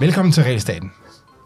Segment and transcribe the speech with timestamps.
[0.00, 0.92] Velkommen til Regelstaten.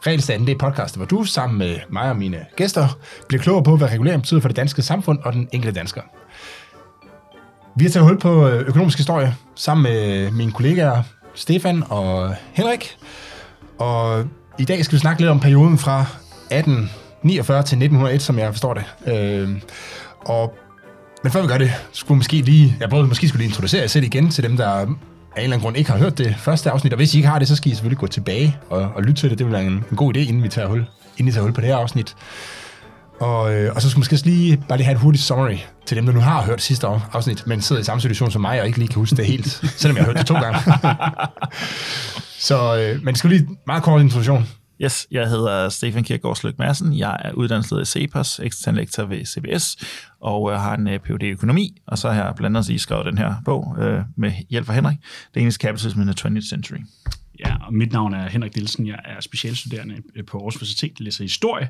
[0.06, 2.98] Regelstaten det er podcast, hvor du sammen med mig og mine gæster
[3.28, 6.00] bliver klogere på, hvad regulering betyder for det danske samfund og den enkelte dansker.
[7.76, 11.02] Vi har taget hul på øh, økonomisk historie sammen med mine kollegaer
[11.34, 12.96] Stefan og Henrik.
[13.78, 14.24] Og
[14.58, 18.74] i dag skal vi snakke lidt om perioden fra 1849 til 1901, som jeg forstår
[18.74, 18.84] det.
[19.06, 19.48] Øh,
[20.20, 20.54] og,
[21.24, 23.86] men før vi gør det, skulle måske lige, jeg både måske skulle lige introducere jer
[23.86, 24.96] selv igen til dem, der af en
[25.36, 26.92] eller anden grund ikke har hørt det første afsnit.
[26.92, 29.20] Og hvis I ikke har det, så skal I selvfølgelig gå tilbage og, og lytte
[29.20, 29.38] til det.
[29.38, 31.52] Det vil være en, en god idé, inden vi tager hul, inden I tager hul
[31.52, 32.16] på det her afsnit.
[33.20, 35.56] Og, øh, og så skal vi måske lige bare lige have et hurtigt summary
[35.86, 38.60] til dem, der nu har hørt sidste afsnit, men sidder i samme situation som mig
[38.60, 39.46] og ikke lige kan huske det helt,
[39.80, 40.58] selvom jeg har hørt det to gange.
[42.48, 44.48] så, øh, men skal lige meget kort introduktion.
[44.82, 46.98] Yes, jeg hedder Stefan Kierkegaard Sløk Madsen.
[46.98, 49.76] Jeg er uddannet i CEPOS, ekstern lektor ved CBS,
[50.20, 51.22] og øh, har en uh, Ph.D.
[51.22, 54.32] i økonomi, og så har jeg blandt andet lige skrevet den her bog uh, med
[54.50, 54.96] hjælp fra Henrik,
[55.32, 56.78] The English Capitalism in the 20th Century.
[57.38, 58.86] Ja, og mit navn er Henrik Nielsen.
[58.86, 59.94] Jeg er specialstuderende
[60.26, 61.68] på Aarhus Universitet, læser historie.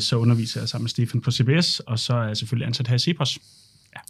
[0.00, 2.94] Så underviser jeg sammen med Stefan på CBS, og så er jeg selvfølgelig ansat her
[2.94, 3.38] i CEPOS.
[3.94, 4.00] Ja.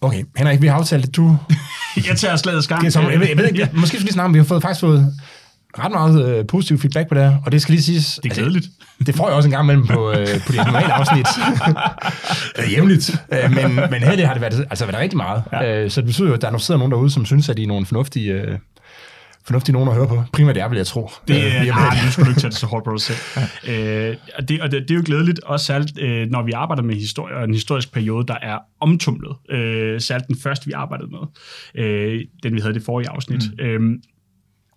[0.00, 1.38] Okay, Henrik, vi har aftalt, at du...
[2.08, 2.84] jeg tager slaget skam.
[2.84, 4.80] Jeg, ved, jeg ved ikke, måske skal vi lige snakke om, vi har fået, faktisk
[4.80, 5.14] fået
[5.78, 8.20] ret meget øh, positiv feedback på det her, og det skal lige siges...
[8.22, 8.64] Det er glædeligt.
[8.64, 11.26] Altså, det får jeg også en gang imellem på, øh, på de normale afsnit.
[12.72, 13.10] Jævnligt.
[13.32, 15.42] Øh, men, men her det har det været, altså været rigtig meget.
[15.52, 15.82] Ja.
[15.84, 17.66] Øh, så det betyder jo, at der sidder nogen derude, som synes, at de er
[17.66, 18.32] nogle fornuftige...
[18.32, 18.58] Øh,
[19.44, 20.22] fornuftige nogen at høre på.
[20.32, 21.10] Primært er, vil jeg tro.
[21.28, 23.18] Det, øh, ah, nu skal du ikke tage det så hårdt på dig selv.
[23.66, 24.08] Ja.
[24.10, 26.82] Øh, og, det, og det, det er jo glædeligt, også særligt, øh, når vi arbejder
[26.82, 29.36] med historie, og en historisk periode, der er omtumlet.
[29.50, 31.20] Øh, særligt den første, vi arbejdede med.
[31.84, 33.42] Øh, den, vi havde det forrige afsnit.
[33.58, 33.64] Mm.
[33.64, 33.80] Øh,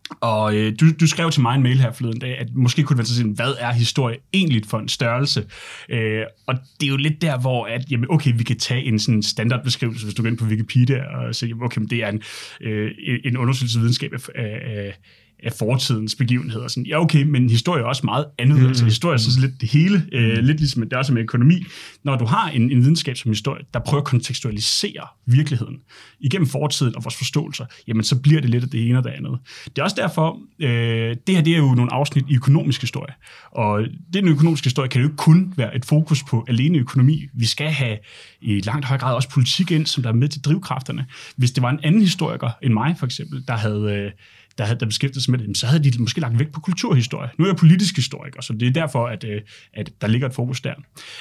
[0.09, 2.93] og øh, du, du skrev til mig en mail her forleden dag, at måske kunne
[2.93, 5.45] det være sige, hvad er historie egentlig for en størrelse?
[5.89, 8.99] Øh, og det er jo lidt der, hvor at, jamen, okay, vi kan tage en
[8.99, 12.21] sådan standardbeskrivelse, hvis du går ind på Wikipedia og siger, okay, det er en,
[12.61, 12.91] øh,
[13.25, 14.97] en undersøgelsesvidenskab af, af,
[15.45, 16.67] af fortidens begivenheder.
[16.67, 18.59] Sådan, ja, okay, men historie er også meget andet.
[18.59, 18.67] Mm.
[18.67, 21.63] Altså, historie er sådan lidt det hele, øh, lidt ligesom det er også med økonomi.
[22.03, 25.75] Når du har en, en videnskab som historie, der prøver at kontekstualisere virkeligheden
[26.19, 29.09] igennem fortiden og vores forståelser, jamen så bliver det lidt af det ene og det
[29.09, 29.39] andet.
[29.65, 33.13] Det er også derfor, øh, det her det er jo nogle afsnit i økonomisk historie.
[33.51, 37.27] Og den økonomiske historie kan jo ikke kun være et fokus på alene økonomi.
[37.33, 37.97] Vi skal have
[38.41, 41.05] i langt høj grad også politik ind, som der er med til drivkræfterne.
[41.37, 44.11] Hvis det var en anden historiker end mig, for eksempel, der havde øh,
[44.57, 47.29] der havde der beskæftiget sig med det, så havde de måske lagt vægt på kulturhistorie.
[47.37, 49.41] Nu er jeg politisk historiker, så det er derfor, at, øh,
[49.73, 50.73] at der ligger et fokus der.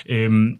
[0.08, 0.58] Øhm,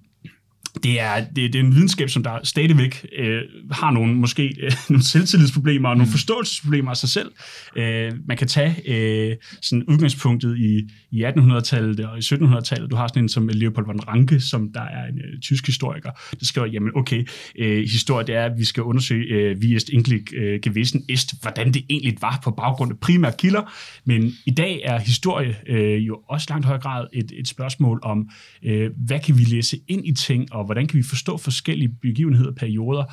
[0.83, 4.73] det er, det, det er en videnskab, som der stadigvæk øh, har nogle måske øh,
[4.91, 6.11] nogle selvtillidsproblemer og nogle mm.
[6.11, 7.33] forståelsesproblemer af sig selv.
[7.77, 12.91] Øh, man kan tage øh, sådan udgangspunktet i, i 1800-tallet og i 1700-tallet.
[12.91, 16.11] Du har sådan en som Leopold von Ranke, som der er en øh, tysk historiker,
[16.41, 19.91] der skriver, jamen okay, øh, historie det er, at vi skal undersøge, øh, vi est
[19.91, 23.73] egentlig øh, gewesen ist, hvordan det egentlig var på baggrund af primære kilder.
[24.05, 28.29] Men i dag er historie øh, jo også langt højere grad et, et spørgsmål om,
[28.65, 32.51] øh, hvad kan vi læse ind i ting, og hvordan kan vi forstå forskellige begivenheder
[32.51, 33.05] og perioder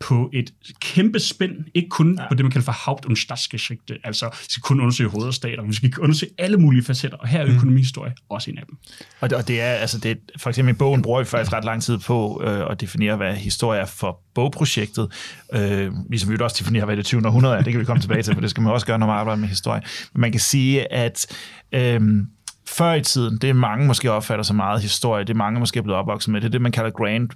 [0.00, 2.28] på et kæmpe spænd, ikke kun ja.
[2.28, 5.74] på det, man kalder for Haupt- und Staatsgeschichte, altså vi skal kun undersøge hovedstater, vi
[5.74, 7.54] skal undersøge alle mulige facetter, og her er mm.
[7.54, 8.76] økonomihistorie også en af dem.
[9.20, 11.64] Og det, og det er, altså det, for eksempel i bogen bruger vi faktisk ret
[11.64, 15.12] lang tid på øh, at definere, hvad historie er for bogprojektet,
[15.54, 17.26] øh, ligesom vi også definerer, hvad det 20.
[17.26, 19.06] århundrede er, det kan vi komme tilbage til, for det skal man også gøre, når
[19.06, 19.82] man arbejder med historie.
[20.12, 21.26] Men man kan sige, at
[21.72, 22.00] øh,
[22.70, 25.78] før i tiden, det er mange måske opfatter så meget historie, det er mange måske
[25.78, 27.28] er blevet opvokset med, det er det, man kalder grand,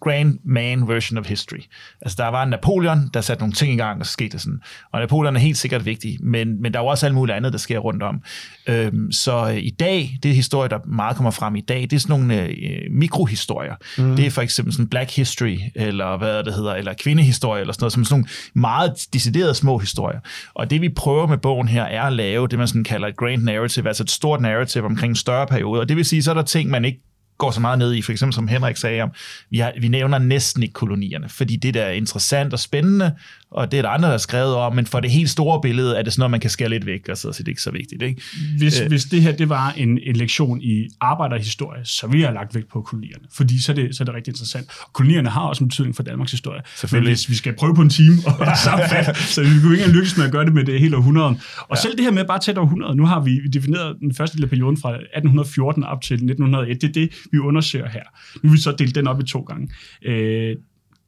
[0.00, 1.58] grand man version of history.
[2.00, 4.40] Altså der var en Napoleon, der satte nogle ting i gang, og så skete det
[4.40, 4.60] sådan.
[4.92, 7.52] Og Napoleon er helt sikkert vigtig, men, men der er jo også alt muligt andet,
[7.52, 8.22] der sker rundt om.
[8.66, 11.98] Øhm, så øh, i dag, det historie, der meget kommer frem i dag, det er
[12.00, 13.74] sådan nogle øh, mikrohistorier.
[13.98, 14.16] Mm.
[14.16, 17.82] Det er for eksempel sådan black history, eller hvad det hedder, eller kvindehistorie, eller sådan
[17.82, 20.20] noget, som sådan nogle meget deciderede små historier.
[20.54, 23.16] Og det vi prøver med bogen her, er at lave det, man sådan kalder et
[23.16, 25.80] grand narrative, altså et stort narrative, narrative omkring større periode.
[25.80, 27.00] Og Det vil sige, så er der ting, man ikke
[27.38, 29.10] går så meget ned i, for eksempel som Henrik sagde om,
[29.50, 33.14] vi, har, vi nævner næsten ikke kolonierne, fordi det der er interessant og spændende,
[33.50, 35.96] og det er der andre, der har skrevet om, men for det helt store billede
[35.96, 37.70] er det sådan noget, man kan skære lidt væk, og så er det ikke så
[37.70, 38.02] vigtigt.
[38.02, 38.22] Ikke?
[38.58, 38.88] Hvis, øh.
[38.88, 42.54] hvis det her det var en, en lektion i arbejderhistorie, så ville jeg have lagt
[42.54, 44.66] vægt på kolonierne, fordi så er det, så er det rigtig interessant.
[44.80, 46.62] Og kolonierne har også en betydning for Danmarks historie.
[46.76, 47.10] Selvfølgelig.
[47.10, 50.16] Men hvis vi skal prøve på en time og sammenfatte, så vi kunne ikke lykkes
[50.16, 51.28] med at gøre det med det hele århundrede.
[51.58, 51.76] Og ja.
[51.76, 54.50] selv det her med bare tæt århundrede, nu har vi defineret den første del af
[54.50, 58.02] perioden fra 1814 op til 1901, det er det, vi undersøger her.
[58.42, 59.68] Nu vil vi så dele den op i to gange.
[60.04, 60.56] Øh,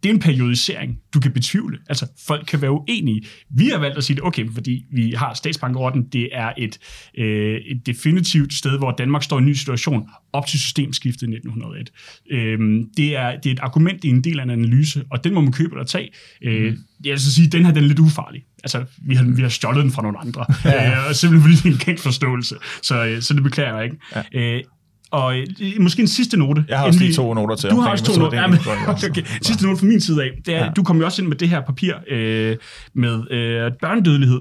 [0.02, 1.78] det er en periodisering, du kan betvivle.
[1.88, 3.22] Altså, folk kan være uenige.
[3.50, 6.78] Vi har valgt at sige det, okay, fordi vi har statsbankerotten, det er et,
[7.18, 11.30] øh, et definitivt sted, hvor Danmark står i en ny situation op til systemskiftet i
[11.30, 11.90] 1901.
[12.30, 15.34] Øh, det, er, det er et argument i en del af en analyse, og den
[15.34, 16.10] må man købe eller tage.
[16.42, 18.44] Øh, jeg vil så sige, den her den er lidt ufarlig.
[18.64, 21.08] Altså, vi har, vi har stjålet den fra nogle andre, ja.
[21.08, 22.56] øh, simpelthen fordi det er en kendt forståelse.
[22.82, 23.96] Så, øh, så det beklager jeg ikke.
[24.34, 24.56] Ja.
[24.56, 24.64] Øh,
[25.10, 25.46] og øh,
[25.80, 26.64] måske en sidste note.
[26.68, 27.70] Jeg har også lige to noter til.
[27.70, 28.40] Du har også to noter.
[28.40, 28.58] Ja, men,
[29.10, 29.22] okay.
[29.42, 30.30] Sidste note fra min side af.
[30.46, 30.70] Det er, ja.
[30.76, 32.56] Du kom jo også ind med det her papir øh,
[32.94, 34.40] med øh, børnedødelighed.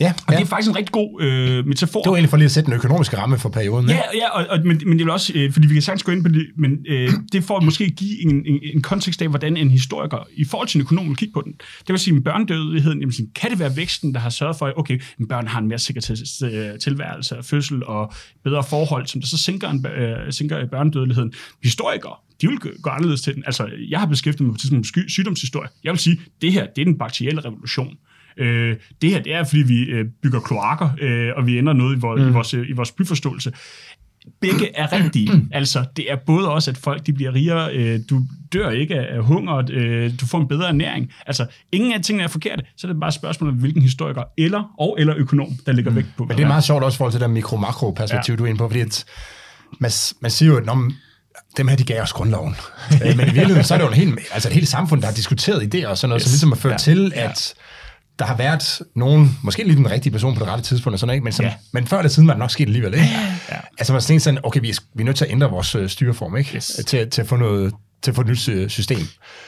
[0.00, 0.38] Ja, og ja.
[0.38, 2.02] det er faktisk en rigtig god øh, metafor.
[2.02, 3.88] Det var egentlig for lige at sætte den økonomiske ramme for perioden.
[3.88, 6.12] Ja, ja og, og, men, men det vil også, øh, fordi vi kan sagtens gå
[6.12, 9.56] ind på det, men øh, det får måske give en, en, en kontekst af, hvordan
[9.56, 11.52] en historiker i forhold til en økonom vil kigge på den.
[11.52, 14.66] Det vil sige, at børnedødeligheden, jamen, sådan, kan det være væksten, der har sørget for,
[14.66, 18.12] at okay, en børn har en mere sikker til, øh, tilværelse og fødsel og
[18.44, 21.32] bedre forhold, som der så sænker, en, øh, sænker børnedødeligheden.
[21.62, 23.42] Historikere, de vil gå anderledes til den.
[23.46, 25.68] Altså, jeg har beskæftiget mig med sygdomshistorie.
[25.84, 27.96] Jeg vil sige, det her, det er den bakterielle revolution.
[28.36, 31.96] Øh, det her, det er, fordi vi øh, bygger kloakker, øh, og vi ændrer noget
[31.96, 32.28] i vores, mm.
[32.28, 33.52] i vores, i vores byforståelse.
[34.40, 35.30] Begge er rigtige.
[35.52, 38.22] altså, det er både også, at folk de bliver rigere, øh, du
[38.52, 41.12] dør ikke af hunger, øh, du får en bedre ernæring.
[41.26, 44.22] Altså, ingen af tingene er forkerte, så er det bare et spørgsmål om, hvilken historiker
[44.38, 45.96] eller, og eller økonom, der ligger mm.
[45.96, 46.24] vægt på.
[46.24, 48.36] Men det er meget sjovt også i forhold til det der mikro-makro-perspektiv, ja.
[48.36, 49.04] du er inde på, fordi at
[49.80, 49.90] man,
[50.20, 50.90] man siger jo, at når
[51.56, 52.56] dem her, de gav os grundloven.
[53.04, 55.06] Øh, men i virkeligheden, så er det jo en hel, altså et helt samfund, der
[55.06, 56.28] har diskuteret idéer og sådan noget, yes.
[56.28, 56.78] som ligesom har ført ja.
[56.78, 57.54] til, at
[58.18, 61.14] der har været nogen, måske lige den rigtige person på det rette tidspunkt, og sådan,
[61.14, 61.24] ikke?
[61.24, 61.52] Men, som, ja.
[61.72, 62.94] men før eller siden var det nok sket alligevel.
[62.94, 63.06] Ikke?
[63.50, 63.56] Ja.
[63.78, 65.88] Altså man tænkte sådan, okay, vi er, vi er nødt til at ændre vores øh,
[65.88, 66.56] styreform, ikke?
[66.56, 66.80] Yes.
[66.86, 68.98] Til, til, at få noget, til at få et nyt øh, system.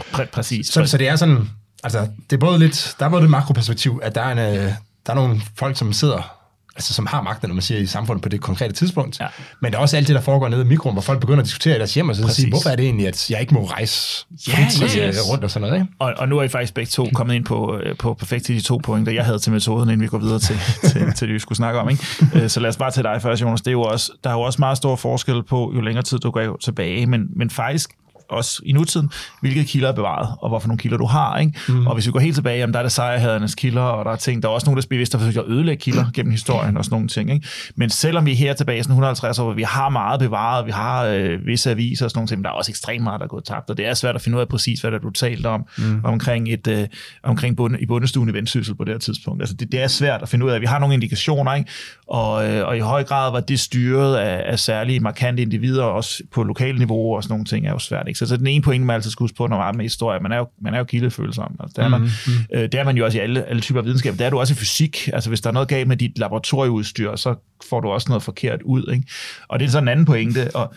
[0.00, 0.66] Præ- præcis.
[0.66, 1.50] Så, så det er sådan,
[1.84, 4.72] altså det er både lidt, der er både det makroperspektiv, at der er, en, øh,
[5.06, 6.36] der er nogle folk, som sidder
[6.76, 9.20] altså, som har magten, når man siger, i samfundet på det konkrete tidspunkt.
[9.20, 9.26] Ja.
[9.60, 11.44] Men der er også alt det, der foregår nede i mikroen, hvor folk begynder at
[11.44, 13.64] diskutere i deres hjem, og så sige, hvorfor er det egentlig, at jeg ikke må
[13.64, 15.30] rejse frit yes.
[15.30, 15.82] rundt og sådan noget.
[15.82, 15.92] Ikke?
[15.98, 18.60] Og, og nu er I faktisk begge to kommet ind på, øh, på perfekt de
[18.60, 20.56] to pointer, jeg havde til metoden, inden vi går videre til,
[20.90, 21.88] til, til det, vi skulle snakke om.
[21.88, 22.04] Ikke?
[22.34, 23.60] Øh, så lad os bare tage dig først, Jonas.
[23.60, 26.18] Det er jo også, der er jo også meget stor forskel på, jo længere tid
[26.18, 27.90] du går tilbage, men, men faktisk
[28.28, 31.38] også i nutiden, hvilke kilder er bevaret, og hvorfor nogle kilder du har.
[31.38, 31.52] Ikke?
[31.68, 31.86] Mm.
[31.86, 34.16] Og hvis vi går helt tilbage, jamen, der er det sejrhadernes kilder, og der er
[34.16, 36.84] ting, der er også nogle, der bevidst har forsøgt at ødelægge kilder gennem historien og
[36.84, 37.32] sådan nogle ting.
[37.32, 37.46] Ikke?
[37.76, 40.70] Men selvom vi er her tilbage i 150 år, hvor vi har meget bevaret, vi
[40.70, 43.24] har øh, visse aviser og sådan nogle ting, men der er også ekstremt meget, der
[43.24, 45.10] er gået tabt, og det er svært at finde ud af præcis, hvad der du
[45.10, 46.00] talte om, mm.
[46.04, 46.86] omkring, et, øh,
[47.22, 49.42] omkring bunde, i bundestuen i Vendsyssel på det her tidspunkt.
[49.42, 50.60] Altså, det, det, er svært at finde ud af.
[50.60, 51.70] Vi har nogle indikationer, ikke?
[52.08, 56.22] Og, øh, og i høj grad var det styret af, af særlige markante individer, også
[56.32, 58.08] på lokale niveau og sådan nogle ting, er jo svært.
[58.16, 58.18] Ikke?
[58.18, 60.20] Så, så den ene point, man altid skal huske på, når man er med historie,
[60.20, 61.56] man er jo, man er jo kildefølsom.
[61.60, 62.44] Altså, det, er man, mm-hmm.
[62.54, 64.12] øh, det er man jo også i alle, alle typer af videnskab.
[64.12, 65.08] Det er du også i fysik.
[65.12, 67.34] Altså, hvis der er noget galt med dit laboratorieudstyr, så
[67.68, 68.92] får du også noget forkert ud.
[68.92, 69.06] Ikke?
[69.48, 70.74] Og det er sådan en anden pointe, og,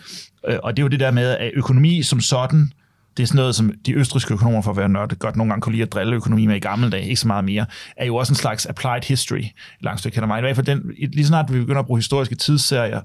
[0.48, 2.72] øh, og det er jo det der med, at økonomi som sådan,
[3.16, 5.62] det er sådan noget, som de østriske økonomer, for at være nørdet, godt nogle gange
[5.62, 7.66] kunne lide at drille økonomi med i gamle dage, ikke så meget mere,
[7.96, 9.44] er jo også en slags applied history,
[9.80, 10.38] langt stykke kender mig.
[10.38, 13.00] I hvert fald den, lige snart vi begynder at bruge historiske tidsserier,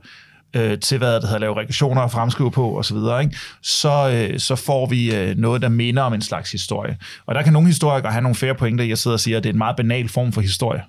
[0.55, 3.29] øh, til, hvad det hedder, lave regressioner og fremskrive på osv., så,
[3.61, 6.97] så, øh, så får vi øh, noget, der minder om en slags historie.
[7.25, 9.49] Og der kan nogle historikere have nogle færre pointer, jeg sidder og siger, at det
[9.49, 10.83] er en meget banal form for historie.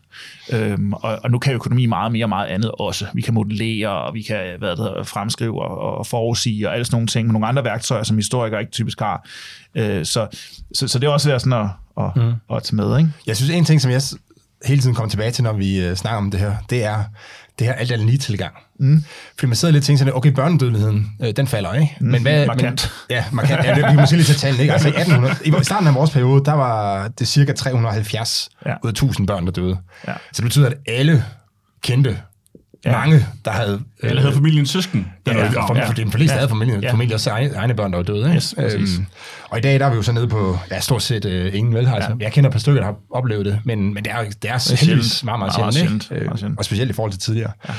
[0.52, 3.06] Øhm, og, og nu kan økonomi meget mere og meget andet også.
[3.14, 6.84] Vi kan modellere, og vi kan hvad det hedder, fremskrive og, og forudsige, og alle
[6.84, 9.28] sådan nogle ting, med nogle andre værktøjer, som historikere ikke typisk har.
[9.74, 10.26] Øh, så,
[10.74, 11.68] så, så det er også værd sådan at,
[12.04, 12.56] at, mm.
[12.56, 12.98] at tage med.
[12.98, 13.10] Ikke?
[13.26, 14.02] Jeg synes, en ting, som jeg
[14.64, 17.04] hele tiden kommer tilbage til, når vi øh, snakker om det her, det er
[17.58, 18.54] det her alt andet lige tilgang.
[18.80, 19.04] Mm.
[19.34, 21.96] Fordi man sidder lidt og tænker sådan, okay, børnedødeligheden, øh, den falder, ikke?
[22.00, 22.06] Mm.
[22.06, 22.46] Men hvad...
[22.46, 22.92] Markant.
[23.08, 23.64] Men, ja, markant.
[23.64, 24.72] Ja, det, vi kan måske lige tage tallene, ikke?
[24.72, 28.74] Altså i 1800, i starten af vores periode, der var det cirka 370 ja.
[28.84, 29.76] ud af 1000 børn, der døde.
[30.08, 30.12] Ja.
[30.12, 31.24] Så det betyder, at alle
[31.82, 32.18] kendte
[32.84, 32.92] ja.
[32.92, 33.80] mange, der havde...
[34.02, 35.12] Eller havde familien søsken.
[35.26, 35.88] Der ja, ja, for, ja.
[35.88, 36.38] for de fleste ja.
[36.38, 36.92] havde familien, ja.
[36.92, 38.24] familie også egne, egne børn, der var døde.
[38.24, 38.34] Ikke?
[38.34, 39.06] Yes, øhm,
[39.48, 41.74] og i dag der er vi jo så nede på ja, stort set øh, ingen
[41.74, 41.88] vel.
[41.88, 42.10] Altså.
[42.10, 42.24] Ja.
[42.24, 44.76] Jeg kender et par stykker, der har oplevet det, men, men det er, det er,
[44.80, 46.04] heldigvis meget, meget, meget sjældent.
[46.04, 46.38] sjældent, ikke?
[46.38, 46.54] sjældent.
[46.54, 47.52] Øh, og specielt i forhold til tidligere.
[47.68, 47.74] Ja.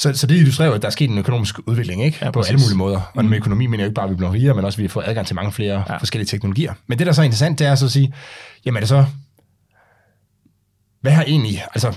[0.00, 2.18] Så, så det illustrerer jo, at der er sket en økonomisk udvikling ikke?
[2.22, 3.00] Ja, på alle mulige måder.
[3.14, 3.32] Og med mm.
[3.32, 5.26] økonomi mener jeg ikke bare, at vi bliver rigere, men også, at vi får adgang
[5.26, 5.96] til mange flere ja.
[5.96, 6.74] forskellige teknologier.
[6.86, 8.14] Men det, der er så interessant, det er så at sige,
[8.64, 9.04] jamen er det så,
[11.00, 11.96] hvad har egentlig, altså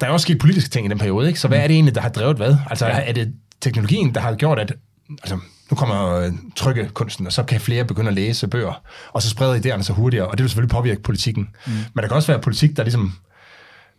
[0.00, 1.40] der er også sket politiske ting i den periode, ikke?
[1.40, 2.56] Så hvad er det egentlig, der har drevet hvad?
[2.70, 3.08] Altså, ja.
[3.08, 4.72] er det teknologien, der har gjort, at
[5.10, 5.38] altså,
[5.70, 9.54] nu kommer øh, trykkekunsten, og så kan flere begynde at læse bøger, og så spreder
[9.54, 11.48] idéerne så hurtigere, og det vil selvfølgelig påvirke politikken.
[11.66, 11.72] Mm.
[11.72, 13.14] Men der kan også være politik, der ligesom,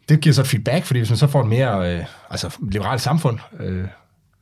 [0.10, 3.02] det giver så et feedback, fordi hvis man så får et mere øh, altså, liberalt
[3.02, 3.86] samfund, øh,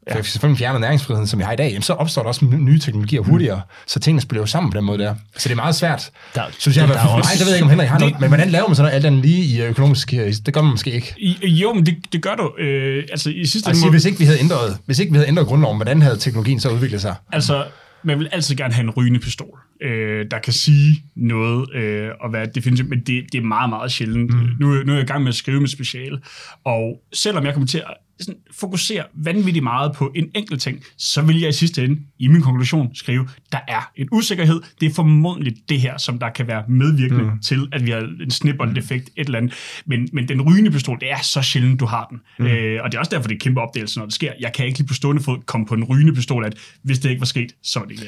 [0.08, 0.12] Ja.
[0.14, 2.46] For hvis vi selvfølgelig fjerner næringsfriheden, som vi har i dag, så opstår der også
[2.46, 3.88] nye teknologier hurtigere, mm.
[3.88, 5.16] så tingene spiller jo sammen på den måde der.
[5.38, 6.10] Så det er meget svært.
[6.36, 7.98] Der, synes jeg, der, der for også, mig, det ved jeg ikke, om Henrik har
[7.98, 10.54] det, noget, men hvordan laver man sådan noget alt andet lige i økonomisk, øh, det
[10.54, 11.14] gør man måske ikke.
[11.18, 12.54] I, jo, men det, det gør du.
[12.58, 13.92] Øh, altså i sidste altså, må...
[13.92, 16.70] hvis ikke vi havde ændret, hvis ikke vi havde ændret grundloven, hvordan havde teknologien så
[16.70, 17.16] udviklet sig?
[17.32, 17.66] Altså,
[18.04, 19.60] man vil altid gerne have en rygende pistol.
[19.82, 23.92] Øh, der kan sige noget øh, og være definitivt, men det, det er meget, meget
[23.92, 24.34] sjældent.
[24.34, 24.50] Mm.
[24.60, 26.20] Nu, nu er jeg i gang med at skrive med speciale,
[26.64, 31.22] og selvom jeg kommer til at sådan, fokusere vanvittigt meget på en enkelt ting, så
[31.22, 34.62] vil jeg i sidste ende, i min konklusion, skrive, der er en usikkerhed.
[34.82, 37.40] Det er formodentlig det her, som der kan være medvirkende mm.
[37.40, 39.54] til, at vi har en snip defekt, et eller andet.
[39.86, 42.20] Men, men den rygende pistol, det er så sjældent, du har den.
[42.40, 42.46] Mm.
[42.46, 44.32] Øh, og det er også derfor, det er kæmpe opdagelse, når det sker.
[44.40, 47.10] Jeg kan ikke lige på stående fod komme på en rygende pistol, at hvis det
[47.10, 48.04] ikke var sket, så var det ikke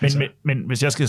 [0.00, 0.18] men, altså.
[0.18, 1.08] men, men hvis jeg skal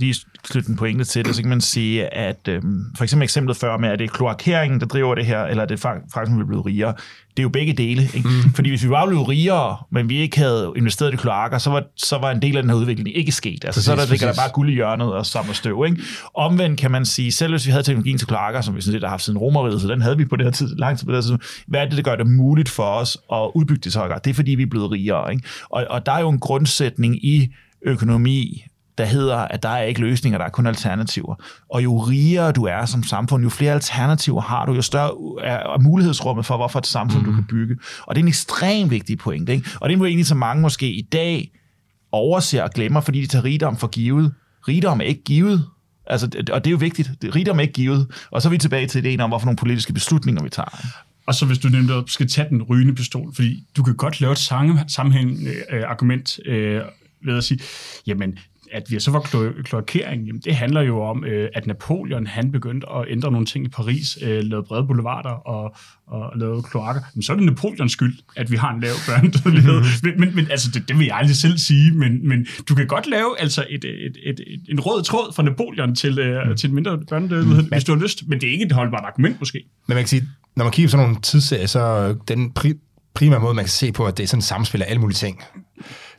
[0.00, 3.56] lige slutte en pointe til det, så kan man sige, at øhm, for eksempel eksemplet
[3.56, 6.40] før med, at det er kloakeringen, der driver det her, eller er det faktisk, vi
[6.40, 6.94] er blevet rigere
[7.36, 8.02] det er jo begge dele.
[8.14, 8.28] Ikke?
[8.28, 8.54] Mm.
[8.54, 11.82] Fordi hvis vi bare blev rigere, men vi ikke havde investeret i kloakker, så var,
[11.96, 13.64] så var en del af den her udvikling ikke sket.
[13.64, 15.84] Altså, præcis, så der ligger der bare guld i hjørnet og samler støv.
[15.86, 16.02] Ikke?
[16.34, 19.02] Omvendt kan man sige, selv hvis vi havde teknologien til kloakker, som vi sådan set
[19.02, 21.12] har haft siden romeriet, så den havde vi på det her tid, lang tid på
[21.12, 23.92] det her tid, hvad er det, der gør det muligt for os at udbygge det
[23.92, 25.32] så Det er fordi, vi er blevet rigere.
[25.32, 25.48] Ikke?
[25.70, 27.52] Og, og der er jo en grundsætning i
[27.82, 28.64] økonomi,
[28.98, 31.34] der hedder, at der er ikke løsninger, der er kun alternativer.
[31.70, 35.10] Og jo rigere du er som samfund, jo flere alternativer har du, jo større
[35.44, 37.30] er mulighedsrummet for, hvorfor et samfund mm.
[37.30, 37.76] du kan bygge.
[38.02, 39.48] Og det er en ekstremt vigtig point.
[39.48, 39.68] Ikke?
[39.80, 41.50] Og det er egentlig så mange måske i dag
[42.12, 44.32] overser og glemmer, fordi de tager rigdom for givet.
[44.68, 45.66] Rigdom er ikke givet.
[46.06, 47.10] Altså, og det er jo vigtigt.
[47.34, 48.06] Rigdom er ikke givet.
[48.30, 50.86] Og så er vi tilbage til ideen om, hvorfor nogle politiske beslutninger vi tager.
[51.26, 54.32] Og så hvis du nemlig skal tage den rygende pistol, fordi du kan godt lave
[54.32, 54.38] et
[54.88, 56.82] sammenhængende øh, argument øh,
[57.24, 57.60] ved at sige,
[58.06, 58.38] jamen
[58.72, 59.20] at vi så var
[59.64, 63.64] kloakering, jamen det handler jo om, øh, at Napoleon han begyndte at ændre nogle ting
[63.64, 67.02] i Paris, øh, lavede brede boulevarder og, og lavede kloakker.
[67.14, 69.80] Men så er det Napoleons skyld, at vi har en lav børnedødelighed.
[70.02, 72.86] men, men, men altså, det, det vil jeg aldrig selv sige, men, men du kan
[72.86, 76.56] godt lave altså et, et, et, et, en rød tråd fra Napoleon til, øh, mm.
[76.56, 77.68] til en mindre børnedødelighed, mm.
[77.68, 78.22] hvis du har lyst.
[78.28, 79.64] Men det er ikke et holdbart argument måske.
[79.88, 80.22] Men man kan sige,
[80.56, 83.92] når man kigger på sådan nogle tidsserier, så den pri- primære måde, man kan se
[83.92, 85.42] på, at det er sådan et samspil af alle mulige ting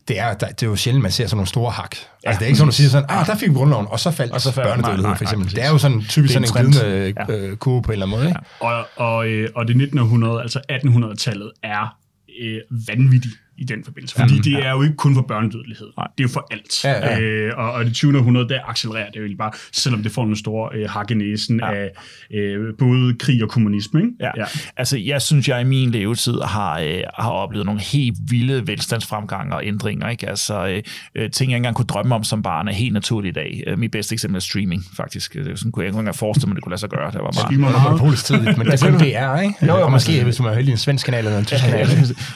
[0.08, 1.96] det er, det er jo sjældent, man ser sådan nogle store hak.
[1.96, 3.88] Ja, altså, det er ikke sådan, at du siger sådan, ah, der fik vi grundloven,
[3.90, 5.56] og så faldt, og så faldt børnedødeligheden, for eksempel.
[5.56, 7.36] det er jo sådan typisk sådan en glidende ja.
[7.36, 8.28] øh, kurve på en eller anden måde.
[8.28, 8.40] Ikke?
[8.62, 8.68] Ja.
[8.68, 11.98] Og, og, øh, og det 1900, altså 1800-tallet, er
[12.42, 14.16] øh, vanvittigt i den forbindelse.
[14.16, 15.88] Fordi Jamen, det er jo ikke kun for børnedødelighed.
[15.98, 16.08] Nej.
[16.18, 16.84] Det er jo for alt.
[16.84, 17.20] Ja, ja.
[17.20, 18.18] Øh, og, og det 20.
[18.18, 21.74] århundrede, der accelererer det jo bare, selvom det får en stor øh, hakkenæsen ja.
[21.74, 21.92] af
[22.34, 24.00] øh, både krig og kommunisme.
[24.02, 24.14] Ikke?
[24.20, 24.30] Ja.
[24.38, 24.46] ja.
[24.78, 29.56] Altså, jeg synes, jeg i min levetid har, øh, har oplevet nogle helt vilde velstandsfremgange
[29.56, 30.10] og ændringer.
[30.10, 30.30] Ikke?
[30.30, 30.84] Altså, øh,
[31.16, 33.64] øh, ting, jeg engang kunne drømme om som barn, er helt naturligt i dag.
[33.68, 35.34] Øh, mit bedste eksempel er streaming, faktisk.
[35.34, 37.12] Det, sådan kunne jeg ikke engang forestille mig, det kunne lade sig gøre.
[37.12, 37.34] Det var bare...
[37.34, 38.18] Streamer meget.
[38.18, 39.66] Tid, men det er kun DR, ikke?
[39.66, 41.88] Jo, jo, og måske, hvis du er heldig, en svensk kanal eller en tysk kanal.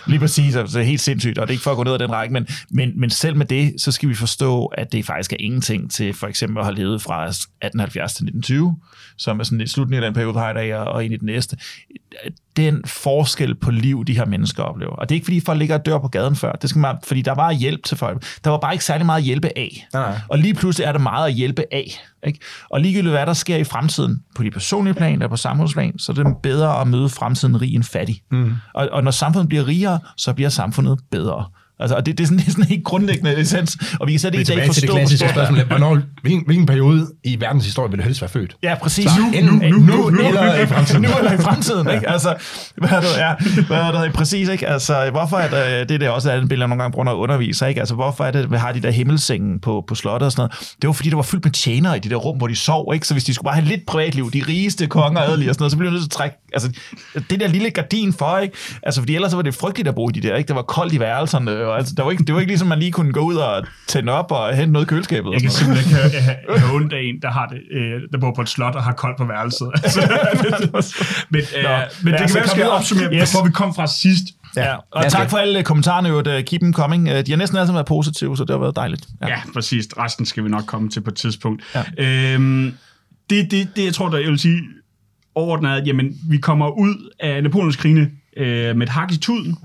[0.08, 2.12] Lige præcis, altså, helt sindssygt, og det er ikke for at gå ned ad den
[2.12, 5.38] række, men, men, men selv med det, så skal vi forstå, at det faktisk er
[5.40, 8.80] ingenting til for eksempel at have levet fra 1870 til 1920,
[9.18, 11.18] som er sådan i slutningen af den periode, vi har i dag, og ind i
[11.18, 11.58] den næste.
[12.56, 14.92] Den forskel på liv, de her mennesker oplever.
[14.92, 16.52] Og det er ikke, fordi folk ligger og dør på gaden før.
[16.52, 18.24] Det skal man, fordi der var hjælp til folk.
[18.44, 19.88] Der var bare ikke særlig meget at hjælpe af.
[19.94, 20.20] Nej.
[20.30, 22.00] Og lige pludselig er der meget at hjælpe af.
[22.28, 22.40] Ikke?
[22.70, 26.12] Og ligegyldigt hvad der sker i fremtiden, på de personlige plan eller på samfundsplan, så
[26.12, 28.22] er det bedre at møde fremtiden rig end fattig.
[28.32, 28.54] Mm.
[28.74, 31.46] Og, og når samfundet bliver rigere, så bliver samfundet bedre.
[31.82, 34.20] Altså, og det, det, er sådan, det er sådan helt grundlæggende essens, og vi kan
[34.20, 34.82] slet ikke i dag forstå...
[34.82, 38.56] det klassiske spørgsmål, hvornår, hvilken, hvilken periode i verdens historie vil du helst være født?
[38.64, 39.06] Ja, præcis.
[39.06, 41.02] Så, nu, nu, nu, nu, nu, eller i fremtiden.
[41.02, 42.10] nu eller i fremtiden, ikke?
[42.10, 42.36] Altså,
[42.78, 44.68] hvad er det, ja, hvad er det, præcis, ikke?
[44.68, 47.80] Altså, hvorfor er det, det er også andet billede, nogle gange bruger underviser, ikke?
[47.80, 50.76] Altså, hvorfor er det, vi har de der himmelsengen på, på slottet og sådan noget?
[50.82, 52.92] Det var fordi, der var fyldt med tjenere i de der rum, hvor de sov,
[52.94, 53.08] ikke?
[53.08, 55.62] Så hvis de skulle bare have lidt privatliv, de rigeste konger og adelige og sådan
[55.62, 56.72] noget, så blev de nødt til at trække, altså,
[57.30, 58.58] det der lille gardin for, ikke?
[58.84, 60.48] Altså, fordi ellers så var det frygteligt at bo i de der, ikke?
[60.48, 62.80] Det var koldt i værelserne, og altså, der var ikke, det var ikke ligesom, man
[62.80, 65.34] lige kunne gå ud og tænde op og hente noget i køleskabet.
[65.34, 68.20] Jeg kan simpelthen ikke have, have, have ondt af en, der, har det, øh, der
[68.20, 69.72] bor på et slot og har koldt på værelset.
[69.74, 70.00] Altså,
[71.30, 71.66] men, øh,
[72.04, 73.32] men det kan være, at vi opsummere, yes.
[73.32, 74.24] hvor vi kom fra sidst.
[74.56, 77.10] Ja, og tak for alle kommentarerne, jo, uh, keep them coming.
[77.10, 79.08] Uh, de har næsten altid været positive, så det har været dejligt.
[79.22, 79.88] Ja, ja præcis.
[79.98, 81.64] Resten skal vi nok komme til på et tidspunkt.
[81.76, 81.84] Ja.
[81.98, 82.74] Øhm,
[83.30, 84.62] det, det, det, jeg tror, der jeg vil sige
[85.36, 89.58] overordnet, at jamen, vi kommer ud af Napoleons krigene øh, med et hak i tuden.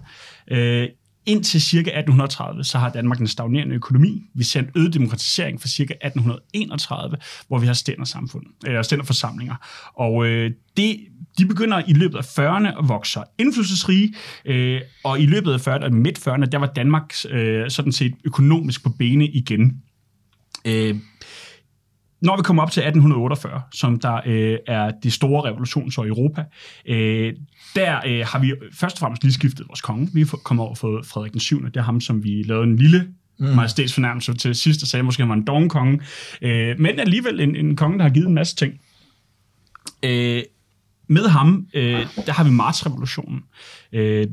[0.50, 0.88] Øh,
[1.26, 1.76] Indtil ca.
[1.76, 4.22] 1830, så har Danmark en stagnerende økonomi.
[4.34, 5.82] Vi ser en øget demokratisering fra ca.
[5.82, 7.16] 1831,
[7.48, 9.54] hvor vi har stændersamfund, eller stænderforsamlinger.
[9.94, 10.96] Og øh, det,
[11.38, 15.84] de begynder i løbet af 40'erne at vokse indflydelsesrige, øh, og i løbet af 40'erne,
[15.84, 19.82] og midt 40'erne, der var Danmark øh, sådan set økonomisk på bene igen.
[20.64, 20.94] Øh,
[22.26, 26.44] når vi kommer op til 1848, som der øh, er de store revolutioner i Europa,
[26.86, 27.34] øh,
[27.74, 30.08] der øh, har vi først og fremmest lige skiftet vores konge.
[30.12, 31.64] Vi er kommet over for Frederik den 7.
[31.64, 33.46] Det er ham, som vi lavede en lille mm.
[33.46, 36.00] majestætsfornærmelse til sidst, og sagde, at måske han var en dong konge.
[36.42, 38.80] Øh, men alligevel en, en konge, der har givet en masse ting.
[40.02, 40.42] Øh,
[41.08, 43.40] med ham, øh, der har vi martsrevolutionen.
[43.92, 44.26] Øh,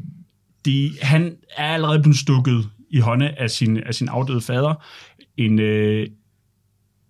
[0.66, 4.86] de, han er allerede blevet stukket i hånde af sin, af sin afdøde fader.
[5.38, 6.08] En, øh,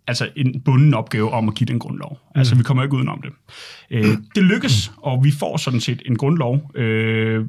[0.07, 2.19] altså en bunden opgave om at give den grundlov.
[2.35, 2.39] Mm.
[2.39, 3.31] Altså, vi kommer ikke udenom det.
[3.91, 7.45] Øh, det lykkes, og vi får sådan set en grundlov øh,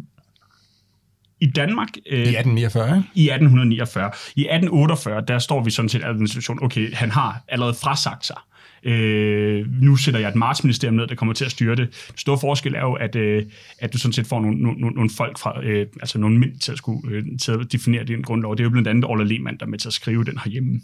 [1.41, 1.89] i Danmark...
[2.11, 3.09] Øh, I 1849, ikke?
[3.15, 4.11] I 1849.
[4.37, 8.27] I 1848, der står vi sådan set i den situation, okay, han har allerede frasagt
[8.27, 8.37] sig.
[8.85, 12.09] Øh, nu sætter jeg et martsministerium ned, der kommer til at styre det.
[12.09, 13.43] Den store forskel er jo, at, øh,
[13.79, 16.73] at du sådan set får nogle, nogle, nogle folk fra, øh, altså nogle mænd til
[16.73, 18.57] at, skulle, øh, til at definere din grundlov.
[18.57, 20.81] Det er jo blandt andet Orla Lehmann, der er med til at skrive den herhjemme.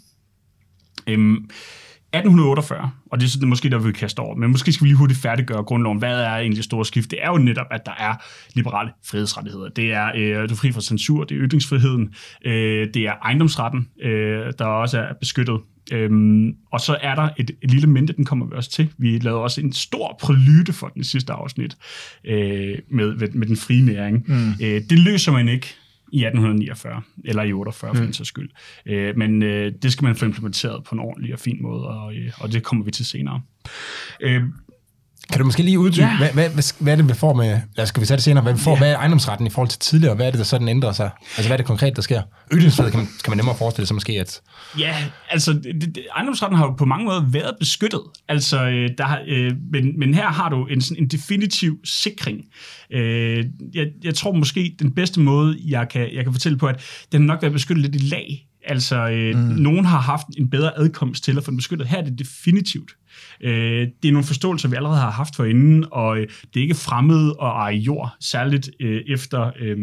[1.11, 1.49] Øhm,
[2.13, 4.97] 1848, og det er sådan, måske der, vi kaste over, men måske skal vi lige
[4.97, 5.97] hurtigt færdiggøre grundloven.
[5.97, 7.11] Hvad er egentlig store skift?
[7.11, 8.13] Det er jo netop, at der er
[8.53, 9.69] liberale frihedsrettigheder.
[9.69, 12.13] Det er, øh, du er fri fra censur, det er ytringsfriheden,
[12.45, 15.59] øh, det er ejendomsretten, øh, der også er beskyttet.
[15.91, 18.89] Øhm, og så er der et, et lille mente, den kommer vi også til.
[18.97, 21.77] Vi lavede også en stor prælyde for den sidste afsnit
[22.25, 24.23] øh, med, med den frie næring.
[24.27, 24.49] Mm.
[24.61, 25.75] Øh, det løser man ikke
[26.11, 28.05] i 1849, eller i 48 for mm.
[28.05, 28.49] den sags skyld.
[28.85, 32.15] Øh, men øh, det skal man få implementeret på en ordentlig og fin måde, og,
[32.15, 33.41] øh, og det kommer vi til senere.
[34.21, 34.43] Øh,
[35.31, 36.17] kan du måske lige uddybe, ja.
[36.17, 38.43] hvad, hvad, hvad, hvad er det, vi får med, lad skal vi sætte det senere,
[38.43, 38.77] hvad vi får, ja.
[38.77, 41.09] hvad er ejendomsretten i forhold til tidligere, hvad er det, der sådan ændrer sig?
[41.37, 42.21] Altså, hvad er det konkret, der sker?
[42.53, 44.41] Ytringsfrihed kan, man, kan man nemmere forestille sig måske, at...
[44.79, 44.95] Ja,
[45.29, 49.21] altså, det, det, ejendomsretten har jo på mange måder været beskyttet, altså, øh, der, har,
[49.27, 52.37] øh, men, men her har du en, sådan en definitiv sikring.
[52.91, 56.81] Øh, jeg, jeg tror måske, den bedste måde, jeg kan, jeg kan fortælle på, at
[57.11, 59.41] den nok været beskyttet lidt i lag, Altså, øh, mm.
[59.41, 61.87] nogen har haft en bedre adkomst til at få den beskyttet.
[61.87, 62.91] Her er det definitivt.
[63.41, 66.75] Øh, det er nogle forståelser, vi allerede har haft forinden, og øh, det er ikke
[66.75, 69.51] fremmed at eje jord, særligt øh, efter...
[69.59, 69.77] Øh,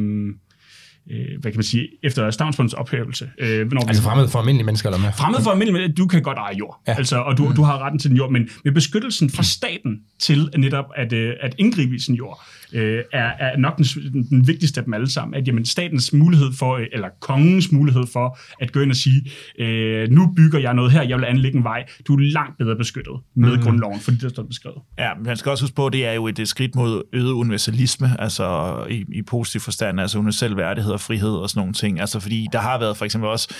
[1.10, 3.30] øh, hvad kan man sige, efter Stavnsbundets ophævelse.
[3.38, 5.12] Øh, når altså fremmed for almindelige mennesker, eller hvad?
[5.18, 6.94] Fremmed for almindelige mennesker, du kan godt eje jord, ja.
[6.94, 7.54] altså, og du, mm.
[7.54, 11.32] du har retten til den jord, men med beskyttelsen fra staten til netop at, øh,
[11.40, 13.84] at indgribe i sin jord, øh, er, er nok den,
[14.30, 18.06] den vigtigste af dem alle sammen, at jamen, statens mulighed for, øh, eller kongens mulighed
[18.12, 21.58] for, at gå ind og sige, øh, nu bygger jeg noget her, jeg vil anlægge
[21.58, 23.62] en vej, du er langt bedre beskyttet med mm.
[23.62, 24.78] grundloven, fordi det står beskrevet.
[24.98, 28.16] Ja, man skal også huske på, at det er jo et skridt mod øget universalisme,
[28.18, 32.20] altså i, i positiv forstand, altså universel værdighed og frihed og sådan nogle ting, altså
[32.20, 33.54] fordi der har været for eksempel også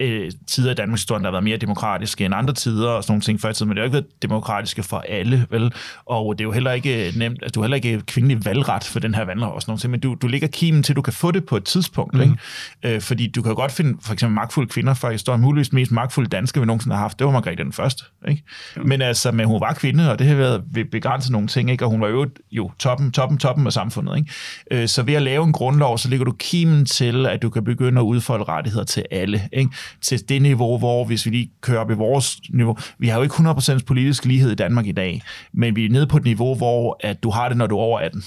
[0.00, 3.12] øh, tider i Danmarks historie, der har været mere demokratiske end andre tider og sådan
[3.12, 5.72] nogle ting før i tiden, men det har ikke været demokratiske for alle, vel?
[6.06, 9.00] Og det er jo heller ikke nemt, at du har heller ikke kvindelig valgret for
[9.00, 11.30] den her vandlov og sådan noget, men du, du ligger kimen til, du kan få
[11.30, 12.20] det på et tidspunkt, mm.
[12.20, 12.94] ikke?
[12.94, 16.28] Øh, fordi du kan godt finde for eksempel magtfulde kvinder fra historien, muligvis mest magtfulde
[16.28, 18.42] danske, vi nogensinde har haft, det var Margrethe den første, ikke?
[18.76, 18.88] Mm.
[18.88, 21.84] Men altså, men hun var kvinde, og det har været begrænset nogle ting, ikke?
[21.84, 24.32] Og hun var jo, jo toppen, toppen, toppen af samfundet, ikke?
[24.70, 27.64] Øh, så ved at lave en grundlov, så ligger du kimen til, at du kan
[27.64, 29.70] begynde at udfolde rettigheder til alle, ikke?
[30.02, 33.22] Til det niveau, hvor hvis vi lige kører op i vores niveau, vi har jo
[33.22, 36.54] ikke 100% politisk lighed i Danmark i dag, men vi er nede på et niveau,
[36.54, 38.24] hvor at du har det, når du er over 18.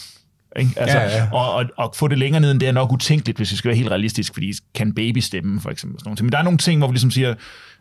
[0.59, 0.71] Ikke?
[0.77, 1.27] Altså, ja, ja.
[1.31, 3.69] Og, og, og få det længere ned end det er nok utænkeligt, hvis vi skal
[3.69, 5.99] være helt realistisk, fordi kan baby stemme, for eksempel.
[5.99, 6.21] Sådan noget.
[6.21, 7.33] Men der er nogle ting, hvor vi ligesom siger,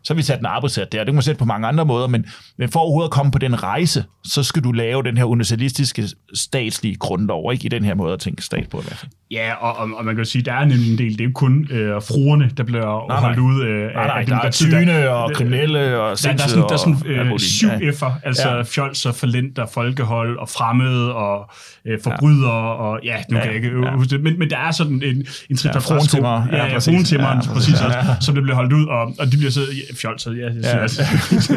[0.07, 0.98] så har vi sat en arbejdsat der.
[0.98, 2.26] Det kan man sætte på mange andre måder, men,
[2.59, 6.09] men for overhovedet at komme på den rejse, så skal du lave den her universalistiske
[6.35, 9.11] statslige grundlov, ikke i den her måde at tænke stat på i hvert fald.
[9.31, 11.24] Ja, og, og, og man kan jo sige, der er nemlig en del, det er
[11.24, 14.50] jo kun øh, fruerne, der bliver nej, holdt ud øh, nej, nej, af der er
[14.50, 17.90] tyne og kriminelle og der, der, er sådan, der er sådan øh, syv ja.
[17.90, 18.62] F'er, altså ja.
[18.62, 21.50] fjols og forlenter, folkehold og fremmede og
[21.85, 22.65] øh, forbrydere, ja.
[22.66, 23.96] Og ja, nu ja, kan jeg ikke ja.
[23.96, 27.35] huske det, men, men der er sådan en, en ja, frontimmer, ja, ja, præcis, ja,
[27.35, 27.87] præcis, præcis ja.
[27.87, 30.90] også, som det bliver holdt ud, og, og de bliver så ja, fjolset, ja, jeg
[30.90, 31.57] synes, ja.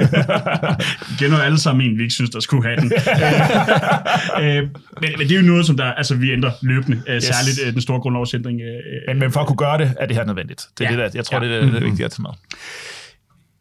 [1.19, 2.91] Kender alle sammen en, vi ikke synes, der skulle have den.
[4.43, 4.63] øh,
[5.02, 7.24] men, men det er jo noget, som der, altså, vi ændrer løbende, øh, yes.
[7.24, 8.62] særligt øh, den store grundlovsændring.
[8.62, 8.67] Øh,
[9.08, 10.67] men, men for at kunne gøre det, er det her nødvendigt.
[10.78, 10.98] Det er ja.
[10.98, 11.48] det, der, jeg tror, ja.
[11.48, 12.32] det er det, det er vigtigt at tage med.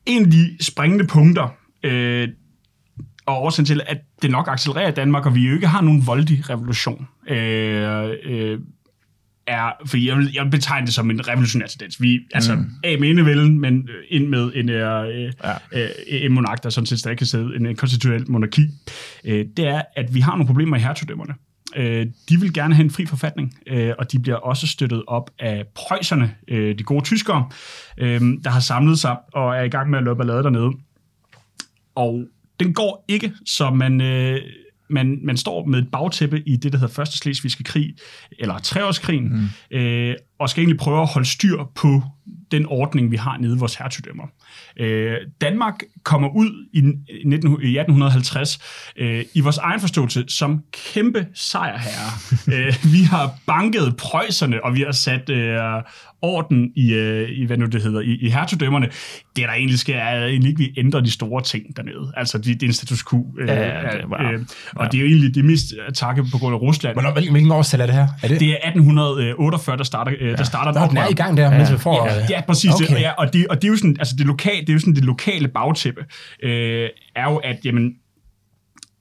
[0.07, 2.29] En af de springende punkter, øh,
[3.29, 6.07] og årsagen til, at det nok accelererer i Danmark, og vi jo ikke har nogen
[6.07, 7.09] voldig revolution.
[7.29, 8.59] Øh, øh,
[9.47, 12.03] er, fordi jeg vil, jeg vil betegne det som en revolutionær tendens.
[12.03, 12.71] Vi, altså, mm.
[12.85, 15.53] af med endevælden, men øh, ind med en, øh, ja.
[15.73, 18.63] øh, en monark, der sådan set stadig kan sidde, en, en konstitutionel monarki,
[19.25, 21.35] øh, det er, at vi har nogle problemer i hertugdømmerne.
[21.77, 25.31] Øh, de vil gerne have en fri forfatning, øh, og de bliver også støttet op
[25.39, 27.49] af prøjserne, øh, de gode tyskere,
[27.99, 30.71] øh, der har samlet sig og er i gang med at løbe ballade dernede.
[31.95, 32.25] Og
[32.61, 34.01] den går ikke, så man...
[34.01, 34.41] Øh,
[34.91, 37.95] man, man står med et bagtæppe i det, der hedder Første Slesvigske Krig,
[38.39, 39.77] eller Treårskrigen, mm.
[39.77, 42.03] øh, og skal egentlig prøve at holde styr på
[42.51, 44.25] den ordning, vi har nede i vores hertugdømmer.
[44.81, 46.81] Øh, Danmark kommer ud i,
[47.25, 48.59] 19, i 1850
[48.97, 52.13] øh, i vores egen forståelse som kæmpe sejrherre.
[52.55, 55.83] øh, vi har banket prøjserne, og vi har sat øh,
[56.23, 58.87] orden i, øh, i, hvad nu det hedder, i, i hertugdømmerne.
[59.37, 62.13] Det, der egentlig sker, er egentlig ikke, vi ændrer de store ting dernede.
[62.17, 63.27] Altså, det, det er en status quo.
[63.39, 64.41] Øh, ja, det var, øh,
[64.77, 64.89] og ja.
[64.89, 66.95] det er jo egentlig det mest attakke på grund af Rusland.
[66.95, 68.09] Hvornår, hvilken årstal er det her?
[68.23, 68.41] Er det?
[68.41, 71.51] det er 1848, der starter øh, øh, der starter Nå, den er i gang der,
[71.51, 72.07] mens vi får...
[72.07, 72.71] Ja, ja præcis.
[72.75, 72.85] Okay.
[72.85, 73.01] Okay.
[73.01, 74.95] Ja, og, det, og det er jo sådan, altså det lokale, det er jo sådan
[74.95, 76.05] det lokale bagtæppe,
[76.43, 77.95] øh, er jo, at jamen,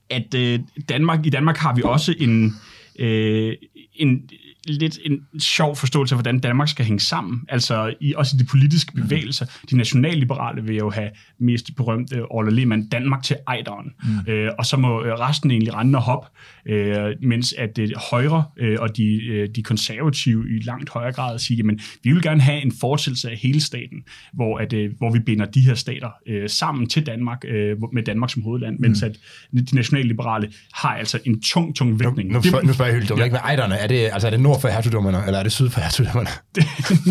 [0.10, 2.56] at øh, Danmark, i Danmark har vi også en,
[3.00, 3.56] øh,
[3.96, 4.22] en
[4.70, 7.42] lidt en sjov forståelse af, hvordan Danmark skal hænge sammen.
[7.50, 9.46] Altså i, også i de politiske bevægelser.
[9.70, 13.92] De nationalliberale vil jo have mest berømte Orla Lehmann, Danmark til ejderen.
[14.04, 14.32] Mm.
[14.32, 16.28] Øh, og så må øh, resten egentlig rende og hoppe,
[16.70, 21.40] øh, mens at øh, højre øh, og de, øh, de konservative i langt højere grad
[21.40, 24.04] siger, jamen vi vil gerne have en fortsættelse af hele staten,
[24.34, 28.04] hvor, at, øh, hvor vi binder de her stater øh, sammen til Danmark, øh, med
[28.04, 29.18] Danmark som hovedland, mens at
[29.54, 32.32] de nationalliberale har altså en tung, tung vægtning.
[32.32, 33.76] Nu, spørger, nu spørger jeg helt dumt, ikke med ejderne.
[33.76, 36.30] Er det, altså, er det nord for hertugdømmerne, eller er det syd for hertugdømmerne?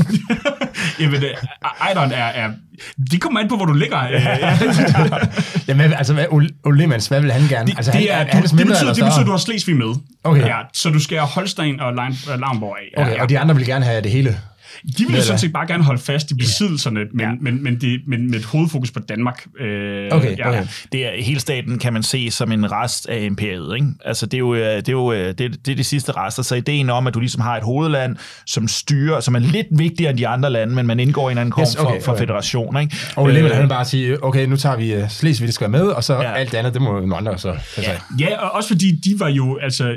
[1.01, 1.23] Jamen,
[1.81, 2.51] Ejderen er, er...
[3.11, 3.99] Det kommer an på, hvor du ligger.
[5.69, 7.67] Jamen, altså, hvad, Ole, Ole Lehmanns, hvad vil han gerne?
[7.67, 9.77] det, altså, det, er, han, du, hans det, betyder, det betyder, at du har Slesvig
[9.77, 9.95] med.
[10.25, 10.47] Okay.
[10.47, 13.03] Ja, så du skal have Holstein og Lein- af.
[13.03, 14.39] Okay, ja, og de andre vil gerne have det hele.
[14.83, 17.31] De vil jo Eller- sådan set bare gerne holde fast i besiddelserne, men, Ja.
[17.41, 19.47] men, men, det, men med et hovedfokus på Danmark.
[19.61, 20.49] Øh, Okay, ja.
[20.49, 20.67] okay.
[20.93, 23.75] Det er, hele staten kan man se som en rest af imperiet.
[23.75, 23.87] Ikke?
[24.05, 26.43] Altså, det er jo, øh, det er jo øh, det, det, er de sidste rester.
[26.43, 30.11] Så ideen om, at du ligesom har et hovedland, som styrer, som er lidt vigtigere
[30.11, 32.13] end de andre lande, men man indgår i en anden form Yes, okay, for, for
[32.13, 32.21] okay.
[32.23, 32.81] federation.
[32.81, 32.97] Ikke?
[33.17, 35.83] Og Lehmann, Øh, han vil bare sige, okay, nu tager vi Slesvig, det skal være
[35.83, 36.23] med, og så Ja.
[36.23, 36.33] ja.
[36.35, 37.99] alt det andet, det må nogle andre så af.
[38.21, 39.97] Ja, og også fordi de var jo, altså,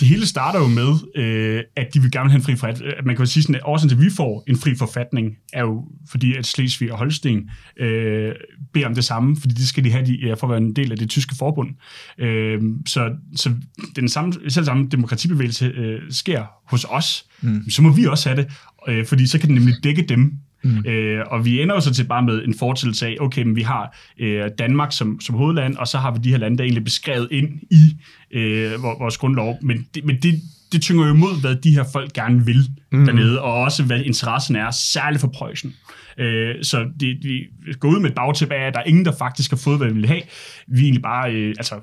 [0.00, 2.90] det hele starter jo med, øh, at de vil gerne have en fri forfatning.
[3.04, 5.60] Man kan jo sige sådan, at årsagen til, at vi får en fri forfatning, er
[5.60, 8.32] jo fordi, at Slesvig og Holsten øh,
[8.72, 10.76] beder om det samme, fordi det skal de have de, ja, for at være en
[10.76, 11.70] del af det tyske forbund.
[12.18, 13.50] Øh, så, så
[13.96, 17.70] den samme, selv samme demokratibevægelse øh, sker hos os, mm.
[17.70, 18.52] så må vi også have det,
[18.88, 20.32] øh, fordi så kan den nemlig dække dem,
[20.64, 20.84] Mm.
[20.86, 23.62] Øh, og vi ender jo så til bare med en fortællelse af, okay, men vi
[23.62, 26.66] har øh, Danmark som, som hovedland, og så har vi de her lande, der er
[26.66, 27.96] egentlig beskrevet ind i
[28.30, 29.58] øh, vor- vores grundlov.
[29.62, 30.40] Men, det, men det,
[30.72, 33.06] det tynger jo imod, hvad de her folk gerne vil mm.
[33.06, 35.74] dernede, og også hvad interessen er, særligt for Preussen.
[36.18, 39.12] Øh, så det, vi går ud med et bagtæppe af, at der er ingen, der
[39.18, 40.22] faktisk har fået, hvad vi vil have.
[40.68, 41.74] Vi er egentlig bare, øh, altså,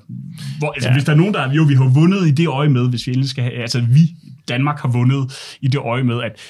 [0.58, 0.92] hvor, altså Ja.
[0.92, 0.96] ja.
[0.96, 3.12] hvis der er nogen, der, jo, vi har vundet i det øje med, hvis vi
[3.12, 4.00] endelig skal have, altså vi,
[4.48, 6.40] Danmark har vundet i det øje med, at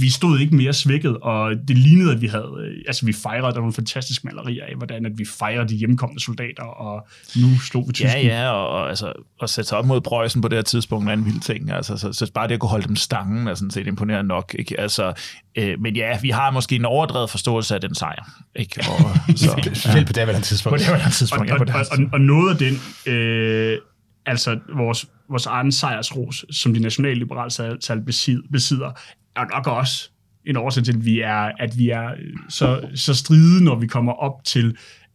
[0.00, 3.42] vi stod ikke mere svækket, og det lignede, at vi havde, øh, altså vi fejrede,
[3.42, 7.58] der var nogle fantastiske malerier af, hvordan at vi fejrer de hjemkomne soldater, og nu
[7.58, 8.24] slog vi tyskerne.
[8.24, 9.12] Ja, ja, og, og altså,
[9.42, 11.70] at sætte sig op mod Preussen på det her tidspunkt er en vild ting.
[11.70, 14.54] Altså, så, så bare det at kunne holde dem stangen er sådan set imponerende nok.
[14.58, 14.80] Ikke?
[14.80, 15.12] Altså,
[15.56, 18.30] øh, men ja, vi har måske en overdrevet forståelse af den sejr.
[18.56, 18.84] Ikke?
[18.88, 20.78] Og, så, Specielt på det her på tidspunkt.
[20.78, 21.48] det her og, tidspunkt.
[21.48, 22.14] ja, og, på det her og, og, tidspunkt.
[22.14, 22.80] og noget af den,
[23.12, 23.78] øh,
[24.26, 28.04] altså vores, vores egen sejrsros, som de nationalliberale salg
[28.52, 28.92] besidder,
[29.36, 30.10] er nok også
[30.46, 33.86] en årsag til, at vi er, at vi er øh, så, så stride, når vi
[33.86, 34.66] kommer op til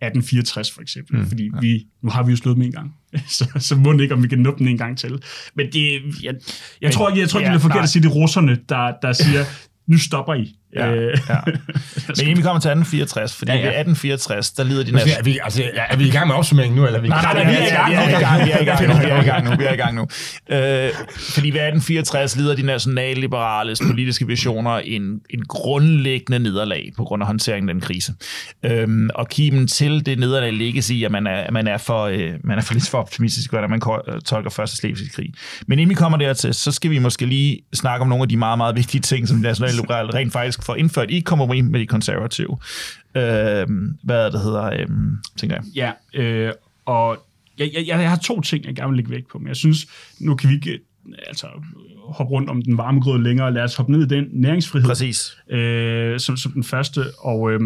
[0.01, 1.19] 1864 for eksempel.
[1.19, 2.95] Mm, Fordi vi, nu har vi jo slået dem en gang.
[3.37, 5.21] så, så må det ikke, om vi kan nå dem en gang til.
[5.55, 6.35] Men det, jeg,
[6.81, 7.83] jeg tror ikke, jeg tror ikke, ja, det er forkert nej.
[7.83, 9.43] at sige, det er russerne, der, der siger,
[9.87, 10.55] nu stopper I.
[10.75, 11.35] Ja, Øh, ja.
[12.07, 15.05] Men inden vi kommer til 1864, fordi Ja, ja, ved 1864, der lider de Altså,
[15.05, 15.19] næste...
[15.19, 17.33] er, vi, altså, er vi i gang med opsummeringen nu, eller er vi Nej, nej,
[17.33, 19.05] nej, vi er i gang, vi er i gang, vi er i gang nu, vi
[19.05, 20.01] er i gang nu, vi er i gang nu.
[20.49, 20.91] Øh,
[21.35, 27.27] fordi ved 1864 lider de nationalliberales politiske visioner en, en grundlæggende nederlag på grund af
[27.27, 28.13] håndteringen af den krise.
[28.65, 32.03] Øhm, og kimen til det nederlag ligges i, at man er, at man er, for,
[32.03, 35.33] øh, man er for lidt for optimistisk, hvordan man øh, tolker første slesvigske krig.
[35.67, 38.37] Men inden vi kommer dertil, så skal vi måske lige snakke om nogle af de
[38.37, 41.85] meget, meget vigtige ting, som de nationalliberale rent faktisk får indført i kompromis med de
[41.85, 42.57] konservative.
[43.15, 45.63] Øhm, hvad det hedder, øhm, tænker jeg.
[46.15, 46.51] Ja, øh,
[46.85, 47.25] og
[47.57, 49.87] jeg, jeg, jeg har to ting, jeg gerne vil lægge vægt på, men jeg synes,
[50.19, 50.79] nu kan vi ikke øh,
[51.27, 51.47] altså,
[52.07, 53.53] hoppe rundt om den varme grød længere.
[53.53, 55.37] Lad os hoppe ned i den næringsfrihed Præcis.
[55.49, 57.59] øh, som, som den første, og øh,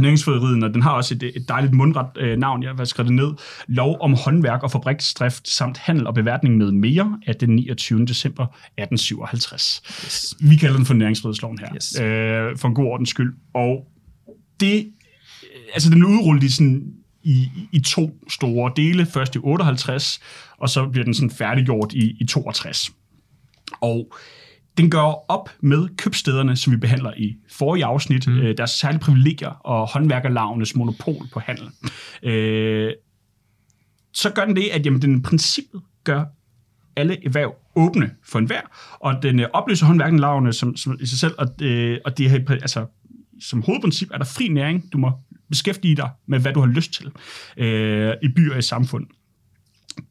[0.00, 3.16] næringsfriheden, og den har også et, et dejligt mundret øh, navn, jeg har skrevet det
[3.16, 3.32] ned.
[3.68, 8.06] Lov om håndværk og fabriksdrift samt handel og beværtning med mere af den 29.
[8.06, 9.82] december 1857.
[10.04, 10.34] Yes.
[10.40, 12.00] Vi kalder den for næringsfrihedsloven her, Yes.
[12.00, 13.34] øh, for en god ordens skyld.
[13.54, 13.86] Og
[14.60, 14.76] det,
[15.42, 20.20] øh, altså den udrullet i, sådan, i, i to store dele, først i 58,
[20.58, 22.90] og så bliver den sådan færdiggjort i, i 62.
[23.80, 24.14] Og
[24.80, 28.38] den gør op med købstederne, som vi behandler i forrige afsnit, mm.
[28.38, 31.70] øh, deres særlige privilegier og håndværkerlavenes monopol på handel.
[32.22, 32.92] Øh,
[34.12, 36.24] så gør den det, at jamen, den i princippet gør
[36.96, 38.60] alle erhverv åbne for enhver,
[39.00, 42.50] og den øh, opløser håndværkerlavene som, som i sig selv, og, øh, og det er,
[42.50, 42.86] altså,
[43.40, 44.92] som hovedprincip er der fri næring.
[44.92, 45.12] Du må
[45.48, 47.10] beskæftige dig med, hvad du har lyst til
[47.56, 49.06] øh, i byer og i samfund.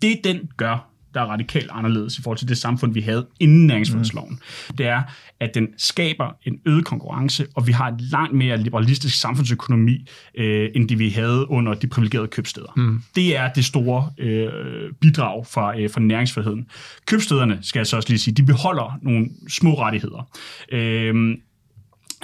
[0.02, 3.68] Det den gør, der er radikalt anderledes i forhold til det samfund, vi havde inden
[3.68, 4.76] næringsfrihedsloven, mm.
[4.76, 5.02] det er,
[5.40, 10.70] at den skaber en øget konkurrence, og vi har et langt mere liberalistisk samfundsøkonomi, øh,
[10.76, 12.74] end det vi havde under de privilegerede købsteder.
[12.76, 13.02] Mm.
[13.16, 14.50] Det er det store øh,
[15.02, 16.66] bidrag fra, øh, fra næringsfriheden.
[17.06, 20.30] Købstederne, skal jeg så også lige sige, de beholder nogle små rettigheder.
[20.72, 21.38] Øh,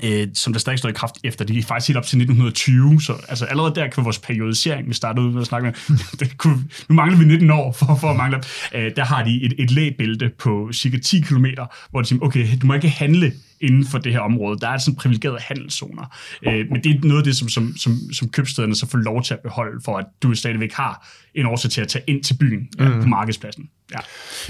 [0.04, 1.46] øh, som der stadig står i kraft efter.
[1.46, 4.94] De er faktisk helt op til 1920, så altså, allerede der kan vores periodisering, vi
[4.94, 8.08] startede ud med at snakke med, det kunne, nu mangler vi 19 år for, for
[8.10, 8.44] at mangle,
[8.76, 11.46] øh, der har de et, et lægebælte på cirka 10 km,
[11.92, 14.60] hvor de siger, okay, du må ikke handle inden for det her område.
[14.60, 16.16] Der er sådan privilegerede handelszoner.
[16.44, 19.24] Øh, men det er noget af det, som, som, som, som købstederne så får lov
[19.24, 22.34] til at beholde, for at du stadigvæk har en årsag til at tage ind til
[22.34, 22.86] byen mm.
[22.86, 23.70] ja, på markedspladsen.
[23.94, 23.98] Ja.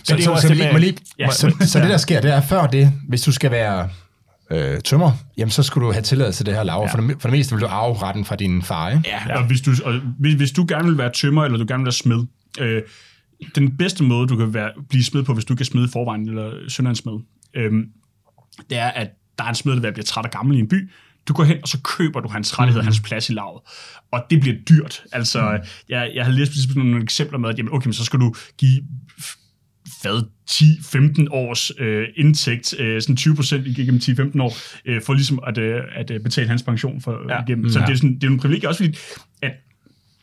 [0.03, 1.31] Så, så, så, så, lige, lige, ja.
[1.31, 3.89] så, så det, der sker, det er før det, hvis du skal være
[4.51, 6.81] øh, tømmer, jamen så skulle du have tilladelse til det her lav.
[6.81, 6.93] Ja.
[6.93, 9.03] For, det, for det meste vil du arve retten fra din far, ikke?
[9.05, 9.38] Ja, ja.
[9.38, 11.86] og, hvis du, og hvis, hvis du gerne vil være tømmer, eller du gerne vil
[11.86, 12.25] være smed,
[12.60, 12.81] øh,
[13.55, 16.51] den bedste måde, du kan være, blive smed på, hvis du kan smide forvejen, eller
[16.67, 17.19] sønder smed,
[17.55, 17.71] øh,
[18.69, 20.89] det er, at der er en smed, der bliver træt og gammel i en by,
[21.27, 22.86] du går hen, og så køber du hans rettighed, mm.
[22.86, 23.62] hans plads i lavet.
[24.12, 25.03] Og det bliver dyrt.
[25.12, 25.69] Altså, mm.
[25.89, 28.81] jeg, jeg har læst nogle eksempler med, at jamen, okay, men så skal du give
[30.05, 35.39] hvad, 10-15 års øh, indtægt, øh, sådan 20 procent igennem 10-15 år, øh, for ligesom
[35.47, 37.43] at, øh, at øh, betale hans pension for ja.
[37.43, 37.69] igennem.
[37.69, 37.85] Så ja.
[37.85, 38.97] det er, sådan, det er en privilegie også, fordi
[39.41, 39.51] at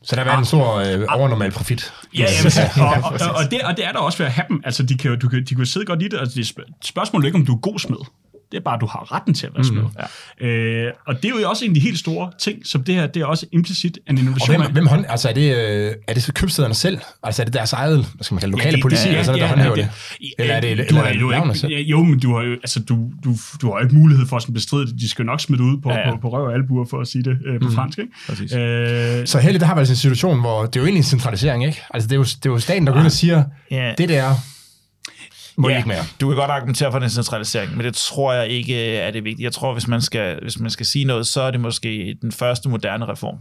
[0.05, 1.93] så der er en stor øh, overnormal profit.
[2.19, 4.61] Ja, ja, og, og, og, det, og det er der også ved at have dem.
[4.65, 6.19] Altså, de kan, du kan, de kan sidde godt i det.
[6.19, 6.47] Altså, det
[6.85, 8.07] spørgsmålet er ikke, om du er god smed.
[8.53, 9.83] Det er bare, at du har retten til at være smed.
[9.83, 9.89] Mm,
[10.41, 10.47] ja.
[10.47, 13.07] øh, og det er jo også en af de helt store ting, som det her,
[13.07, 14.57] det er også implicit en innovation.
[14.57, 16.99] Og hvem, hvem hånd, altså er det, øh, er det købstederne selv?
[17.23, 19.39] Altså er det deres eget, hvad skal man kalde, lokale ja, politi, ja, eller sådan
[19.39, 20.35] ja, der håndhæver ja, det?
[20.39, 21.03] Eller er det, du eller
[21.37, 21.73] har, er det selv?
[21.73, 24.87] Jo, men du har jo, altså, du, du, du har ikke mulighed for at bestride
[24.87, 25.01] det.
[25.01, 26.11] De skal nok smide ud på, ja, ja.
[26.11, 27.75] på, på røv og albuer, for at sige det øh, på mm.
[27.75, 27.99] fransk.
[27.99, 28.13] Ikke?
[28.29, 28.53] Præcis.
[28.53, 31.05] Øh, så heldigt, der har været altså en situation, hvor det er jo egentlig en
[31.05, 31.83] centralisering, ikke?
[31.95, 33.95] Altså det er jo, det er jo staten, der går ind og siger, ja.
[33.99, 34.35] det der
[35.57, 36.05] må ja, ikke mere.
[36.21, 39.45] Du kan godt argumentere for den centralisering, men det tror jeg ikke er det vigtige.
[39.45, 42.33] Jeg tror, hvis man skal, hvis man skal sige noget, så er det måske den
[42.33, 43.39] første moderne reform.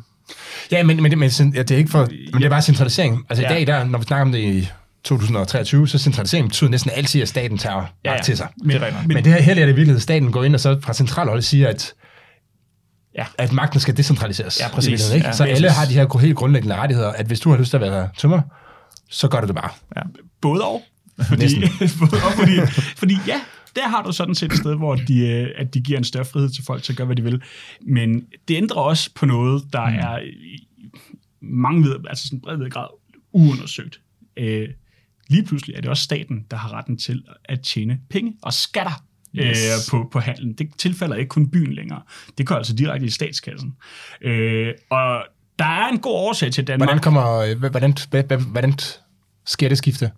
[0.72, 3.26] Ja, men, men, men det er ikke for, men det er bare centralisering.
[3.30, 3.50] Altså ja.
[3.50, 4.70] i dag, der, når vi snakker om det i
[5.04, 8.22] 2023, så centralisering betyder næsten altid, at staten tager ja, ja.
[8.22, 8.48] til sig.
[8.64, 10.60] Men, det men, men det her heller er det virkelig, at staten går ind og
[10.60, 11.94] så fra centralholdet siger, at
[13.16, 13.26] Ja.
[13.38, 14.60] At magten skal decentraliseres.
[14.60, 15.14] Ja, præcis.
[15.14, 15.28] Ikke?
[15.28, 17.78] Ja, så alle har de her helt grundlæggende rettigheder, at hvis du har lyst til
[17.78, 18.42] at være tømmer,
[19.10, 19.70] så gør du det bare.
[19.96, 20.02] Ja.
[20.42, 20.82] Både og.
[21.28, 21.46] Fordi,
[22.40, 22.60] fordi,
[22.96, 23.42] fordi ja,
[23.76, 26.26] der har du sådan set et sted, hvor de, øh, at de giver en større
[26.26, 27.42] frihed til folk til at gøre, hvad de vil.
[27.82, 29.96] Men det ændrer også på noget, der mm.
[29.96, 30.20] er
[31.42, 32.88] mange ved, altså sådan bred grad
[33.34, 34.02] uundersøgt.
[34.38, 34.70] Øh,
[35.28, 39.04] lige pludselig er det også staten, der har retten til at tjene penge og skatter
[39.38, 39.58] øh, yes.
[39.58, 40.54] øh, på, på handelen.
[40.54, 42.02] Det tilfælder ikke kun byen længere.
[42.38, 43.74] Det går altså direkte i statskassen.
[44.22, 45.24] Øh, og
[45.60, 46.88] der er en god årsag til Danmark.
[46.88, 48.74] Hvordan, kommer, hvordan, hvordan, hvordan
[49.46, 50.12] sker det skifte?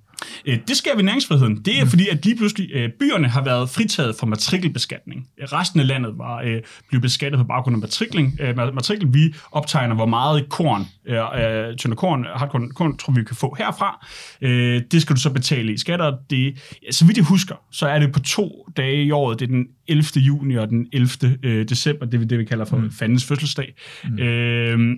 [0.46, 1.56] Øh, det sker ved næringsfriheden.
[1.56, 1.90] Det er mm.
[1.90, 5.28] fordi, at lige pludselig øh, byerne har været fritaget fra matrikelbeskatning.
[5.42, 8.38] Resten af landet var øh, blevet beskattet på baggrund af matrikling.
[8.40, 13.24] Øh, matrikel, vi optegner, hvor meget korn, øh, øh tynde korn, hardkorn, korn, tror vi
[13.24, 14.08] kan få herfra.
[14.42, 16.18] Øh, det skal du så betale i skatter.
[16.30, 16.58] Det,
[16.92, 19.40] så vidt jeg husker, så er det på to dage i året.
[19.40, 20.04] Det er den 11.
[20.16, 21.38] juni og den 11.
[21.44, 22.92] Øh, december, det er det, vi kalder for mm.
[22.92, 23.74] fandens fødselsdag.
[24.04, 24.20] Mm.
[24.20, 24.98] Øh,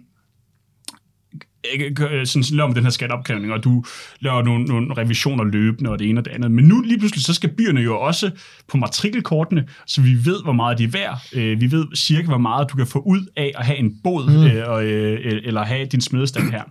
[2.26, 3.84] sådan, laver man den her skatteopkrævning, og du
[4.20, 6.52] laver nogle, nogle revisioner løbende, og det ene og det andet.
[6.52, 8.32] Men nu lige pludselig, så skal byerne jo også
[8.68, 11.22] på matrikelkortene, så vi ved, hvor meget de er værd.
[11.34, 14.26] Øh, vi ved cirka, hvor meget du kan få ud af at have en båd,
[14.26, 14.68] mm.
[14.88, 16.64] øh, eller have din smedestand her.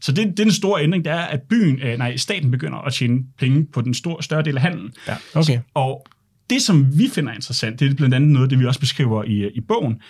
[0.00, 2.92] Så det, det er den store ændring, det er, at byen, nej, staten begynder at
[2.92, 4.92] tjene penge på den store, større del af handelen.
[5.08, 5.58] Ja, okay.
[5.74, 6.06] Og
[6.50, 9.48] det, som vi finder interessant, det er blandt andet noget, det vi også beskriver i,
[9.54, 10.00] i bogen,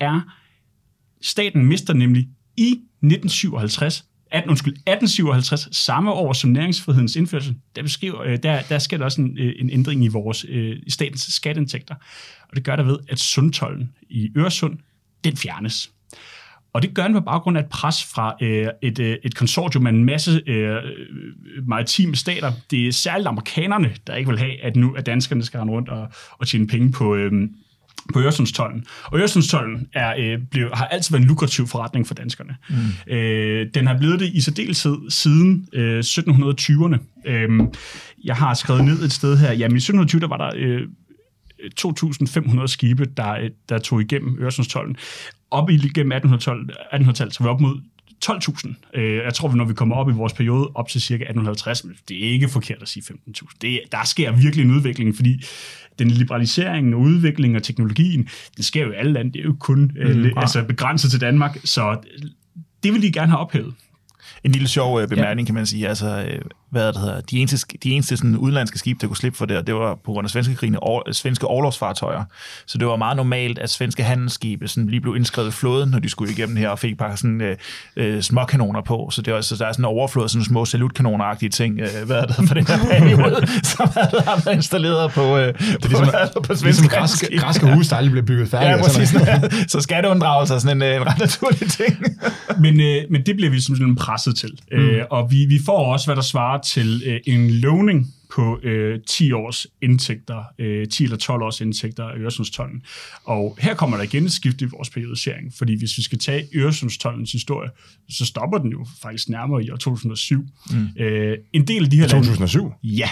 [0.00, 0.20] er,
[1.22, 8.22] staten mister nemlig i 1957, 18, undskyld, 1857, samme år som næringsfrihedens indførelse, der, beskriver,
[8.22, 11.22] øh, der, der sker der også en, øh, en ændring i vores øh, i statens
[11.22, 11.94] skatteindtægter.
[12.50, 14.78] Og det gør der ved, at sundtollen i Øresund,
[15.24, 15.90] den fjernes.
[16.72, 19.86] Og det gør den på baggrund af et pres fra øh, et, øh, et konsortium
[19.86, 20.76] af en masse øh,
[21.66, 22.52] maritime stater.
[22.70, 25.88] Det er særligt amerikanerne, der ikke vil have, at nu at danskerne skal rende rundt
[25.88, 27.48] og, og tjene penge på, øh,
[28.12, 28.84] på Øresundstollen.
[29.04, 32.56] Og Øresundstollen er, øh, blev, har altid været en lukrativ forretning for danskerne.
[32.70, 33.12] Mm.
[33.12, 36.98] Øh, den har blevet det i særdeleshed siden øh, 1720'erne.
[37.30, 37.60] Øh,
[38.24, 40.82] jeg har skrevet ned et sted her, jamen i 1720 der var der øh,
[41.80, 44.96] 2.500 skibe, der, der tog igennem Øresundstollen.
[45.50, 47.80] Op i igennem 1800-tallet, 1800 så var vi op mod
[48.24, 48.74] 12.000.
[48.94, 51.96] Øh, jeg tror, når vi kommer op i vores periode, op til cirka 1850, men
[52.08, 53.56] det er ikke forkert at sige 15.000.
[53.60, 55.44] Det, der sker virkelig en udvikling, fordi
[55.98, 59.32] den liberalisering og udvikling og teknologien, det sker jo i alle lande.
[59.32, 61.98] Det er jo kun mm, øh, altså begrænset til Danmark, så
[62.82, 63.74] det vil de gerne have ophævet.
[64.44, 65.46] En lille sjov øh, bemærkning, ja.
[65.46, 65.88] kan man sige.
[65.88, 69.38] Altså, øh, hvad det hedder, de eneste, de eneste sådan, udenlandske skibe, der kunne slippe
[69.38, 72.24] for det, det var på grund af svenske krigen, or, svenske overlovsfartøjer.
[72.66, 75.98] Så det var meget normalt, at svenske handelsskibe sådan, lige blev indskrevet i flåden, når
[75.98, 77.56] de skulle igennem her, og fik bare sådan øh,
[77.96, 79.08] øh, småkanoner på.
[79.12, 82.16] Så, det var, så der er sådan en overflod, sådan små salutkanoner ting, øh, hvad
[82.16, 86.06] er det for den her periode, som har været installeret på, øh, det er ligesom,
[86.34, 88.70] på, på svenske ligesom græske, græske hus, der aldrig blev bygget færdigt.
[88.70, 89.08] Ja, præcis.
[89.08, 91.96] Sådan, så skatteunddragelse er sådan en, en ret naturlig ting.
[92.58, 94.50] men, øh, men det bliver vi sådan presset til.
[94.72, 94.78] Mm.
[94.78, 99.00] Øh, og vi, vi får også, hvad der svarer til øh, en lovning på øh,
[99.08, 102.82] 10 års indtægter, øh, 10 eller 12 års indtægter af Øresundstollen.
[103.24, 106.48] Og her kommer der igen et skift i vores periodisering, fordi hvis vi skal tage
[106.54, 107.70] Øresundstollens historie,
[108.10, 110.46] så stopper den jo faktisk nærmere i år 2007.
[110.70, 111.02] Mm.
[111.02, 112.62] Øh, en del af de her 2007?
[112.62, 113.08] Lande, ja.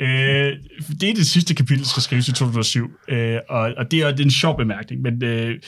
[0.00, 0.56] Øh,
[1.00, 4.10] det er det sidste kapitel, der skal skrives i 2007, øh, og, og det er,
[4.10, 5.60] det er en sjov bemærkning, men øh,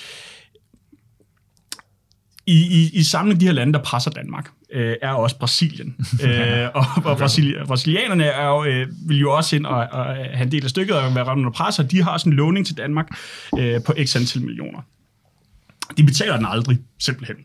[2.46, 5.96] i, i, i samling de her lande, der presser Danmark, øh, er også Brasilien.
[6.24, 10.42] øh, og og Brasili, brasilianerne er jo, øh, vil jo også ind og, og have
[10.42, 12.66] en del af stykket og være ramt under pres, og de har sådan en lovning
[12.66, 13.07] til Danmark
[13.59, 14.81] øh, på x antal millioner.
[15.96, 17.37] De betaler den aldrig, simpelthen.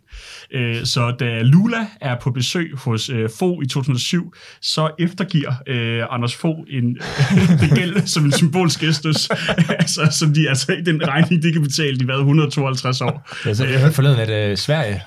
[0.52, 6.04] Øh, så da Lula er på besøg hos øh, Fo i 2007, så eftergiver øh,
[6.10, 6.98] Anders Fo en
[7.76, 9.30] gæld som en symbolsk gestus,
[9.80, 13.30] altså, som de, altså den regning, de kan betale, de været 152 år.
[13.46, 15.02] Ja, så jeg hørte forleden, at øh, Sverige,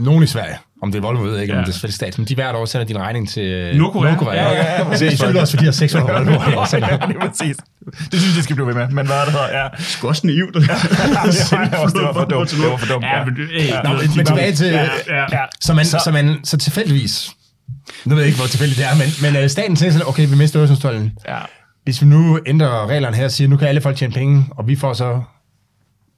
[0.00, 1.58] nogen i Sverige, om det er Volvo, ved jeg ikke, ja.
[1.58, 4.10] om det er selvfølgelig stat, men de hvert år sender din regning til øh, Nordkorea.
[4.10, 4.42] Nordkorea.
[4.42, 4.94] Ja, ja, ja, ja.
[4.98, 6.32] Det er også, fordi de har 600 Volvo.
[6.32, 7.56] ja, ja, det er præcis.
[8.10, 9.58] Det synes jeg, skal blive ved med, men hvad er det her?
[9.58, 9.68] Ja.
[9.78, 10.54] Sgu også naivt.
[10.54, 12.50] det, var for dumt.
[12.50, 13.04] Det var for dumt.
[13.04, 13.82] Ja, men, ja.
[13.82, 15.44] Nå, men tilbage til, ja, ja.
[15.60, 17.30] Så, man, så, så, man, så tilfældigvis,
[18.04, 20.28] nu ved jeg ikke, hvor tilfældigt det er, men, men uh, staten tænker sådan, okay,
[20.28, 21.12] vi mister Øresundstollen.
[21.28, 21.38] Ja.
[21.84, 24.68] Hvis vi nu ændrer reglerne her og siger, nu kan alle folk tjene penge, og
[24.68, 25.22] vi får så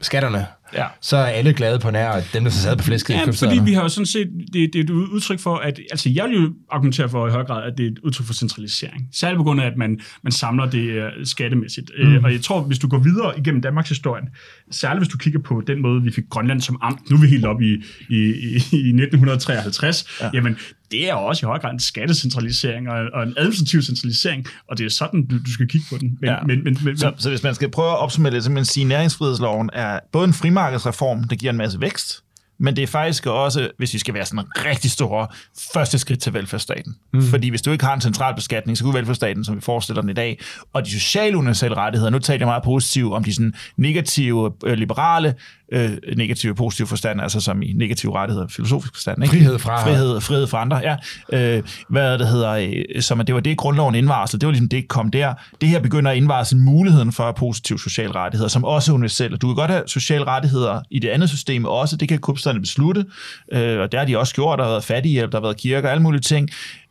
[0.01, 0.87] skatterne, ja.
[1.01, 3.61] så er alle glade på nær, at dem, der så sad på flæsket ja, fordi
[3.65, 6.43] vi har jo sådan set, det, det er et udtryk for, at, altså jeg vil
[6.43, 9.09] jo argumentere for i høj grad, at det er et udtryk for centralisering.
[9.13, 11.91] Særligt på grund af, at man, man samler det uh, skattemæssigt.
[11.99, 12.17] Mm.
[12.17, 14.29] Uh, og jeg tror, hvis du går videre igennem Danmarks historien,
[14.71, 17.27] særligt hvis du kigger på den måde, vi fik Grønland som amt, nu er vi
[17.27, 17.73] helt oppe i,
[18.09, 20.31] i, i, i 1953, ja.
[20.35, 20.57] jamen
[20.91, 24.87] det er også i høj grad en skattecentralisering og, og en administrativ centralisering, og det
[24.87, 26.19] er sådan, du, du skal kigge på den.
[26.21, 26.37] Men, ja.
[26.47, 28.85] men, men, men, så, så hvis man skal prøve at opsummere det, så man sige,
[28.85, 32.25] at næringsfrihedsloven er både en frimarkedsreform, der giver en masse vækst,
[32.59, 35.27] men det er faktisk også, hvis vi skal være sådan en rigtig store,
[35.75, 36.97] første skridt til velfærdsstaten.
[37.13, 37.23] Mm.
[37.23, 40.11] Fordi hvis du ikke har en central beskatning, så kunne velfærdsstaten, som vi forestiller den
[40.11, 40.41] i dag,
[40.73, 44.73] og de sociale universelle rettigheder, nu taler jeg meget positivt om de sådan negative, øh,
[44.73, 45.35] liberale,
[45.73, 49.23] øh, negative positive forstand, altså som i negative rettigheder, filosofisk forstand.
[49.23, 49.37] Ikke?
[49.37, 49.85] Frihed fra...
[49.85, 50.97] Frihed, frihed fra andre, ja.
[51.33, 54.69] Øh, hvad det hedder, øh, som at det var det, grundloven indvarsel, det var ligesom
[54.69, 55.35] det, kom der.
[55.61, 59.37] Det her begynder at indvarsle muligheden for positive sociale rettigheder, som også er universelle.
[59.37, 63.05] Du kan godt have sociale rettigheder i det andet system også, det kan kubsterne beslutte,
[63.53, 65.89] øh, og der har de også gjort, der har været fattighjælp, der har været kirker,
[65.89, 66.49] alle mulige ting,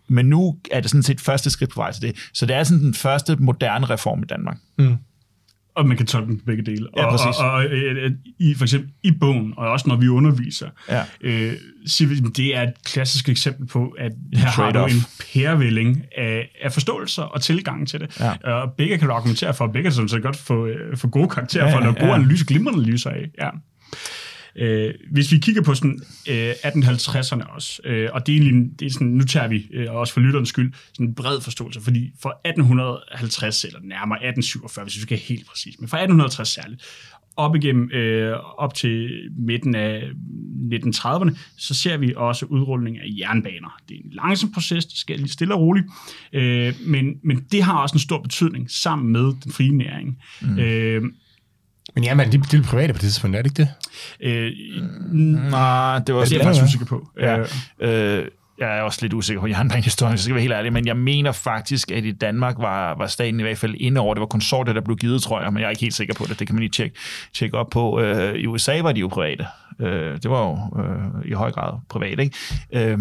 [0.07, 2.15] men nu er det sådan set første skridt på vej til det.
[2.33, 4.57] Så det er sådan den første moderne reform i Danmark.
[4.77, 4.97] Mm
[5.75, 6.87] og man kan tolke dem på begge dele.
[6.97, 7.65] Ja, og, og, og, og
[8.39, 11.03] i, for eksempel i bogen, og også når vi underviser, ja.
[11.21, 11.53] øh,
[11.85, 15.01] siger vi, det er et klassisk eksempel på, at her har du en
[15.33, 18.19] pærevælling af, af forståelser og tilgang til det.
[18.19, 18.51] Ja.
[18.53, 21.29] Og begge kan du argumentere for, og begge kan så godt få, øh, få gode
[21.29, 22.15] karakterer ja, for, og gode ja.
[22.15, 23.29] analyse, glimrende analyser af.
[23.41, 23.49] Ja.
[24.55, 28.85] Øh, hvis vi kigger på sådan øh, 1850'erne også, øh, og det er, egentlig, det
[28.85, 32.11] er sådan, nu tager vi øh, også for lytterens skyld sådan en bred forståelse, fordi
[32.21, 36.83] for 1850, eller nærmere 1847, hvis vi skal helt præcis, men fra 1850 særligt,
[37.35, 40.03] op igennem, øh, op til midten af
[40.73, 43.77] 1930'erne, så ser vi også udrulning af jernbaner.
[43.89, 45.85] Det er en langsom proces, det skal lige stille og roligt,
[46.33, 50.17] øh, men, men det har også en stor betydning sammen med den frie næring.
[50.41, 50.59] Mm.
[50.59, 51.03] Øh,
[51.95, 53.69] men jamen, det, det er private på det tidspunkt, er det ikke det?
[54.21, 54.51] Øh,
[55.51, 56.33] nej, det var også...
[56.33, 57.07] Det er jeg faktisk usikker på.
[57.19, 57.39] Ja.
[57.79, 58.27] Øh,
[58.59, 60.97] jeg er også lidt usikker på jernbanehistorien, så skal jeg være helt ærlig, men jeg
[60.97, 64.27] mener faktisk, at i Danmark var, var staten i hvert fald inde over, det var
[64.27, 66.47] konsortet, der blev givet, tror jeg, men jeg er ikke helt sikker på det, det
[66.47, 66.95] kan man lige tjekke,
[67.33, 67.99] tjekke op på.
[67.99, 69.45] Øh, I USA var de jo private,
[69.79, 72.37] øh, det var jo øh, i høj grad privat, ikke?
[72.73, 72.97] Øh,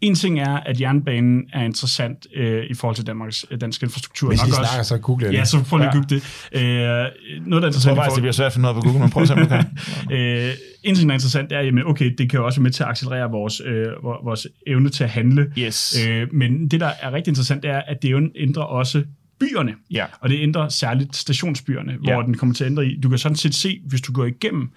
[0.00, 4.28] en ting er, at jernbanen er interessant øh, i forhold til Danmarks øh, dansk infrastruktur.
[4.28, 5.34] Hvis I snakker, så google det.
[5.34, 6.48] Ja, så prøv lige at google det.
[6.52, 7.74] Øh, noget, der er interessant...
[7.74, 9.34] Jeg tror faktisk, det bliver svært at finde noget på Google, men prøv at se,
[9.34, 9.58] om kan.
[10.16, 12.70] øh, en ting, der er interessant, er, at okay, det kan jo også være med
[12.70, 15.52] til at accelerere vores, øh, vores evne til at handle.
[15.58, 16.06] Yes.
[16.08, 19.02] Øh, men det, der er rigtig interessant, er, at det ændrer også
[19.40, 20.04] byerne, ja.
[20.20, 22.22] og det ændrer særligt stationsbyerne, hvor ja.
[22.22, 23.00] den kommer til at ændre i.
[23.00, 24.70] Du kan sådan set se, hvis du går igennem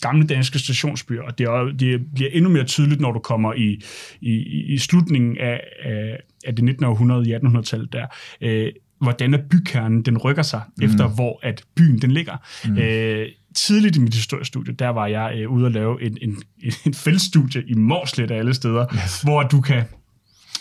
[0.00, 3.82] gamle danske stationsbyer, og det, er, det bliver endnu mere tydeligt, når du kommer i,
[4.20, 4.32] i,
[4.74, 6.84] i slutningen af, af, af det 19.
[6.84, 8.06] århundrede, i 1800-tallet der,
[8.40, 10.84] øh, hvordan er bykernen, den rykker sig, mm.
[10.84, 12.36] efter hvor at byen den ligger.
[12.64, 12.78] Mm.
[12.78, 16.42] Øh, tidligt i mit historiestudie, der var jeg øh, ude at lave en, en,
[16.86, 19.22] en feltstudie i Morslet af alle steder, yes.
[19.22, 19.84] hvor du kan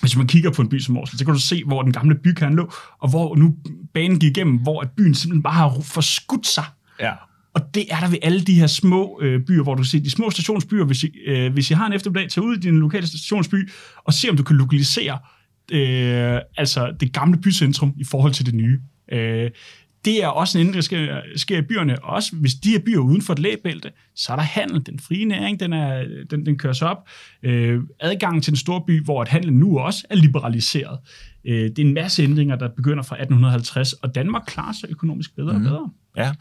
[0.02, 2.16] hvis man kigger på en by som Morslet, så kan du se, hvor den gamle
[2.16, 3.56] bykerne lå, og hvor nu
[3.94, 6.64] banen gik igennem, hvor at byen simpelthen bare har forskudt sig.
[7.00, 7.14] Ja.
[7.60, 10.10] Og det er der ved alle de her små øh, byer, hvor du ser de
[10.10, 10.86] små stationsbyer.
[10.86, 13.70] Hvis I, øh, hvis I har en eftermiddag, tag ud i din lokale stationsby
[14.04, 15.18] og se, om du kan lokalisere
[15.72, 18.80] øh, altså det gamle bycentrum i forhold til det nye.
[19.12, 19.52] Øh,
[20.06, 22.04] det er også en ændring, der sker, sker i byerne.
[22.04, 24.86] Også hvis de her byer uden for et lægebælte, så er der handel.
[24.86, 27.10] Den frie næring, den, er, den, den køres op.
[27.44, 31.00] Øh, adgangen til en stor by, hvor et handel nu også er liberaliseret.
[31.46, 35.36] Øh, det er en masse ændringer, der begynder fra 1850, og Danmark klarer sig økonomisk
[35.36, 35.66] bedre mm.
[35.66, 35.90] og bedre.
[36.18, 36.32] Ja,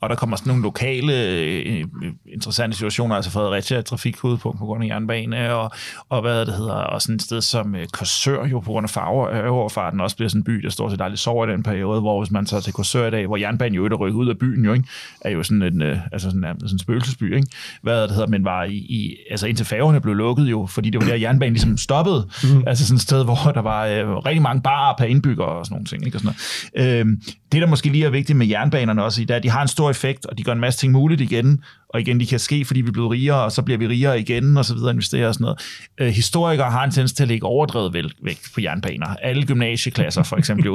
[0.00, 1.84] og der kommer sådan nogle lokale øh,
[2.32, 5.70] interessante situationer, altså Fredericia er trafikknudepunkt på grund af jernbane, og,
[6.08, 8.90] og hvad det hedder, og sådan et sted som øh, Korsør jo på grund af
[8.90, 12.22] farveoverfarten også bliver sådan en by, der står til aldrig sover i den periode, hvor
[12.22, 14.64] hvis man tager til Korsør i dag, hvor jernbanen jo er rykket ud af byen
[14.64, 14.88] jo, ikke,
[15.20, 17.48] er jo sådan en, øh, altså sådan, sådan en spøgelsesby, ikke?
[17.82, 21.00] hvad det hedder, men var i, i altså indtil færgerne blev lukket jo, fordi det
[21.00, 22.62] var der jernbanen ligesom stoppede, mm.
[22.66, 25.74] altså sådan et sted, hvor der var øh, rigtig mange barer per indbygger og sådan
[25.74, 26.16] nogle ting, ikke?
[26.16, 26.34] Og sådan
[26.74, 27.00] noget.
[27.00, 27.06] Øh,
[27.52, 29.68] det, der måske lige er vigtigt med jernbanerne også, det er, at de har en
[29.86, 32.64] stor effekt, og de gør en masse ting muligt igen, og igen, de kan ske,
[32.64, 35.28] fordi vi er blevet rigere, og så bliver vi rigere igen, og så videre, investerer
[35.28, 35.58] og sådan noget.
[35.98, 39.06] Øh, historikere har en tendens til at lægge overdrevet væk på jernbaner.
[39.06, 40.66] Alle gymnasieklasser, for eksempel,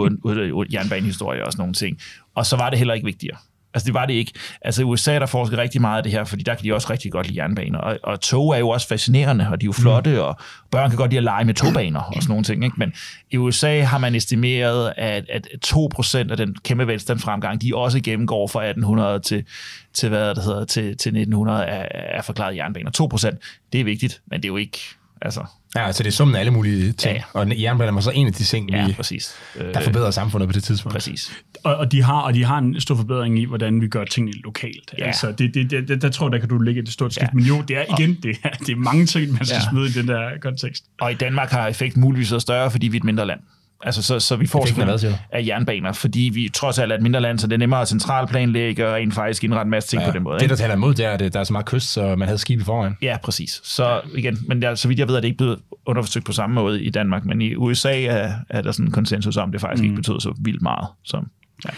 [0.73, 1.97] jernbanehistorie og sådan nogle ting.
[2.35, 3.37] Og så var det heller ikke vigtigere.
[3.73, 4.31] Altså det var det ikke.
[4.61, 6.87] Altså i USA, der forsker rigtig meget af det her, fordi der kan de også
[6.89, 7.79] rigtig godt lide jernbaner.
[7.79, 10.19] Og, og tog er jo også fascinerende, og de er jo flotte, mm.
[10.19, 10.39] og
[10.71, 12.63] børn kan godt lide at lege med togbaner og sådan nogle ting.
[12.63, 12.75] Ikke?
[12.77, 12.93] Men
[13.31, 18.47] i USA har man estimeret, at, at 2% af den kæmpe velstandsfremgang, de også gennemgår
[18.47, 19.45] fra 1800 til,
[19.93, 22.91] til, hvad det hedder, til, til 1900 er, er forklaret jernbaner.
[23.35, 24.79] 2%, det er vigtigt, men det er jo ikke
[25.21, 25.45] Altså.
[25.75, 27.15] Ja, altså det er summen af alle mulige ting.
[27.15, 27.23] Ja.
[27.33, 29.35] Og jernbanen var så en af de ting, ja, vi, præcis.
[29.73, 30.93] der forbedrer samfundet på det tidspunkt.
[30.93, 31.31] Præcis.
[31.63, 34.37] Og, og, de har, og de har en stor forbedring i, hvordan vi gør tingene
[34.43, 34.93] lokalt.
[34.97, 35.05] Ja.
[35.05, 37.23] Altså, det, det, det, der tror jeg, der kan du lægge et stort skidt.
[37.23, 37.33] Ja.
[37.33, 39.69] Men jo, det er igen, det er, det er mange ting, man skal ja.
[39.69, 40.83] smide i den der kontekst.
[41.01, 43.39] Og i Danmark har effekt muligvis været større, fordi vi er et mindre land.
[43.83, 47.21] Altså, så, så vi får selvfølgelig af jernbaner, fordi vi trods alt er et mindre
[47.21, 50.07] land, så det er nemmere at centralplanlægge og en faktisk indrette en masse ting ja,
[50.07, 50.39] på den måde.
[50.39, 52.37] Det, der taler imod, det er, at der er så meget kyst, så man havde
[52.37, 52.97] skib i foran.
[53.01, 53.61] Ja, præcis.
[53.63, 56.53] Så igen, men der, så vidt jeg ved, er det ikke blevet undersøgt på samme
[56.53, 59.81] måde i Danmark, men i USA er, er der sådan en konsensus om, det faktisk
[59.81, 59.85] mm.
[59.85, 60.87] ikke betyder så vildt meget.
[61.03, 61.21] Så,
[61.65, 61.69] ja.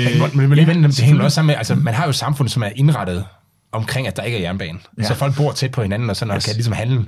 [0.00, 2.12] Øh, men, men, men lige vente, det hænger også sammen med, altså man har jo
[2.12, 3.24] samfund, som er indrettet
[3.72, 4.78] omkring, at der ikke er jernbane.
[4.98, 5.04] Ja.
[5.04, 6.44] Så folk bor tæt på hinanden, og sådan, og yes.
[6.44, 7.06] kan ligesom handle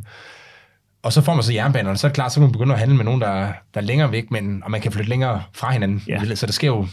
[1.04, 2.78] og så får man så jernbanerne, så er det klart, så kan man begynde at
[2.80, 3.36] handle med nogen, der,
[3.74, 6.02] der er længere væk, men, og man kan flytte længere fra hinanden.
[6.08, 6.34] Ja.
[6.34, 6.86] Så der sker jo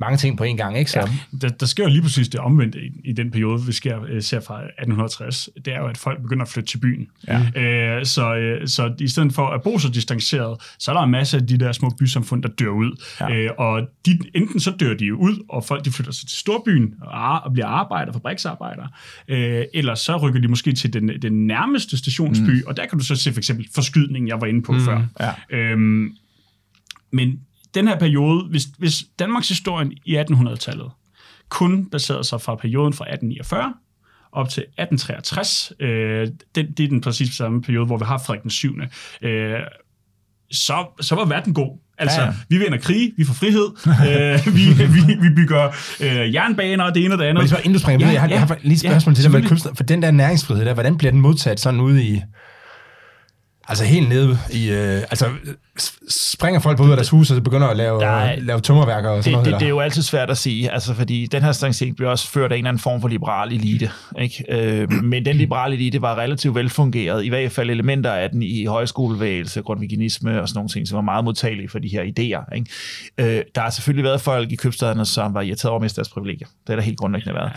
[0.00, 0.90] mange ting på en gang, ikke?
[0.90, 0.98] Så...
[0.98, 4.00] Ja, der, der sker jo lige præcis det omvendte i, i den periode, vi sker,
[4.08, 5.48] øh, ser fra 1860.
[5.64, 7.08] Det er jo, at folk begynder at flytte til byen.
[7.28, 7.60] Ja.
[7.60, 11.10] Øh, så, øh, så i stedet for at bo så distanceret, så er der en
[11.10, 13.04] masse af de der små bysamfund, der dør ud.
[13.20, 13.34] Ja.
[13.34, 16.38] Øh, og de, enten så dør de jo ud, og folk de flytter sig til
[16.38, 18.88] storbyen og, og bliver arbejder, fabriksarbejdere,
[19.28, 22.62] øh, eller så rykker de måske til den, den nærmeste stationsby, mm.
[22.66, 24.80] og der kan du så se for eksempel forskydningen, jeg var inde på mm.
[24.80, 25.02] før.
[25.20, 25.32] Ja.
[25.50, 26.16] Øhm,
[27.12, 27.40] men
[27.74, 30.90] den her periode, hvis, hvis Danmarks historien i 1800-tallet
[31.48, 33.74] kun baserede sig fra perioden fra 1849
[34.32, 38.42] op til 1863, øh, det, det er den præcis samme periode, hvor vi har Frederik
[38.42, 38.74] den 7.,
[39.22, 39.52] øh,
[40.52, 41.78] så, så var verden god.
[41.98, 42.32] Altså, ja, ja.
[42.48, 45.68] vi vinder krig, vi får frihed, øh, vi, vi, vi bygger
[46.00, 47.50] øh, jernbaner og det ene og det andet.
[47.50, 49.32] Men inden du springer ja, jeg har, ja, jeg har lige et spørgsmål ja, til
[49.32, 52.22] det med for den der næringsfrihed der, hvordan bliver den modtaget sådan ude i,
[53.68, 54.70] Altså helt nede i...
[54.70, 55.26] Øh, altså
[56.08, 59.10] springer folk på ud af deres hus, og så begynder at lave, er, lave tømmerværker
[59.10, 59.52] og sådan det, noget?
[59.52, 62.28] Det, det, er jo altid svært at sige, altså fordi den her statistik bliver også
[62.28, 63.90] ført af en eller anden form for liberal elite.
[64.18, 64.44] Ikke?
[64.48, 68.64] Øh, men den liberale elite var relativt velfungeret, i hvert fald elementer af den i
[68.64, 72.54] højskolevægelse, grundviginisme og sådan nogle ting, som var meget modtagelige for de her idéer.
[72.56, 72.70] Ikke?
[73.38, 76.46] Øh, der har selvfølgelig været folk i købstederne, som var irriteret over deres privilegier.
[76.66, 77.52] Det er der helt grundlæggende været.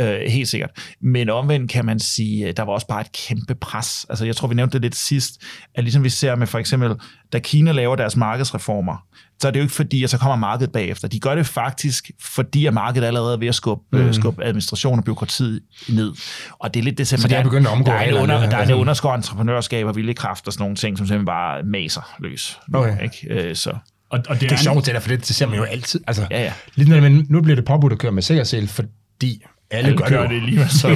[0.00, 0.70] Øh, helt sikkert.
[1.00, 4.06] Men omvendt kan man sige, der var også bare et kæmpe pres.
[4.08, 5.42] Altså jeg tror, vi nævnte det lidt sidst,
[5.74, 6.94] at ligesom vi ser med for eksempel,
[7.32, 9.06] da Kina laver deres markedsreformer,
[9.40, 11.08] så er det jo ikke fordi, at så kommer markedet bagefter.
[11.08, 14.12] De gør det faktisk, fordi at markedet allerede er ved at skubbe, mm.
[14.12, 16.12] skubbe administration og byråkrati ned.
[16.58, 18.50] Og det er lidt det, så det er begyndt at omgå der er, det under,
[18.50, 21.62] der er det underskår entreprenørskab og vilde kræfter og sådan nogle ting, som simpelthen bare
[21.62, 22.58] maser løs.
[22.74, 23.02] Okay.
[23.02, 23.48] Ikke?
[23.48, 23.70] Øh, så.
[23.70, 23.78] Og,
[24.10, 26.00] og det, det er, er sjovt, det der, for det, det ser man jo altid.
[26.06, 26.52] Altså, ja, ja.
[26.74, 30.22] Lidt, men nu bliver det påbudt at køre med sikkerhedssel, fordi alle, alle gør, gør
[30.22, 30.88] det, det lige så.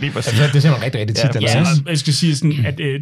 [0.00, 0.32] lige præcis.
[0.32, 1.42] Altså, det ser man rigtig, rigtig tit.
[1.42, 3.00] Ja, ja, jeg skal sige sådan, at øh,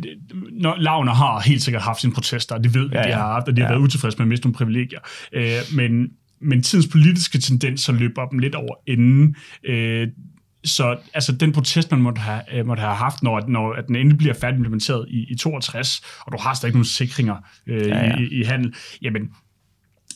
[0.53, 3.09] når Lavner har helt sikkert haft sine protester, det ved vi, ja, ja.
[3.09, 3.67] de har haft, og de ja.
[3.67, 5.01] har været utilfredse med at miste nogle privilegier.
[5.33, 6.09] Øh, men,
[6.41, 9.37] men tidens politiske tendenser løber dem lidt over enden.
[9.65, 10.09] Øh,
[10.65, 13.97] så altså, den protest, man måtte have, øh, måtte have haft, når, når at den
[13.97, 18.07] endelig bliver færdig implementeret i, i 62, og du har stadig nogle sikringer øh, ja,
[18.07, 18.17] ja.
[18.17, 19.23] I, i handel, jamen,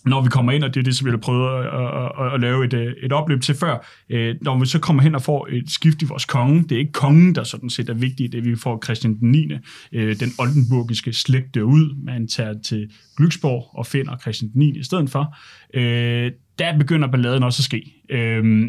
[0.07, 2.35] når vi kommer ind, og det er det, som vi har prøvet at, at, at,
[2.35, 5.23] at lave et, øh, et opløb til før, øh, når vi så kommer hen og
[5.23, 8.33] får et skift i vores konge, det er ikke kongen, der sådan set er vigtigt,
[8.33, 9.53] det er, vi får Christian den 9.,
[9.93, 12.91] øh, den oldenburgiske slægte ud, man tager til
[13.21, 14.79] Glücksborg og finder Christian den 9.
[14.79, 15.37] i stedet for,
[15.75, 17.95] øh, der begynder balladen også at ske.
[18.11, 18.67] Øh,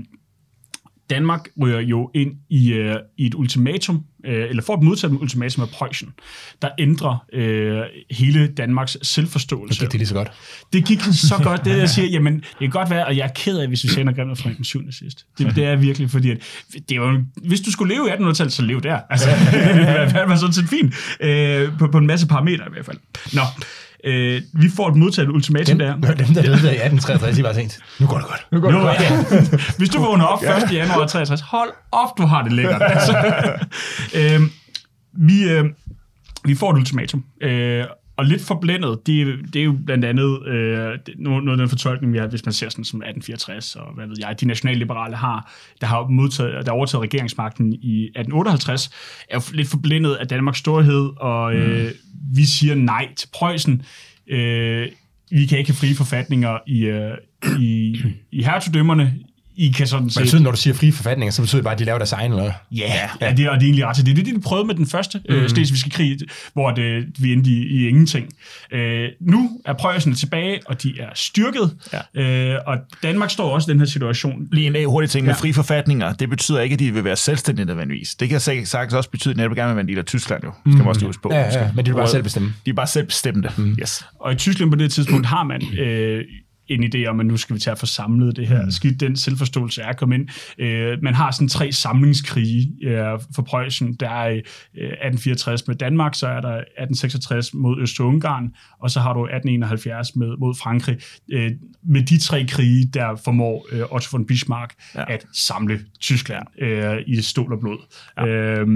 [1.09, 5.63] Danmark ryger jo ind i, øh, i et ultimatum, øh, eller får et modtaget ultimatum
[5.63, 6.09] af Preussen,
[6.61, 7.81] der ændrer øh,
[8.11, 9.73] hele Danmarks selvforståelse.
[9.73, 10.31] Det gik det lige så godt.
[10.73, 13.31] Det gik så godt, det jeg siger, jamen, det kan godt være, og jeg er
[13.35, 14.91] ked af, hvis vi sender Grimmel Frederik den 7.
[14.91, 15.25] sidst.
[15.37, 16.37] Det, det er virkelig, fordi at,
[16.89, 18.99] det var, hvis du skulle leve i 1800-tallet, så lev der.
[19.09, 19.29] Altså,
[20.19, 22.97] det var sådan set fint, øh, på, på en masse parametre i hvert fald.
[23.33, 23.41] Nå,
[24.03, 26.13] Øh, vi får et modtaget ultimatum dem, der.
[26.25, 27.79] Dem, der døde i 1863, de var sent.
[27.99, 28.47] Nu går det godt.
[28.51, 28.99] Nu går det nu, godt.
[28.99, 29.57] Ja.
[29.77, 30.49] Hvis du vågner op 1.
[30.71, 32.81] januar 63, hold op, du har det lækkert.
[32.91, 33.17] Altså.
[34.15, 34.41] øh,
[35.13, 35.65] vi, øh,
[36.45, 37.23] vi får et ultimatum.
[37.41, 37.83] Øh,
[38.17, 42.17] og lidt forblændet, det, det er jo blandt andet øh, noget af den fortolkning, vi
[42.17, 45.51] har, hvis man ser sådan som 1864, og hvad ved jeg, de nationalliberale har,
[45.81, 48.89] der har modtaget, der overtaget regeringsmagten i 1858,
[49.29, 51.91] er jo lidt forblændet af Danmarks storhed, og øh, mm.
[52.35, 53.81] vi siger nej til Preussen.
[54.27, 54.87] Øh,
[55.31, 57.17] vi kan ikke have frie forfatninger i, øh,
[57.59, 57.97] i,
[58.31, 59.13] i hertugdømmerne.
[59.57, 60.19] I kan sådan set...
[60.19, 62.11] Men betyder, når du siger frie forfatninger, så betyder det bare, at de laver deres
[62.11, 63.31] egen, eller Ja, yeah, ja.
[63.31, 64.05] det, og det er egentlig ret til.
[64.05, 65.35] Det er det, de prøvede med den første mm.
[65.35, 66.17] øh, slesvigske krig,
[66.53, 68.29] hvor det, vi endte i, i ingenting.
[68.71, 71.75] Øh, nu er Preussen tilbage, og de er styrket,
[72.15, 72.21] ja.
[72.21, 74.47] øh, og Danmark står også i den her situation.
[74.51, 75.41] Lige en hurtig ting med ja.
[75.41, 78.15] frie forfatninger, det betyder ikke, at de vil være selvstændige nødvendigvis.
[78.15, 80.51] Det kan sagtens også betyde, at de gerne vil være en del af Tyskland jo,
[80.51, 80.77] skal mm.
[80.77, 81.29] man også huske på.
[81.33, 82.53] Ja, ja, men de vil bare selv bestemme.
[82.65, 83.49] De er bare selv bestemte.
[83.57, 83.77] Mm.
[83.81, 84.05] Yes.
[84.19, 86.23] Og i Tyskland på det tidspunkt har man øh,
[86.69, 88.63] en idé om, at nu skal vi tage at få samlet det her.
[88.63, 88.71] Mm.
[88.71, 90.29] Skidt den selvforståelse er kommet ind.
[90.57, 93.93] Øh, man har sådan tre samlingskrige øh, for Preussen.
[93.93, 99.13] Der er øh, 1864 med Danmark, så er der 1866 mod Øst-Ungarn, og så har
[99.13, 100.97] du 1871 med, mod Frankrig.
[101.31, 101.51] Øh,
[101.83, 105.13] med de tre krige, der formår øh, Otto von Bismarck ja.
[105.13, 107.77] at samle Tyskland øh, i stål og blod.
[108.17, 108.25] Ja.
[108.25, 108.67] Øh,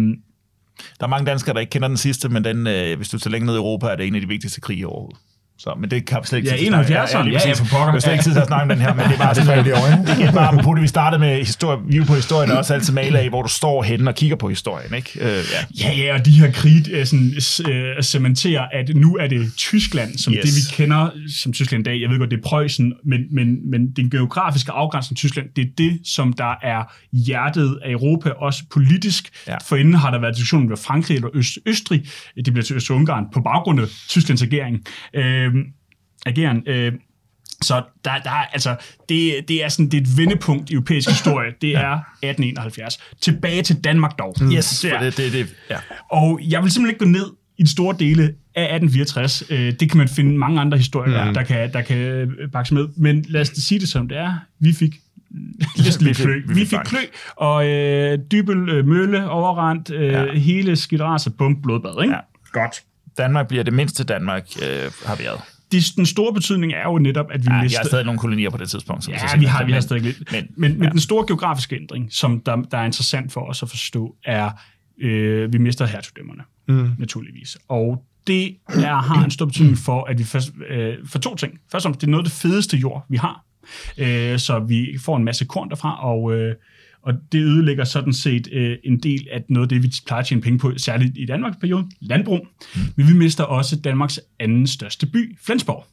[0.99, 3.31] der er mange danskere, der ikke kender den sidste, men den, øh, hvis du tager
[3.31, 5.19] længere ned i Europa, er det en af de vigtigste krige overhovedet.
[5.63, 7.93] Så, men det kan vi slet ikke Ja, 71 ja, ja, ja, for pokker.
[7.93, 9.65] Jeg slet ikke tid til at snakke om den her, men det er bare sådan,
[9.65, 12.57] det, er det er bare på det, vi startede med historie, view på historien, og
[12.57, 15.11] også altid male af, hvor du står henne og kigger på historien, ikke?
[15.15, 15.39] Uh, ja.
[15.81, 17.33] ja, ja, og de her krig uh, sådan,
[17.69, 20.41] uh, cementerer, at nu er det Tyskland, som yes.
[20.43, 21.09] det vi kender
[21.41, 22.01] som Tyskland i dag.
[22.01, 25.61] Jeg ved godt, det er Preussen, men, men, men den geografiske afgrænsning af Tyskland, det
[25.61, 29.29] er det, som der er hjertet af Europa, også politisk.
[29.47, 29.55] Ja.
[29.65, 32.05] For inden har der været diskussionen med Frankrig eller Øst, Østrig.
[32.35, 34.79] Det bliver til Øst-Ungarn på baggrund af Tysklands regering.
[35.55, 35.61] Uh,
[36.25, 36.63] ageren.
[36.67, 36.93] Øh,
[37.61, 38.75] så der, der er, altså,
[39.09, 41.51] det, det er sådan det er et vendepunkt i europæisk historie.
[41.61, 42.99] Det er 1871.
[43.21, 44.35] Tilbage til Danmark dog.
[44.41, 44.51] Mm.
[44.51, 44.99] Yes, det, er.
[44.99, 45.77] det, det, det, ja.
[46.11, 48.23] Og jeg vil simpelthen ikke gå ned i de store dele
[48.55, 49.43] af 1864.
[49.49, 51.33] Øh, det kan man finde mange andre historier, mm.
[51.33, 52.87] der kan, der kan bakkes med.
[52.97, 54.35] Men lad os sige det som det er.
[54.59, 54.95] Vi fik
[55.75, 56.41] lidt vi, klø.
[56.47, 56.99] Vi, vi fik klø,
[57.35, 60.33] og øh, dybel øh, mølle, overrendt, øh, ja.
[60.33, 62.03] hele skidraset, bum, blodbad.
[62.03, 62.15] Ikke?
[62.15, 62.19] Ja.
[62.51, 62.83] Godt.
[63.17, 65.41] Danmark bliver det mindste Danmark, øh, har været
[65.71, 67.77] det, den store betydning er jo netop, at vi ja, mister...
[67.77, 69.03] Jeg har stadig nogle kolonier på det tidspunkt.
[69.03, 70.31] Som ja, vi har, vi har stadig lidt.
[70.31, 70.89] Men, men, men ja.
[70.89, 74.51] den store geografiske ændring, som der, der er interessant for os at forstå, er,
[75.01, 76.89] øh, vi mister hertugdømmerne, mm.
[76.97, 77.57] naturligvis.
[77.67, 81.53] Og det er, har en stor betydning for, at vi først, øh, for to ting.
[81.71, 83.45] Først og fremmest, det er noget af det fedeste jord, vi har.
[83.97, 86.55] Øh, så vi får en masse korn derfra, og øh,
[87.03, 90.27] og det ødelægger sådan set øh, en del af noget af det, vi plejer at
[90.27, 92.47] tjene penge på, særligt i Danmarks periode, landbrug.
[92.75, 92.81] Mm.
[92.95, 95.85] Men vi mister også Danmarks anden største by, Flensborg.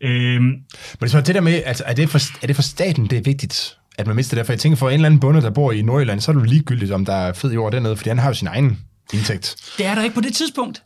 [0.00, 0.54] Øhm,
[1.00, 3.22] Men så det der med, altså, er det, for, er det for staten, det er
[3.22, 4.46] vigtigt, at man mister det?
[4.46, 6.40] For jeg tænker, for en eller anden bonde, der bor i Nordjylland, så er det
[6.40, 8.78] jo ligegyldigt, om der er fed jord dernede, fordi han har jo sin egen
[9.14, 9.56] indtægt.
[9.78, 10.82] Det er der ikke på det tidspunkt.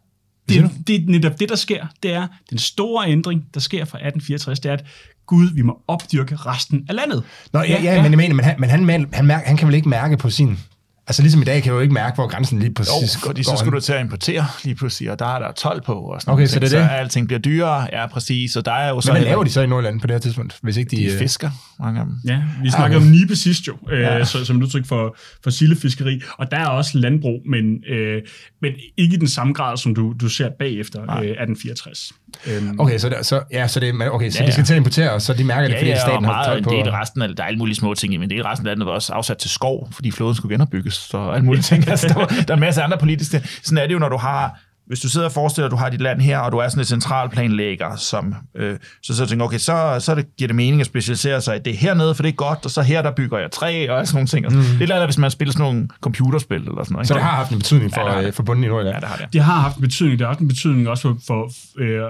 [0.48, 1.86] Det, det er netop det, der sker.
[2.02, 4.84] Det er den store ændring, der sker fra 1864, det er, at
[5.26, 7.24] Gud, vi må opdyrke resten af landet.
[7.52, 8.02] Nå, ja, ja, ja.
[8.02, 10.30] men jeg mener, men han, men han, han, mærker, han kan vel ikke mærke på
[10.30, 10.58] sin
[11.06, 13.42] Altså ligesom i dag kan jeg jo ikke mærke, hvor grænsen lige præcis jo, fordi
[13.42, 15.92] så skal du til at importere lige pludselig, og der er der 12 på.
[15.92, 16.88] Og sådan okay, så det er så det?
[16.90, 18.56] alting bliver dyrere, ja præcis.
[18.56, 20.20] Og der er jo så Men hvad laver de så i Nordland på det her
[20.20, 20.58] tidspunkt?
[20.62, 21.50] Hvis ikke de, de øh, fisker,
[21.80, 22.14] mange af dem.
[22.26, 23.06] Ja, vi snakker okay.
[23.06, 24.24] om Nibe sidst jo, øh, ja.
[24.24, 26.20] så, som et udtryk for, for sildefiskeri.
[26.38, 28.22] Og der er også landbrug, men, øh,
[28.62, 32.12] men ikke i den samme grad, som du, du ser bagefter øh, 1864.
[32.47, 32.80] Øhm.
[32.80, 34.47] Okay, så, der, så, ja, så, det, okay, så ja, ja.
[34.47, 36.62] de skal til at importere, så de mærker det, ja, fordi ja, staten har tøj
[36.62, 36.70] på.
[36.70, 38.70] Det er resten af, der er alle mulige små ting, men det er resten af
[38.70, 41.89] landet var også afsat til skov, fordi floden skulle genopbygges, så alle mulige ting.
[41.91, 43.43] altså, der, var, der er en masse andre politiske.
[43.62, 44.61] Sådan er det jo, når du har
[44.93, 46.80] hvis du sidder og forestiller, at du har dit land her, og du er sådan
[46.80, 50.86] en centralplanlægger, som, øh, så så tænker okay, så, så det, giver det mening at
[50.86, 53.51] specialisere sig i det hernede, for det er godt, og så her, der bygger jeg
[53.51, 54.47] træ og sådan nogle ting.
[54.47, 54.78] Mm.
[54.78, 57.09] Det er lidt hvis man spiller sådan nogle computerspil eller sådan noget.
[57.09, 58.34] Så det har haft en betydning for, Ja, det ja, det.
[58.34, 58.97] for bunden i Nordjylland?
[58.97, 59.32] Ja, det har det.
[59.32, 60.18] Det har haft en betydning.
[60.18, 62.03] Det har også en betydning også for, for, øh,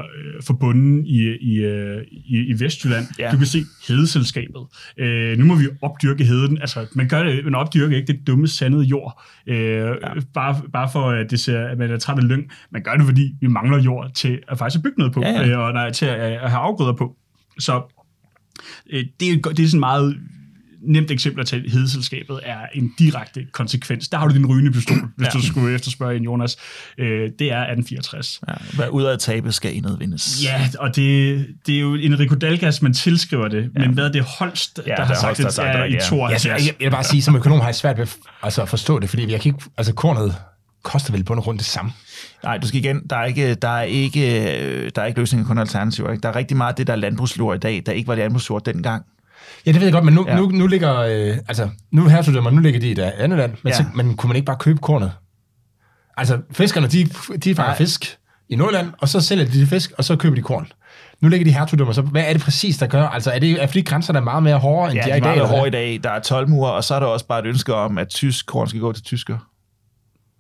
[0.46, 3.06] for bunden i, i, øh, i, i Vestjylland.
[3.18, 3.30] Ja.
[3.32, 4.62] Du kan se hedeselskabet.
[4.98, 6.58] Øh, nu må vi opdyrke heden.
[6.60, 9.22] Altså, man gør det, man opdyrker ikke det dumme sandede jord.
[9.46, 9.92] Øh, ja.
[10.34, 12.44] bare, bare for, at, det ser, at man er træt af lyng.
[12.72, 15.48] Man gør det, fordi vi mangler jord til at faktisk bygge noget på, Ja, ja.
[15.48, 17.16] Øh, og nej, til at, at have afgrøder på.
[17.58, 17.82] Så
[18.92, 20.16] øh, det, er, det er sådan meget
[20.86, 24.08] nemt eksempel at tage hedeselskabet er en direkte konsekvens.
[24.08, 25.30] Der har du din rygende pistol, hvis Ja.
[25.32, 26.56] du skulle efterspørge en Jonas.
[26.98, 27.06] Øh,
[27.38, 28.40] det er 1864.
[28.48, 30.44] Ja, hvad ud af at tabe skal indet vindes.
[30.44, 33.80] Ja, og det, det er jo Enrico Dalgas, man tilskriver det, ja.
[33.80, 35.66] men hvad er det Holst, Ja, der har er sagt, Holst, der har det sagt
[35.66, 36.08] det er i rigtigt, ja.
[36.08, 36.46] 72?
[36.46, 38.06] Ja, jeg, jeg vil bare sige, som økonom har jeg svært ved
[38.42, 40.34] altså, at forstå det, fordi jeg kan ikke, altså kornet
[40.82, 41.92] koster vel på grund det samme.
[42.42, 44.50] Nej, du skal igen, der er ikke, der er ikke,
[44.84, 46.10] øh, der er ikke løsninger, kun alternativer.
[46.10, 46.22] Ikke?
[46.22, 48.64] Der er rigtig meget af det, der er landbrugsjord i dag, der ikke var landbrugsjord
[48.64, 49.04] dengang.
[49.66, 50.34] Ja, det ved jeg godt, men nu, Ja.
[50.34, 50.40] ja.
[50.40, 53.58] nu, nu ligger, øh, altså, nu hertugdømmer, nu ligger de i et andet land, men,
[53.64, 53.68] Ja.
[53.70, 53.74] ja.
[53.76, 55.12] så, men kunne man ikke bare købe kornet?
[56.16, 57.04] Altså, fiskerne, de,
[57.38, 57.76] de fanger Nej.
[57.78, 58.16] fisk
[58.48, 60.72] i Nordland, og så sælger de de fisk, og så køber de korn.
[61.20, 63.06] Nu ligger de hertugdømmer, så hvad er det præcis, der gør?
[63.08, 65.14] Altså, er det er fordi grænserne er meget mere hårdere, end Ja, de de er
[65.14, 65.26] er i dag?
[65.28, 65.80] meget eller hårde hvad?
[65.80, 66.00] i dag.
[66.04, 68.46] Der er 12 mure, og så er der også bare et ønske om, at tysk
[68.46, 69.38] korn skal gå til tysker.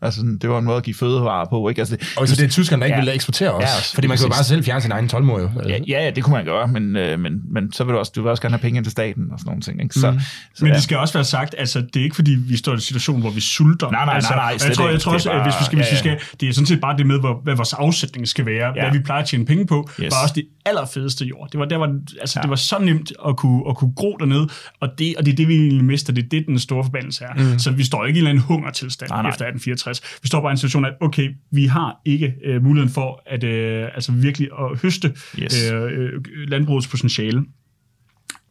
[0.02, 1.80] Altså, det var en måde at give fødevarer på, ikke?
[1.80, 3.00] Altså, det, Og så det er tyskerne, der ikke Ja.
[3.00, 3.04] ja.
[3.04, 3.62] vil eksportere os.
[3.62, 3.94] Ja, Ja, også.
[3.94, 4.26] fordi man Præcis.
[4.36, 5.50] bare selv fjerne sin egen tolvmur, jo.
[5.68, 8.12] ja, ja, ja, det kunne man gøre, men, øh, men, men så vil du også,
[8.16, 9.94] du vil også gerne have penge ind til staten og sådan nogle ting, ikke?
[9.94, 10.20] Så, mm.
[10.54, 10.74] så Men ja.
[10.74, 13.20] det skal også være sagt, altså det er ikke fordi, vi står i en situation,
[13.20, 13.90] hvor vi sulter.
[13.90, 15.64] Nej, nej, altså, nej, nej, og jeg tror, jeg tror også, at bare- hvis vi
[15.64, 17.72] skal, hvis ja, vi skal, det er sådan set bare det med, hvor, hvad vores
[17.72, 18.72] afsætning skal være, Ja.
[18.84, 18.90] ja.
[18.90, 20.10] hvad vi plejer at tjene penge på, Yes.
[20.10, 21.48] var også det allerfedeste jord.
[21.52, 21.86] Det var, der var,
[22.20, 22.40] altså, Ja.
[22.40, 22.42] ja.
[22.42, 24.48] det var så nemt at kunne, at kunne gro dernede,
[24.80, 26.12] og det, og det er det, vi egentlig mister.
[26.12, 27.34] Det er det, den store forbandelse er.
[27.52, 27.58] Mm.
[27.58, 29.28] Så vi står ikke i en eller anden hungertilstand Nej, nej.
[29.30, 29.91] efter 1864.
[30.22, 33.44] Vi står bare i en situation, at okay, vi har ikke øh, muligheden for at
[33.44, 35.70] øh, altså virkelig at høste Yes.
[35.72, 37.44] øh, øh, landbrugets potentiale.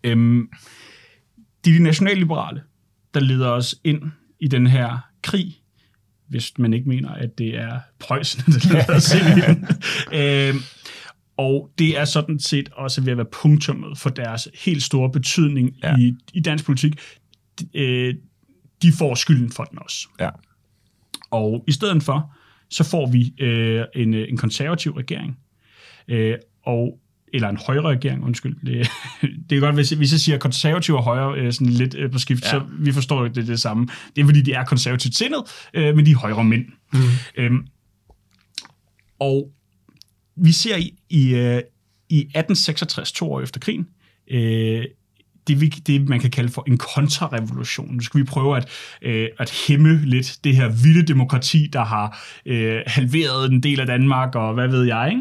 [0.03, 0.49] Øhm,
[1.65, 2.61] det er de nationalliberale,
[3.13, 4.01] der leder os ind
[4.39, 5.55] i den her krig,
[6.27, 9.67] hvis man ikke mener, at det er Preussen, der leder os ind i den.
[10.19, 10.59] øhm,
[11.37, 15.71] og det er sådan set også ved at være punktummet for deres helt store betydning
[15.83, 15.97] ja.
[15.97, 16.99] i, i dansk politik.
[17.59, 18.15] De, øh,
[18.81, 20.07] de får skylden for den også.
[20.19, 20.29] Ja.
[21.31, 22.33] Og i stedet for,
[22.69, 25.37] så får vi øh, en, øh, en konservativ regering,
[26.07, 26.97] øh, og
[27.33, 28.55] eller en højre regering, undskyld.
[28.65, 28.87] Det,
[29.49, 32.19] det er godt, hvis, hvis jeg siger konservativ og højre øh, sådan lidt øh, på
[32.19, 32.49] skift, Ja.
[32.49, 33.87] så vi forstår ikke, det det samme.
[34.15, 36.65] Det er, fordi de er konservativt sindet, øh, men de er højre mænd.
[36.93, 36.99] Mm.
[37.37, 37.67] Øhm,
[39.19, 39.51] og
[40.35, 41.61] vi ser i, i, øh,
[42.09, 43.87] i 1866, to år efter krigen,
[44.31, 44.85] øh,
[45.47, 47.93] det, vi, det, man kan kalde for en kontrarevolution.
[47.93, 48.69] Nu skal vi prøve at,
[49.01, 53.87] øh, at hæmme lidt det her vilde demokrati, der har øh, halveret en del af
[53.87, 55.13] Danmark, og hvad ved jeg.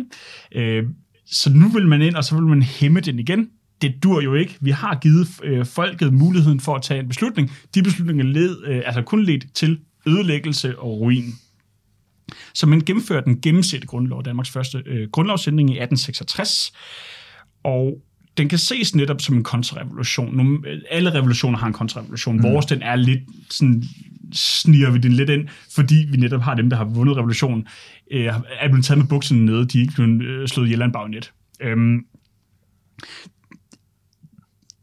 [0.54, 0.76] Ikke?
[0.78, 0.84] Øh,
[1.26, 3.48] så nu vil man ind, og så vil man hæmme den igen.
[3.82, 4.56] Det dur jo ikke.
[4.60, 7.52] Vi har givet øh, folket muligheden for at tage en beslutning.
[7.74, 11.24] De beslutninger led, øh, altså kun ledt til ødelæggelse og ruin.
[12.54, 16.72] Så man gennemførte den gennemsætte grundlov, Danmarks første øh, grundlovsændring i 1866,
[17.64, 18.02] og
[18.36, 20.36] den kan ses netop som en kontrarevolution.
[20.36, 22.36] Nu, alle revolutioner har en kontrarevolution.
[22.36, 22.42] Mm.
[22.42, 23.20] Vores, den er lidt
[23.50, 23.84] sådan,
[24.32, 27.66] sniger vi den lidt ind, fordi vi netop har dem, der har vundet revolutionen,
[28.10, 28.24] øh,
[28.60, 30.92] er blevet taget med bukserne nede, de er ikke blevet øh, slået ihjel af en
[30.92, 31.32] bagnet.
[31.60, 32.04] Øhm,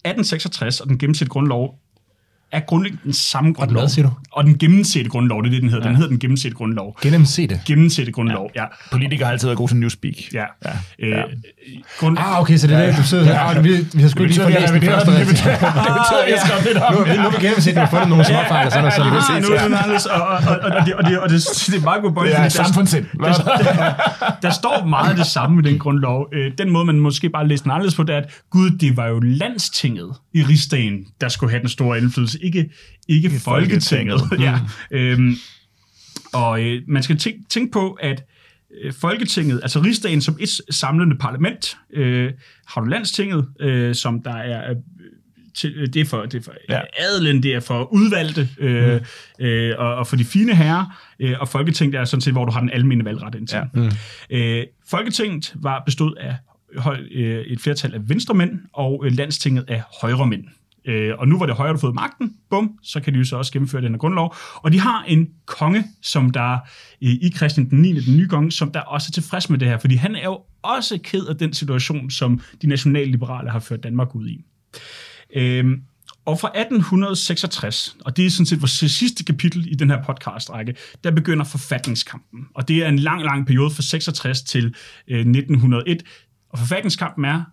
[0.07, 1.79] 1866 og den gennemsætte grundlov
[2.51, 3.81] er grundlæggende den samme grundlov.
[3.81, 4.13] hvad siger du?
[4.31, 5.83] Og den gennemsætte grundlov, det er det, den hedder.
[5.85, 5.89] Ja.
[5.89, 6.97] Den hedder den gennemsætte grundlov.
[7.01, 7.61] Gennemse det.
[7.65, 8.63] Gennemsætte grundlov, ja.
[8.91, 10.13] Politikere har altid været gode til newspeak.
[10.33, 10.43] Ja.
[10.65, 10.69] Ja.
[10.99, 11.21] Øh, Ja.
[11.99, 13.39] grund, Ah, okay, så det er det, du sidder her.
[13.39, 15.51] Ah, vi, vi har sgu lige fået læst den første betyder,
[15.85, 16.93] det betyder, at jeg skrev lidt om.
[16.93, 19.23] Nu, nu, er vi gennemset, har fundet nogle småfejl og sådan noget.
[19.23, 21.39] Så Ja, nu er det anderledes, og, og, og, og, det, og, det, og det,
[21.67, 23.05] det er meget god point, Det er samfundssind.
[24.41, 26.27] der, står meget det samme i den grundlov.
[26.33, 28.97] Øh, Den måde, man måske bare læser den anderledes på, det er, at gud, det
[28.97, 32.69] var jo landstinget i rigsdagen, der skulle have den store indflydelse, ikke,
[33.07, 34.19] ikke Folketinget.
[34.19, 34.41] Folketinget.
[34.91, 34.97] ja.
[34.97, 35.35] øhm,
[36.33, 38.23] og øh, man skal tænke, tænke på, at
[38.83, 42.31] øh, Folketinget, altså rigsdagen som et samlende parlament, øh,
[42.67, 44.69] har du landstinget, øh, som der er...
[44.69, 44.75] Øh,
[45.55, 46.81] til, øh, det er for, det er for Ja.
[46.97, 49.01] adelen, det er for udvalgte, øh,
[49.39, 49.45] mm.
[49.45, 52.51] øh, og, og for de fine herrer, øh, og Folketinget er sådan set, hvor du
[52.51, 53.57] har den almene valgret indtil.
[53.57, 53.63] Ja.
[53.73, 53.91] Mm.
[54.29, 56.35] Øh, Folketinget var bestod af
[56.77, 60.43] høj, øh, et flertal af venstremænd, og øh, landstinget af højremænd.
[60.87, 63.23] Øh, og nu hvor det højre, der har fået magten, bum, så kan de jo
[63.25, 64.35] så også gennemføre den her grundlov.
[64.55, 66.53] Og de har en konge, som der
[67.01, 69.67] øh, i Christian den 9., den nye konge, som der også er tilfreds med det
[69.67, 73.83] her, fordi han er jo også ked af den situation, som de nationalliberale har ført
[73.83, 74.45] Danmark ud i.
[75.35, 75.81] Øhm,
[76.25, 80.75] Og fra 1866, og det er sådan set vores sidste kapitel i den her podcast-række,
[81.03, 82.47] der begynder forfatningskampen.
[82.55, 84.75] Og det er en lang, lang periode fra 66 til
[85.07, 86.03] øh, 1901.
[86.49, 87.43] Og forfatningskampen er,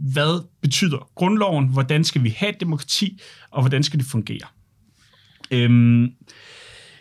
[0.00, 3.20] hvad betyder grundloven, hvordan skal vi have et demokrati,
[3.50, 4.46] og hvordan skal det fungere.
[5.50, 6.10] Øhm,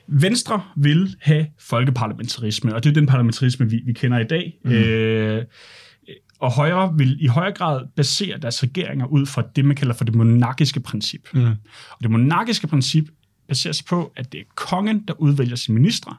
[0.08, 4.54] Venstre vil have folkeparlamentarisme, og det er den parlamentarisme, vi, vi kender i dag.
[4.66, 4.72] Mm.
[4.72, 5.46] Øh,
[6.40, 10.06] og Højre vil i højere grad basere deres regeringer ud fra det, man kalder for
[10.06, 11.28] det monarkiske princip.
[11.34, 11.46] Mm.
[11.90, 13.10] Og det monarkiske princip
[13.48, 16.16] baserer sig på, at det er kongen, der udvælger sine ministre.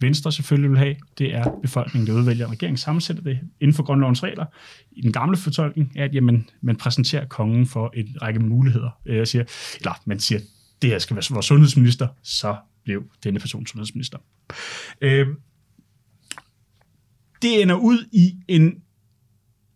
[0.00, 4.22] Venstre selvfølgelig vil have, det er befolkningen, der udvælger regeringen, sammensætter det inden for grundlovens
[4.22, 4.46] regler.
[4.92, 8.90] I den gamle fortolkning er, at jamen, man præsenterer kongen for en række muligheder.
[9.06, 9.44] Øh, jeg siger,
[9.78, 10.40] eller man siger,
[10.82, 14.18] det her skal være vores sundhedsminister, så blev denne person sundhedsminister.
[15.00, 15.26] Øh,
[17.42, 18.82] det ender ud i en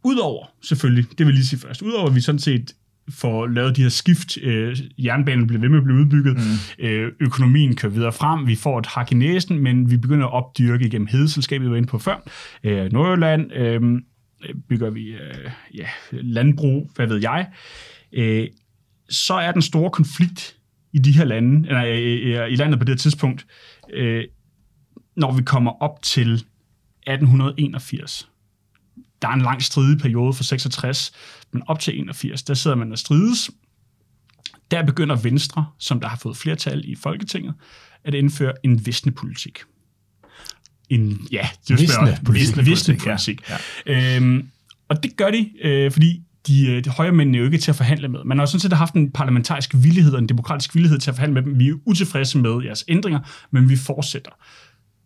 [0.05, 2.77] Udover, selvfølgelig, det vil jeg lige sige først, udover at vi sådan set
[3.13, 6.85] får lavet de her skift, øh, jernbanen bliver ved med at blive udbygget, mm.
[6.85, 10.33] øh, økonomien kører videre frem, vi får et hak i næsen, men vi begynder at
[10.33, 12.29] opdyrke igennem hedeselskabet, vi var inde på før,
[12.65, 14.01] øh, Nordjylland, øh,
[14.69, 17.47] bygger vi øh, ja, landbrug, hvad ved jeg,
[18.13, 18.47] øh,
[19.09, 20.57] så er den store konflikt
[20.93, 23.47] i de her lande, eller i landet på det her tidspunkt,
[23.93, 24.25] øh,
[25.17, 26.45] når vi kommer op til
[27.07, 28.32] 1881
[29.23, 31.13] der er en lang stridig periode fra 66,
[31.53, 33.51] men op til 81, der sidder man og strides.
[34.71, 37.55] Der begynder Venstre, som der har fået flertal i Folketinget,
[38.05, 39.63] at indføre en visne politik.
[40.89, 42.67] En, ja, det visne politik.
[42.67, 43.49] Visne politik.
[43.49, 43.57] Ja.
[43.87, 44.17] Ja.
[44.17, 44.49] Øhm,
[44.89, 47.77] og det gør de, øh, fordi de, øh, de højre er jo ikke til at
[47.77, 48.25] forhandle med.
[48.25, 51.35] Man har sådan set haft en parlamentarisk villighed og en demokratisk villighed til at forhandle
[51.35, 51.59] med dem.
[51.59, 53.21] Vi er utilfredse med jeres ændringer,
[53.51, 54.31] men vi fortsætter.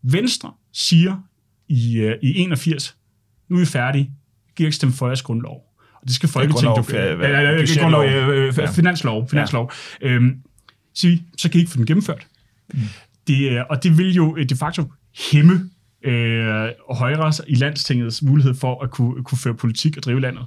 [0.02, 1.16] Venstre siger
[1.68, 2.96] i, øh, i 81,
[3.48, 4.10] nu er vi færdige.
[4.56, 5.62] Giv ikke stemme for jeres grundlov.
[5.94, 6.82] Og det skal Folketinget jo...
[7.82, 8.04] Grundlov,
[8.74, 9.28] finanslov.
[9.28, 9.72] finanslov.
[10.02, 10.08] Ja.
[10.08, 10.42] Øhm,
[10.94, 12.26] så, så kan I ikke få den gennemført.
[12.74, 12.80] Mm.
[13.26, 14.92] Det, og det vil jo de facto
[15.32, 15.70] hæmme
[16.02, 20.46] øh, højre i landstingets mulighed for at kunne, kunne føre politik og drive landet.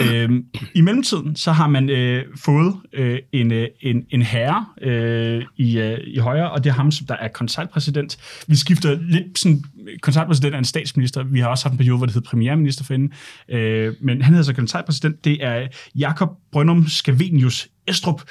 [0.00, 5.44] Øhm, I mellemtiden så har man øh, fået øh, en, øh, en, en herre øh,
[5.56, 8.18] i, øh, i højre, og det er ham, som der er konsultpræsident.
[8.46, 9.64] Vi skifter lidt sådan,
[10.02, 11.22] konsultpræsident er en statsminister.
[11.22, 13.14] Vi har også haft en periode, hvor det hedder premierminister for hende.
[13.48, 15.24] Øh, men han hedder så konsultpræsident.
[15.24, 18.22] Det er Jakob Brønum Scavenius Estrup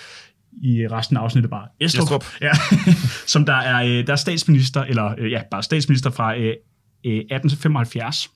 [0.61, 2.25] i resten af afsnittet bare Estrup, Estrup.
[2.41, 2.51] Ja,
[3.33, 6.55] som der er, øh, der er statsminister, eller øh, ja, bare statsminister fra øh,
[7.03, 8.29] 1875.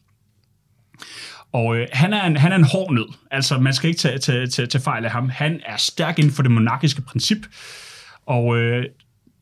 [1.55, 3.13] Og øh, han, er en, han er en hård nød.
[3.31, 5.29] Altså, man skal ikke tage, tage, tage, tage fejl af ham.
[5.29, 7.37] Han er stærk inden for det monarkiske princip.
[8.25, 8.85] Og øh,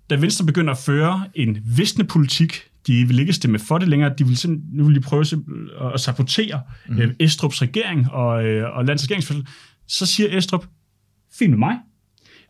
[0.09, 4.13] da Venstre begynder at føre en visne politik, de vil ikke stemme for det længere,
[4.17, 5.25] de vil nu vil de prøve
[5.93, 6.97] at sabotere mm.
[6.97, 9.31] øh, Estrups regering og, øh, og landets
[9.87, 10.65] så siger Estrup,
[11.39, 11.77] fint med mig,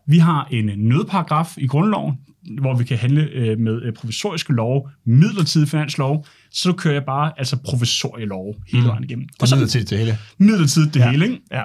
[0.07, 2.17] vi har en nødparagraf i grundloven,
[2.61, 7.31] hvor vi kan handle øh, med øh, provisoriske lov, midlertidig finanslov, så kører jeg bare
[7.37, 8.89] altså provisorielov hele mm.
[8.89, 9.27] vejen igennem.
[9.41, 10.17] Og så midlertidigt det hele.
[10.37, 11.11] Midlertidigt det ja.
[11.11, 11.41] hele, ikke?
[11.51, 11.63] Ja.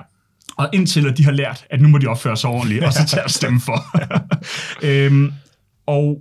[0.57, 3.07] Og indtil at de har lært, at nu må de opføre sig ordentligt, og så
[3.07, 3.85] tage at stemme for.
[4.87, 5.33] øhm,
[5.87, 6.19] og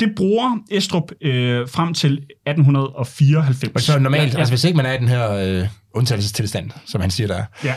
[0.00, 3.74] det bruger Estrup øh, frem til 1894.
[3.74, 4.38] Og så normalt, ja, ja.
[4.38, 7.74] altså hvis ikke man er i den her øh, undtagelsestilstand, som han siger der, ja.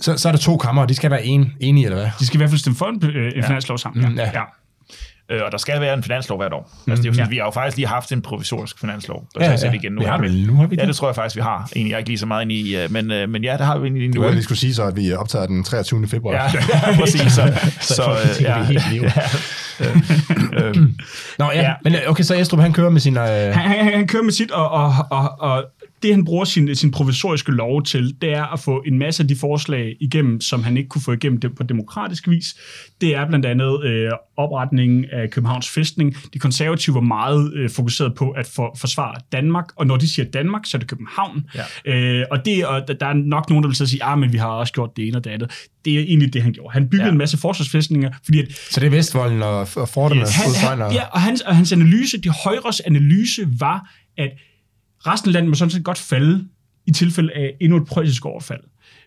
[0.00, 2.10] så, så er der to kammer, og de skal være en, enige, eller hvad?
[2.18, 3.46] De skal i hvert fald stemme for en, øh, ja.
[3.46, 4.08] finanslov sammen.
[4.08, 4.30] Mm, ja.
[4.34, 4.42] ja.
[5.30, 6.70] Øh, og der skal være en finanslov hvert år.
[6.86, 7.30] Mm, altså, det er jo sådan, ja.
[7.30, 9.24] Vi har jo faktisk lige haft en provisorisk finanslov.
[9.34, 9.72] Der ja, ja.
[9.72, 10.00] igen nu.
[10.00, 10.82] Vi har vel, nu har vi det.
[10.82, 11.68] Ja, det tror jeg faktisk, vi har.
[11.76, 13.66] Egentlig, jeg er ikke lige så meget ind i, øh, men, øh, men ja, det
[13.66, 14.22] har vi egentlig nu.
[14.22, 16.08] Du lige skulle sige så, at vi optager den 23.
[16.08, 16.34] februar.
[16.34, 17.32] Ja, ja præcis.
[17.32, 18.80] Så, så, så øh, ja, ja.
[21.38, 23.16] Nå ja, ja, men okay, så Estrup, han kører med sin...
[23.16, 23.24] Øh...
[23.24, 25.64] Han, han, han kører med sit, og, og, og, og
[26.02, 29.28] det han bruger sin, sin provisoriske lov til, det er at få en masse af
[29.28, 32.56] de forslag igennem, som han ikke kunne få igennem det på demokratisk vis.
[33.00, 36.16] Det er blandt andet øh, opretningen af Københavns fæstning.
[36.34, 40.30] De konservative var meget øh, fokuseret på at for, forsvare Danmark, og når de siger
[40.30, 41.44] Danmark, så er det København.
[41.84, 41.94] Ja.
[41.94, 44.48] Øh, og, det, og der er nok nogen, der vil sige, at ah, vi har
[44.48, 45.50] også gjort det ene og det andet.
[45.84, 46.72] Det er egentlig det, han gjorde.
[46.72, 47.12] Han byggede ja.
[47.12, 48.10] en masse forsvarsfæstninger.
[48.24, 50.20] Fordi at, så det er Vestvolden og, og forterne?
[50.20, 50.34] Yes.
[50.34, 54.30] Han, han, ja, og hans, og hans analyse, de højres analyse var, at
[55.08, 56.44] Resten af landet må sådan set godt falde
[56.86, 58.60] i tilfælde af endnu et preussisk overfald.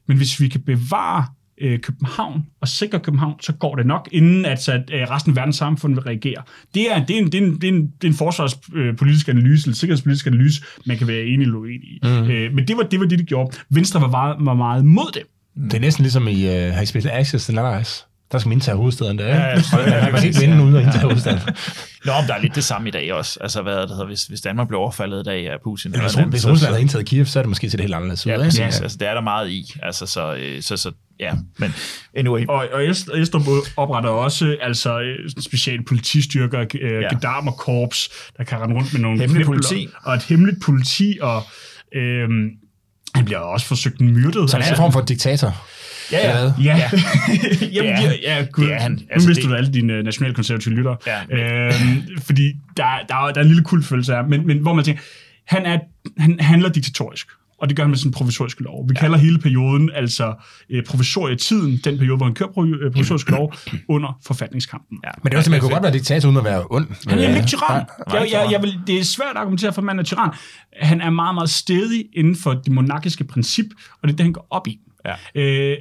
[0.08, 1.26] Men hvis vi kan bevare
[1.62, 5.36] øh, København og sikre København, så går det nok, inden at, at øh, resten af
[5.36, 6.44] verdens samfund vil reagere.
[6.74, 9.28] Det er, det er, en, det er, en, det er, en, det er en forsvarspolitisk
[9.30, 12.00] analyse, eller sikkerhedspolitisk analyse, man kan være enig eller uenig i.
[12.04, 12.10] Mm.
[12.10, 13.58] Øh, men det var, det var det, de gjorde.
[13.70, 15.24] Venstre var meget, var meget mod det.
[15.64, 18.06] Det er næsten ligesom i, uh, har I spillet Access to Nice?
[18.32, 19.28] Der skal man indtage hovedstaden der.
[19.28, 21.40] Ja, ja, man kan ikke vinde ud og indtage hovedstaden.
[22.06, 23.38] Nå, men der er lidt det samme i dag også.
[23.42, 25.92] Altså, hvad det hedder, hvis, hvis Danmark blev overfaldet i dag af Putin.
[25.96, 28.28] Ja, hvis, hvis Rusland havde indtaget Kiev, så er det måske til det helt anderledes.
[28.28, 28.60] Ja, præcis.
[28.60, 28.66] Ja.
[28.66, 29.74] Altså, det er der meget i.
[29.84, 31.74] Altså, så, øh, så, så ja, men
[32.18, 32.46] anyway.
[32.48, 33.42] Og, og Est- Estrup
[33.78, 37.00] opretter også altså øh, speciale politistyrker, øh, Ja.
[37.00, 37.08] ja.
[37.16, 39.88] Gedarmerkorps, der kan rende rundt med nogle Hemmeligt politi.
[40.04, 41.44] Og et hemmeligt politi, og
[41.96, 42.30] øh,
[43.16, 44.50] han bliver også forsøgt myrdet.
[44.50, 45.66] Så han er en form for diktator.
[46.12, 46.64] Ja, Eller hvad?
[46.66, 46.90] Ja, Ja.
[47.76, 48.64] Jamen, Det er ja, ja, gud.
[48.66, 48.92] Det er han.
[48.92, 50.98] Nu Altså, mister det- du alle dine øh, nationalkonservative lyttere.
[51.08, 51.22] Ja,
[51.68, 54.86] øhm, fordi der, der, er- der er en lille kultfølelse her, men, men hvor man
[54.86, 55.02] tænker,
[55.48, 55.80] han, er,
[56.18, 57.28] han handler diktatorisk.
[57.62, 58.90] Og det gør han med sådan provisoriske lov.
[58.90, 59.00] Vi ja.
[59.00, 60.34] kalder hele perioden, altså
[60.70, 63.54] øh, provisorietiden, den periode, hvor han kører provi- øh, provisoriske lov,
[63.88, 64.98] under forfatningskampen.
[65.04, 65.10] Ja.
[65.24, 66.88] Men det er også, man kunne godt være diktator uden at være ond.
[67.10, 67.86] Han er ikke tyran.
[68.14, 70.30] Jeg, jeg, jeg vil, det er svært at argumentere for, at man er tyran.
[70.82, 73.66] Han er meget, meget stedig inden for det monarkiske princip,
[74.02, 74.80] og det er det, han går op i.
[75.06, 75.42] Ja.
[75.42, 75.78] Øh,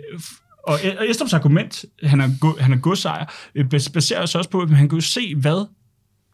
[0.66, 4.60] og og Estrup's argument, han er, han er godsejer, øh, bas- baserer sig også på,
[4.60, 5.66] at han kan jo se, hvad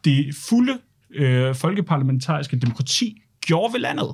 [0.05, 0.77] det fulde
[1.15, 4.07] øh, folkeparlamentariske demokrati gjorde ved landet.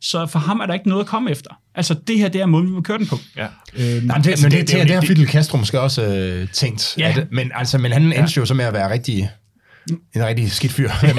[0.00, 1.50] Så for ham er der ikke noget at komme efter.
[1.74, 3.16] Altså, det her, det er måden, vi må køre den på.
[3.36, 3.44] Ja.
[3.44, 5.28] Øh, Nej, men det, altså, men det, det, det, er jo det har det- Fidel
[5.28, 6.94] Castro måske også øh, tænkt.
[6.98, 7.14] Ja.
[7.18, 9.30] At, men, altså, men han endte jo så med at være rigtig
[10.16, 10.90] en rigtig skidt fyr.
[11.02, 11.14] men,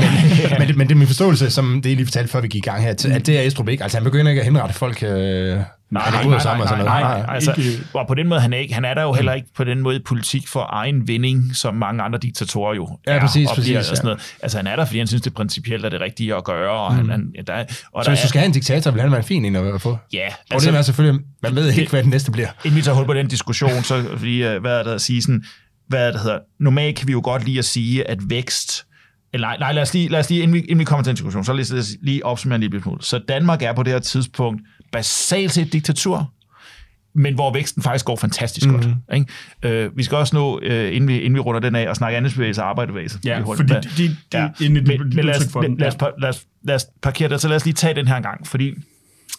[0.59, 2.65] men, det, men det er min forståelse, som det jeg lige fortalte, før vi gik
[2.65, 3.83] i gang her, at, at det er Estrup ikke.
[3.83, 5.59] Altså han begynder ikke at henrette folk, øh,
[5.93, 7.01] nej, er ude sammen og sådan noget.
[7.01, 9.33] nej, Altså, Ikke- og på den måde, han er, ikke, han er der jo heller
[9.33, 13.11] ikke på den måde i politik for egen vinding, som mange andre diktatorer jo Ja,
[13.13, 14.35] er præcis, og præcis, og sådan noget.
[14.41, 16.95] Altså, han er der, fordi han synes, det principielt er det rigtige at gøre, og
[16.95, 19.11] han, han, der, er- og Så der hvis du skal have en diktator, vil han
[19.11, 19.97] være en fin en at få.
[20.13, 22.47] Ja, Altså, det er selvfølgelig, man ved ikke, hvad den næste bliver.
[22.65, 25.21] inden vi tager hul på den diskussion, så fordi, øh, hvad er det at sige
[25.21, 25.43] sådan,
[25.87, 28.85] hvad er det hedder, normalt kan vi jo godt lide at sige, at vækst,
[29.33, 31.09] eller nej, nej lad os lige, lad os lige inden, vi, inden vi kommer til
[31.09, 33.03] den diskussion, så lad os lige opsummere en lille smule.
[33.03, 34.61] Så Danmark er på det her tidspunkt
[34.93, 36.31] basalt set diktatur,
[37.15, 38.93] men hvor væksten faktisk går fantastisk mm-hmm.
[39.09, 39.19] godt.
[39.63, 39.83] Ikke?
[39.83, 42.17] Øh, vi skal også nå, øh, inden, vi, inden vi runder den af, og snakke
[42.17, 43.19] andelsbevægelse og arbejderbevægelse.
[43.25, 44.39] Ja, fordi Hvad- det, det, det Ja.
[44.39, 44.83] er et, men,
[45.15, 47.73] men lad, os, lad, os, lad, os, lad os parkere det, så lad os lige
[47.73, 48.73] tage den her gang, fordi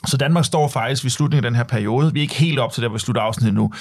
[0.07, 2.13] så Danmark står faktisk ved slutningen af den her periode.
[2.13, 3.73] Vi er ikke helt op til der, hvor vi slutter afsnittet nu,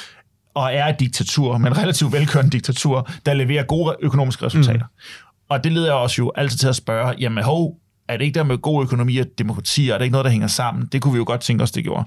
[0.56, 4.86] og er et diktatur, men relativt velkørende diktatur, der leverer gode økonomiske resultater.
[4.86, 5.44] Mm.
[5.50, 8.44] Og det leder os jo altid til at spørge, jamen hov, er det ikke der
[8.44, 10.86] med god økonomi og demokrati, og er det ikke noget, der hænger sammen?
[10.92, 12.06] Det kunne vi jo godt tænke os, det gjorde.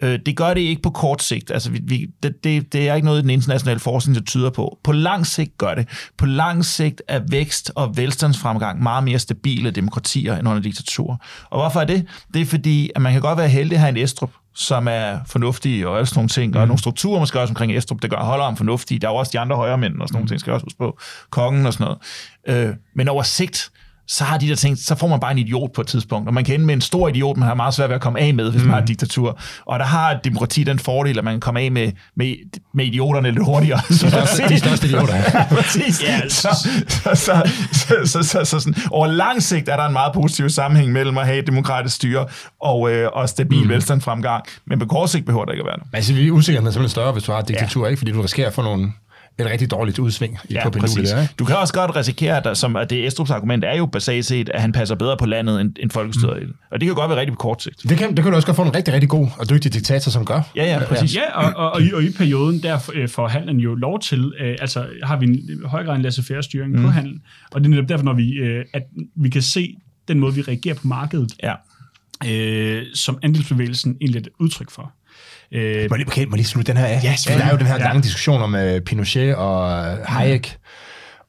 [0.00, 1.50] Øh, det gør det ikke på kort sigt.
[1.50, 4.78] Altså, vi, vi, det, det, det er ikke noget, den internationale forskning, der tyder på.
[4.84, 5.88] På lang sigt gør det.
[6.18, 11.16] På lang sigt er vækst og velstandsfremgang meget mere stabile demokratier end under diktaturer.
[11.50, 12.06] Og hvorfor er det?
[12.34, 15.18] Det er fordi, at man kan godt være heldig at have en Estrup, som er
[15.26, 16.58] fornuftig og alle sådan nogle ting, mm.
[16.60, 19.02] og nogle strukturer måske også omkring Estrup, det gør, holder ham fornuftig.
[19.02, 20.66] Der er jo også de andre højre mænd og sådan nogle ting, skal jeg også
[20.66, 20.98] huske på.
[21.30, 21.96] Kongen og sådan
[22.46, 22.68] noget.
[22.68, 23.70] Øh, men over sigt,
[24.08, 26.34] så har de der ting, så får man bare en idiot på et tidspunkt, og
[26.34, 28.34] man kan ende med en stor idiot, man har meget svært ved at komme af
[28.34, 28.66] med, hvis mm.
[28.66, 29.38] man har et diktatur.
[29.66, 32.34] Og der har et demokrati den fordel, at man kan komme af med, med,
[32.74, 33.80] med idioterne lidt hurtigere.
[33.88, 35.14] De største, de største idioter.
[35.56, 36.02] Præcis.
[36.02, 36.48] Ja, så,
[36.88, 37.42] så, så,
[37.72, 41.18] så, så, så, så sådan, over lang sigt er der en meget positiv sammenhæng mellem
[41.18, 42.26] at have et demokratisk styre
[42.60, 43.68] og, øh, og stabil mm.
[43.68, 45.84] velstandsfremgang, men på kort sigt behøver der ikke at være det.
[45.90, 47.90] Men altså, vi er usikkerheden er simpelthen større, hvis du har et diktatur, ja.
[47.90, 47.98] ikke?
[47.98, 48.92] Fordi du risikerer at få nogle,
[49.38, 51.34] et rigtig dårligt udsving i på pendulet der, ikke?
[51.38, 54.26] Du kan også godt risikere, at, der, som, at det Estrups argument er jo basalt
[54.26, 56.42] set, at han passer bedre på landet end, end folkestyret.
[56.42, 56.54] Mm.
[56.70, 57.82] Og det kan godt være rigtig på kort sigt.
[57.88, 60.10] Det kan, det kan du også godt få en rigtig, rigtig god og dygtig diktator,
[60.10, 60.40] som gør.
[60.56, 61.16] Ja, ja, præcis.
[61.16, 64.32] Ja, og, og, og, i, og i perioden, der øh, får handlen jo lov til,
[64.40, 66.82] øh, altså har vi en høj grad en laissez-faire styring mm.
[66.82, 68.82] på handlen, og det er netop derfor, når vi, øh, at
[69.16, 69.76] vi kan se
[70.08, 71.54] den måde, vi reagerer på markedet, Ja.
[72.26, 74.92] øh, som andelsbevægelsen egentlig er et udtryk for.
[75.52, 77.00] Øh, Må lige, okay, må lige slutte den her af?
[77.04, 77.82] Ja, der er jo den her ja.
[77.84, 80.56] lange diskussion om uh, Pinochet og uh, Hayek.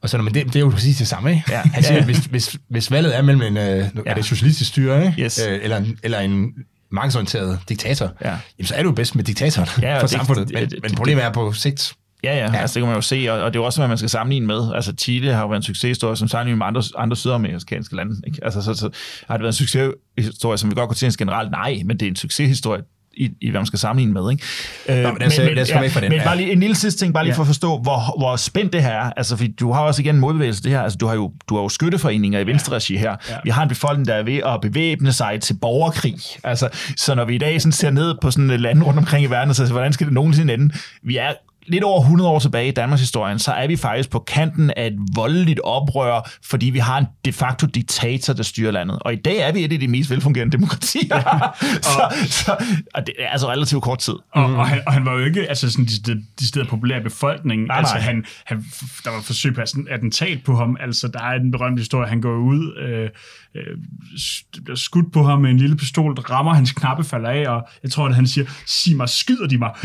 [0.02, 1.42] Og sådan, men det, det er jo præcis det samme, ikke?
[1.50, 1.62] Ja.
[1.74, 4.70] Han siger, Ja, hvis, hvis, hvis valget er mellem en, uh, er det et socialistisk
[4.70, 5.22] styre, ikke?
[5.22, 5.46] Yes.
[5.48, 6.52] Øh, eller, en, eller en
[6.92, 8.28] markedsorienteret diktator, Ja.
[8.58, 10.48] jamen, så er jo bedst med diktatoren Ja, for det- samfundet.
[10.48, 11.92] det- Men, det- men det- problemet er på sigt.
[12.24, 12.56] Ja, ja, ja.
[12.58, 14.10] Altså, det kan man jo se, og, og det er jo også, hvad man skal
[14.10, 14.72] sammenligne med.
[14.74, 18.16] Altså, Chile har jo været en succeshistorie, som sammenligner med andre, andre sydamerikanske lande.
[18.26, 18.38] Ikke?
[18.42, 18.90] Altså, så, så,
[19.28, 21.50] har det været en succeshistorie, som vi godt kunne til generelt?
[21.50, 22.82] Nej, men det er en succeshistorie
[23.16, 24.30] i, i hvad man skal sammenligne med.
[24.30, 24.42] Ikke?
[24.88, 26.10] Øh, Nå, men den.
[26.10, 26.24] Men Ja.
[26.24, 27.36] bare lige en lille sidste ting, bare lige Ja.
[27.36, 29.10] for at forstå, hvor, hvor spændt det her er.
[29.16, 30.80] Altså, fordi du har også igen en modbevægelse det her.
[30.82, 33.16] Altså, du har jo, du har jo skytteforeninger i venstre regi her.
[33.30, 33.36] Ja.
[33.44, 36.16] Vi har en befolkning, der er ved at bevæbne sig til borgerkrig.
[36.44, 39.24] Altså, så når vi i dag sådan ser ned på sådan et land rundt omkring
[39.24, 40.74] i verden, så hvordan skal det nogensinde ende?
[41.02, 41.32] Vi er
[41.68, 44.86] lidt over 100 år tilbage i Danmarks historien, så er vi faktisk på kanten af
[44.86, 48.98] et voldeligt oprør, fordi vi har en de facto diktator, der styrer landet.
[49.00, 51.20] Og i dag er vi et af de mest velfungerende demokratier.
[51.82, 52.56] så, så,
[52.94, 54.14] og det er altså relativt kort tid.
[54.32, 57.00] Og, og, han, og han var jo ikke altså sådan de, de, de steder populær
[57.00, 57.66] i befolkningen.
[57.66, 58.02] Nej, altså, nej.
[58.02, 58.64] Han, han,
[59.04, 60.76] der var forsøg på sådan attentat på ham.
[60.80, 62.08] Altså, der er en berømt historie.
[62.08, 63.10] Han går ud, øh,
[63.56, 67.68] øh, skudt på ham med en lille pistol, der rammer hans knappe falder af, og
[67.82, 69.70] jeg tror, at han siger, sig mig, skyder de mig?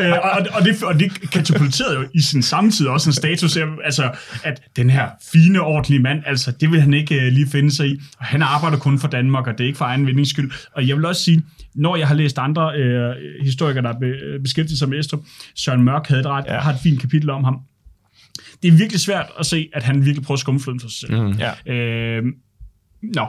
[0.00, 4.10] øh, og, og, det, og det katapulterede jo i sin samtid også en status, altså,
[4.44, 7.88] at den her fine, ordentlige mand, altså, det vil han ikke uh, lige finde sig
[7.88, 8.00] i.
[8.18, 10.50] Og han arbejder kun for Danmark, og det er ikke for egen vindings skyld.
[10.74, 11.42] Og jeg vil også sige,
[11.74, 15.20] når jeg har læst andre øh, historikere, der be, beskæftiget sig med Estrup,
[15.54, 16.60] Søren Mørk havde et ret, ja.
[16.60, 17.60] har et fint kapitel om ham.
[18.62, 21.22] Det er virkelig svært at se, at han virkelig prøver at skumfløde for sig selv.
[21.22, 21.32] Mm,
[21.66, 21.72] ja.
[21.72, 22.24] øh,
[23.02, 23.26] Nå,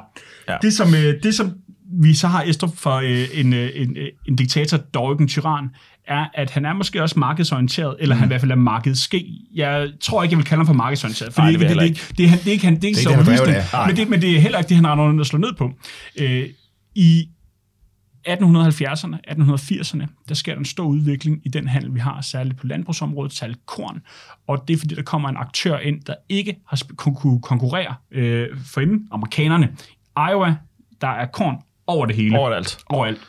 [0.50, 0.58] ja.
[0.62, 1.54] det, som, øh, det som
[2.02, 5.28] vi så har Estrup for øh, en, øh, en, en, en diktator, dog ikke en
[5.28, 5.70] tyran,
[6.08, 8.20] er, at han er måske også markedsorienteret, eller mm.
[8.20, 9.26] han i hvert fald er markedsske.
[9.56, 12.18] Jeg tror ikke, jeg vil kalde ham for markedsorienteret, for det, det, det, det, det,
[12.18, 14.22] det, det, er ikke, han, det er ikke det er så overbevisende, men det, men
[14.22, 15.72] det er heller ikke det, han render rundt og slår ned på.
[16.20, 16.50] Øh,
[16.96, 17.30] I
[18.28, 22.68] 1870'erne, 1880'erne, der sker der en stor udvikling i den handel, vi har, særligt på
[22.68, 24.02] landbrugsområdet, særligt korn.
[24.48, 28.48] Og det er fordi, der kommer en aktør ind, der ikke har kunne konkurrere øh,
[28.66, 29.76] for inden, amerikanerne.
[30.18, 30.56] Iowa,
[31.02, 31.56] der er korn
[31.88, 32.40] over det hele.
[32.40, 32.78] Overalt.
[32.86, 33.20] Overalt.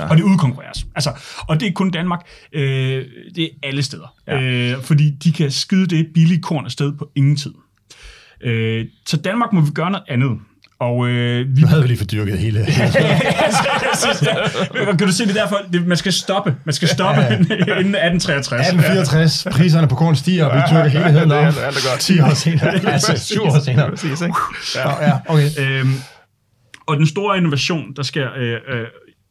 [0.00, 0.10] Ja.
[0.10, 0.86] Og det udkonkurreres.
[0.94, 1.10] Altså,
[1.48, 4.14] og det er ikke kun Danmark, øh, det er alle steder.
[4.26, 4.40] Ja.
[4.42, 7.54] Øh, fordi de kan skyde det billige korn afsted på ingen tid.
[8.40, 10.38] Øh, så Danmark må vi gøre noget andet.
[10.80, 11.60] Og øh, vi...
[11.60, 12.66] Nu havde vi lige fordyrket hele...
[14.98, 15.60] kan du se det derfor?
[15.72, 16.56] Det, man skal stoppe.
[16.64, 17.36] Man skal stoppe ja.
[17.36, 18.68] inden 1863.
[18.68, 19.46] 1864.
[19.50, 21.32] Priserne på korn stiger, og vi tyrker hele heden.
[21.32, 22.00] Alt er godt.
[22.00, 22.92] 10 år senere.
[22.92, 23.90] altså 7 år senere.
[23.90, 24.34] Præcis, ikke?
[24.74, 25.48] Ja, ja okay.
[25.58, 25.94] Øhm,
[26.86, 28.86] og den store innovation, der sker øh, øh,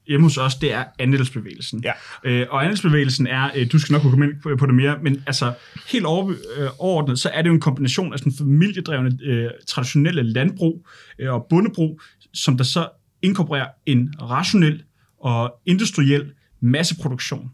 [0.08, 1.84] hjemme hos os, det er andelsbevægelsen.
[1.84, 1.92] Ja.
[2.24, 4.98] Øh, og andelsbevægelsen er, øh, du skal nok kunne komme ind på, på det mere,
[5.02, 5.54] men altså
[5.92, 10.24] helt over, øh, overordnet, så er det jo en kombination af sådan familiedrevne øh, traditionelle
[10.24, 10.88] landbrug
[11.20, 12.02] øh, og bondebrug,
[12.34, 12.90] som der så
[13.22, 14.84] inkorporerer en rationel
[15.20, 16.32] og industriel
[16.62, 17.52] masseproduktion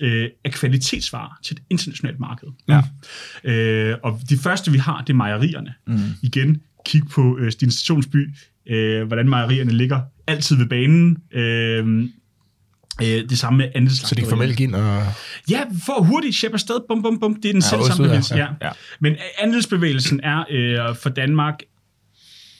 [0.00, 2.48] øh, af kvalitetsvarer til et internationalt marked.
[2.68, 2.82] Ja.
[3.44, 5.74] Øh, og de første, vi har, det er mejerierne.
[5.86, 5.98] Mm.
[6.22, 8.28] Igen, kig på øh, Stine Stationsby,
[8.66, 11.16] øh, hvordan mejerierne ligger altid ved banen.
[11.32, 12.08] Øh,
[13.02, 14.08] Øh, det samme med andelslagteriet.
[14.08, 15.02] Så de kan få mælk ind og...
[15.50, 17.34] Ja, for hurtigt ship afsted, bum, bum, bum.
[17.34, 18.36] Det er den ja, selv samme bevægelse.
[18.36, 18.46] Ja.
[18.62, 18.70] Ja.
[19.00, 21.54] Men andelsbevægelsen er øh, for Danmark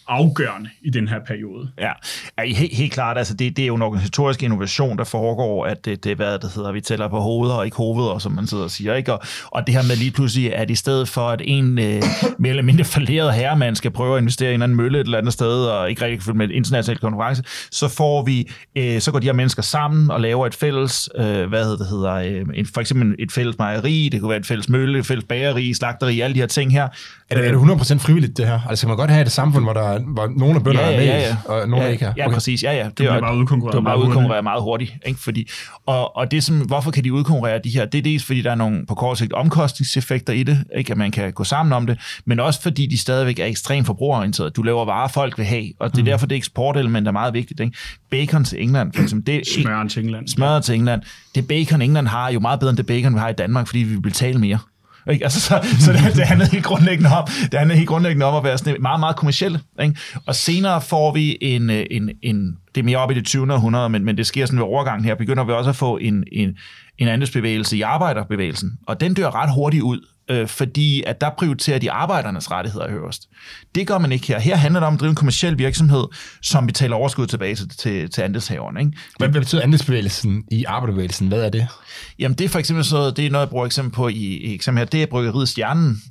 [0.08, 1.70] afgørende i den her periode.
[1.78, 1.92] Ja,
[2.38, 3.18] ja helt, helt klart.
[3.18, 6.38] Altså det, det er jo en organisatorisk innovation, der foregår, at det, det er, hvad
[6.38, 8.94] det hedder, vi tæller på hoveder og ikke hoveder, som man sidder og siger.
[8.94, 9.12] Ikke?
[9.12, 12.02] Og, og det her med lige pludselig, at i stedet for, at en øh,
[12.38, 15.18] mere eller mindre falderet herremand skal prøve at investere i en anden mølle et eller
[15.18, 19.12] andet sted, og ikke rigtig følge med et internationalt konkurrence, så får vi, øh, så
[19.12, 22.66] går de her mennesker sammen og laver et fælles, øh, hvad det hedder, øh, en,
[22.66, 26.20] for eksempel et fælles mejeri, det kunne være et fælles mølle, et fælles bageri, slagteri,
[26.20, 26.88] alle de her ting her.
[27.30, 28.60] Er det, er det 100% frivilligt, det her?
[28.68, 31.04] Altså kan man godt have et samfund, hvor der hvor nogle af bønderne ja, ja,
[31.04, 31.24] ja, ja.
[31.24, 32.12] er med, og nogle ja, ikke er.
[32.16, 32.34] Ja, okay.
[32.34, 32.62] præcis.
[32.62, 32.84] Ja, ja.
[32.84, 33.72] Det, det er bare udkonkurreret.
[33.72, 34.94] Det er bare udkonkurreret meget hurtigt.
[35.06, 35.20] Ikke?
[35.20, 35.48] Fordi,
[35.86, 37.84] og, og det som, hvorfor kan de udkonkurrere de her?
[37.84, 40.90] Det er dels, fordi der er nogle på kort sigt omkostningseffekter i det, ikke?
[40.90, 44.50] at man kan gå sammen om det, men også fordi de stadigvæk er ekstremt forbrugerorienterede.
[44.50, 46.06] Du laver varer, folk vil have, og det er mm.
[46.06, 47.60] derfor, det eksportelement er meget vigtigt.
[47.60, 47.76] Ikke?
[48.10, 49.34] Bacon til England, for eksempel.
[49.34, 50.28] Det, smøren til England.
[50.28, 51.02] Smøren til England.
[51.34, 53.78] Det bacon, England har, jo meget bedre end det bacon, vi har i Danmark, fordi
[53.78, 54.58] vi vil betale mere.
[55.12, 55.24] Ikke?
[55.24, 58.44] Altså, så, så det, det handler helt grundlæggende om, det handler helt grundlæggende om at
[58.44, 59.60] være sådan meget, meget kommersielle.
[59.82, 59.96] Ikke?
[60.26, 63.52] Og senere får vi en, øh, en, en, det er mere op i det 20.
[63.52, 66.24] århundrede, men, men det sker sådan ved overgangen her, begynder vi også at få en,
[66.32, 66.56] en,
[66.98, 68.78] en andelsbevægelse i arbejderbevægelsen.
[68.86, 70.00] Og den dør ret hurtigt ud,
[70.30, 73.28] øh, fordi at der prioriterer de arbejdernes rettigheder øverst.
[73.74, 74.38] Det gør man ikke her.
[74.38, 76.04] Her handler det om at drive en kommersiel virksomhed,
[76.42, 78.80] som betaler overskud tilbage til, til, til andelshaverne.
[78.80, 78.92] Ikke?
[79.18, 81.28] Hvad betyder andelsbevægelsen i arbejderbevægelsen?
[81.28, 81.66] Hvad er det?
[82.18, 84.54] Jamen det er for eksempel så, det er noget, jeg bruger eksempel på i, i
[84.54, 86.02] eksempel her, det er bryggeriet Stjernen,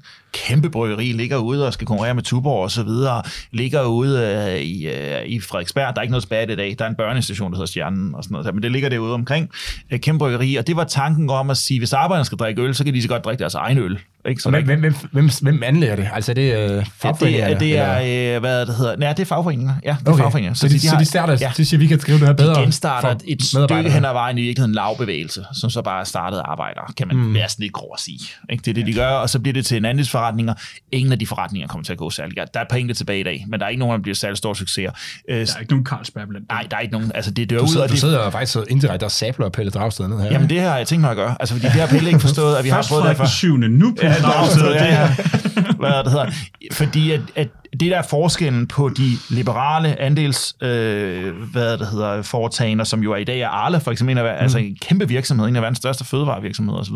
[0.45, 4.61] kæmpe bryggeri, ligger ude og skal konkurrere med Tuborg og så videre, ligger ude øh,
[4.61, 5.95] i, øh, i Frederiksberg.
[5.95, 6.75] Der er ikke noget spærret i dag.
[6.79, 8.53] Der er en børnestation, der hedder Stjernen og sådan noget.
[8.53, 9.49] Men det ligger derude omkring.
[9.91, 10.55] Øh, kæmpe bryggeri.
[10.55, 13.01] Og det var tanken om at sige, hvis arbejderne skal drikke øl, så kan de
[13.01, 13.99] så godt drikke deres egen øl.
[14.27, 14.41] Ikke?
[14.41, 16.09] Så hvem, hvem, hvem, hvem, hvem anlægger det?
[16.13, 17.47] Altså er det øh, fagforeninger?
[17.47, 18.95] Ja, det, er, det er øh, hvad det hedder.
[18.95, 19.73] Nej, det er fagforeninger.
[19.83, 20.23] Ja, det er okay.
[20.23, 20.53] fagforeninger.
[20.53, 22.33] Så, så, de, de, så de starter, ja, de siger, vi kan skrive det her
[22.33, 26.05] bedre De genstarter et stykke hen ad vejen i virkeligheden en lavbevægelse, som så bare
[26.05, 27.33] startede arbejdere, kan man mm.
[27.33, 28.19] være sådan lidt grov at sige.
[28.49, 28.61] Ikke?
[28.61, 30.53] Det er det, de gør, og så bliver det til en andelsforretninger.
[30.91, 32.53] Ingen af de forretninger kommer til at gå særlig godt.
[32.53, 34.55] Der er enkelte tilbage i dag, men der er ikke nogen, der bliver særlig store
[34.55, 34.91] succeser.
[35.27, 37.11] Der er ikke nogen Carlsberg blandt Nej, der er ikke nogen.
[37.15, 37.99] Altså, det dør du sidder, ud, du det...
[37.99, 40.31] sidder faktisk så indirekte og sabler og Pelle Dragsted ned her.
[40.31, 41.35] Jamen, det har jeg tænkt mig at gøre.
[41.39, 43.17] Altså, fordi det har Pelle ikke forstået, at vi har prøvet det.
[43.17, 44.71] Først syvende, nu Dragsted.
[44.73, 45.15] Ja, ja.
[45.79, 46.31] Hvad det hedder.
[46.71, 47.47] Fordi at, at
[47.79, 53.11] det der er forskellen på de liberale andels øh, hvad det hedder, foretagender, som jo
[53.11, 54.43] er i dag er Arle, for eksempel en, af, mm.
[54.43, 56.95] altså en kæmpe virksomhed, en af verdens største fødevarevirksomheder osv.,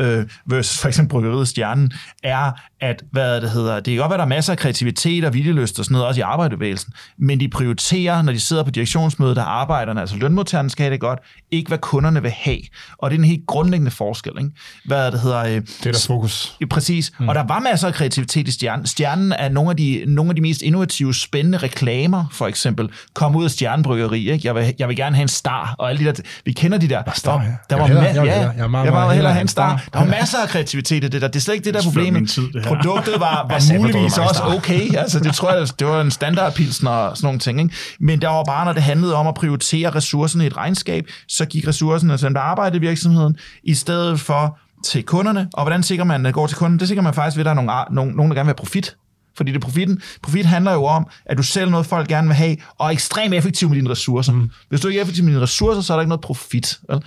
[0.00, 4.18] øh, versus for eksempel bryggeriet Stjernen, er, at hvad det hedder, det kan godt være,
[4.18, 7.48] der er masser af kreativitet og viljelyst og sådan noget, også i arbejderbevægelsen, men de
[7.48, 11.18] prioriterer, når de sidder på direktionsmødet, der arbejderne, altså lønmodtagerne skal have det godt,
[11.50, 12.58] ikke hvad kunderne vil have.
[12.98, 14.32] Og det er en helt grundlæggende forskel.
[14.38, 14.50] Ikke?
[14.84, 16.56] Hvad det hedder, øh, det er der fokus.
[16.70, 17.12] Præcis.
[17.20, 17.28] Mm.
[17.28, 18.86] Og der var masser af kreativitet i Stjernen.
[18.86, 23.36] Stjernen er nogle af de nogle af de mest innovative, spændende reklamer, for eksempel, kom
[23.36, 24.30] ud af Stjernebryggeri.
[24.30, 24.46] Ikke?
[24.46, 26.88] Jeg, vil, jeg vil gerne have en star, og alle de der, vi kender de
[26.88, 27.02] der.
[27.14, 27.48] Star, ja.
[27.70, 29.84] der var ja, jeg er meget, hellere have en star.
[29.92, 31.28] Der var masser af kreativitet i det der.
[31.28, 32.68] Det er slet ikke det, der er er tid, det her.
[32.68, 34.96] Produktet var, var muligvis var også okay.
[34.96, 37.60] Altså, det tror jeg, det var en standardpilsen og sådan nogle ting.
[37.60, 37.74] Ikke?
[38.00, 41.44] Men der var bare, når det handlede om at prioritere ressourcerne i et regnskab, så
[41.44, 45.48] gik ressourcerne til dem, der arbejdede i virksomheden, i stedet for til kunderne.
[45.52, 46.78] Og hvordan sikrer man, at det går til kunden?
[46.78, 48.54] Det sikrer man faktisk ved, at der er nogle, nogen, nogen der gerne vil have
[48.54, 48.96] profit.
[49.36, 50.02] Fordi det profitten.
[50.22, 53.34] Profit handler jo om, at du sælger noget, folk gerne vil have, og er ekstremt
[53.34, 54.32] effektiv med dine ressourcer.
[54.32, 54.50] Mm.
[54.68, 56.78] Hvis du ikke er effektiv med dine ressourcer, så er der ikke noget profit.
[56.88, 57.02] Vel?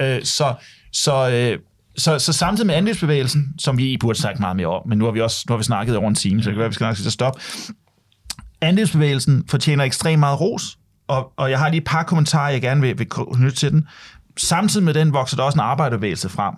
[0.00, 0.54] Øh, så,
[0.92, 1.58] så, øh,
[1.96, 5.12] så, så samtidig med andelsbevægelsen, som vi burde sagt meget mere om, men nu har
[5.12, 6.74] vi også nu har vi snakket over en time, så det kan være, at vi
[6.74, 7.40] skal nok sige stoppe.
[8.60, 12.80] Andelsbevægelsen fortjener ekstremt meget ros, og, og jeg har lige et par kommentarer, jeg gerne
[12.80, 13.88] vil, vil knytte til den.
[14.38, 16.54] Samtidig med den vokser der også en arbejderbevægelse frem,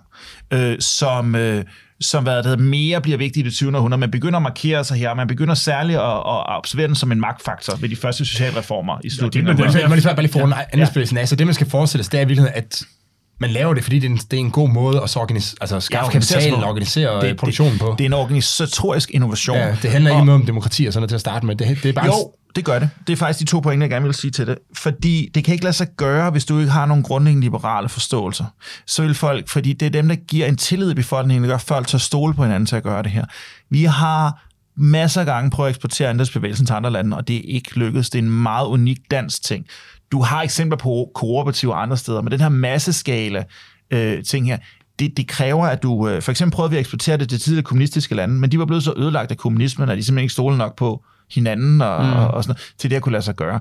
[0.53, 1.63] øh, som, øh,
[2.01, 3.75] som hvad det mere bliver vigtig i det 20.
[3.77, 3.99] århundrede.
[3.99, 7.11] Man begynder at markere sig her, og man begynder særligt at, at observere den som
[7.11, 10.01] en magtfaktor ved de første socialreformer i slutningen det er af vil- jeg vil lige
[10.01, 10.63] spørge bare lige for ja.
[10.73, 11.27] andelsbevægelsen af.
[11.27, 12.96] Så det, man skal forestille sig, det er i virkeligheden, at man
[13.39, 15.79] laver det, fordi det er en, det er en god måde at så organis- altså
[15.79, 17.95] skaffe sig kapitalen og organisere Det- det, produktionen på.
[17.97, 19.57] Det er en organisatorisk innovation.
[19.57, 21.55] ja, det handler ikke Og- noget om demokrati og sådan noget til at starte med.
[21.55, 22.89] Det, det er bare Jo, det gør det.
[23.07, 24.57] Det er faktisk de to pointer, jeg gerne vil sige til det.
[24.77, 28.45] Fordi det kan ikke lade sig gøre, hvis du ikke har nogle grundlæggende liberale forståelser.
[28.85, 31.57] Så vil folk, fordi det er dem, der giver en tillid i befolkningen, der gør
[31.57, 33.25] folk til at stole på hinanden til at gøre det her.
[33.69, 34.43] Vi har
[34.79, 38.09] masser af gange prøvet at eksportere andelsbevægelsen til andre lande, og det er ikke lykkedes.
[38.09, 39.65] Det er en meget unik dansk ting.
[40.11, 43.43] Du har eksempler på kooperativer andre steder, men den her masseskala
[43.91, 44.57] øh, ting her,
[44.99, 46.09] det, det kræver, at du...
[46.09, 48.65] Øh, for eksempel prøvede vi at eksportere det til tidligere kommunistiske lande, men de var
[48.65, 52.11] blevet så ødelagt af kommunismen, at de simpelthen ikke stole nok på hinanden og, mm.
[52.13, 53.59] og, og sådan noget, til det at kunne lade sig gøre.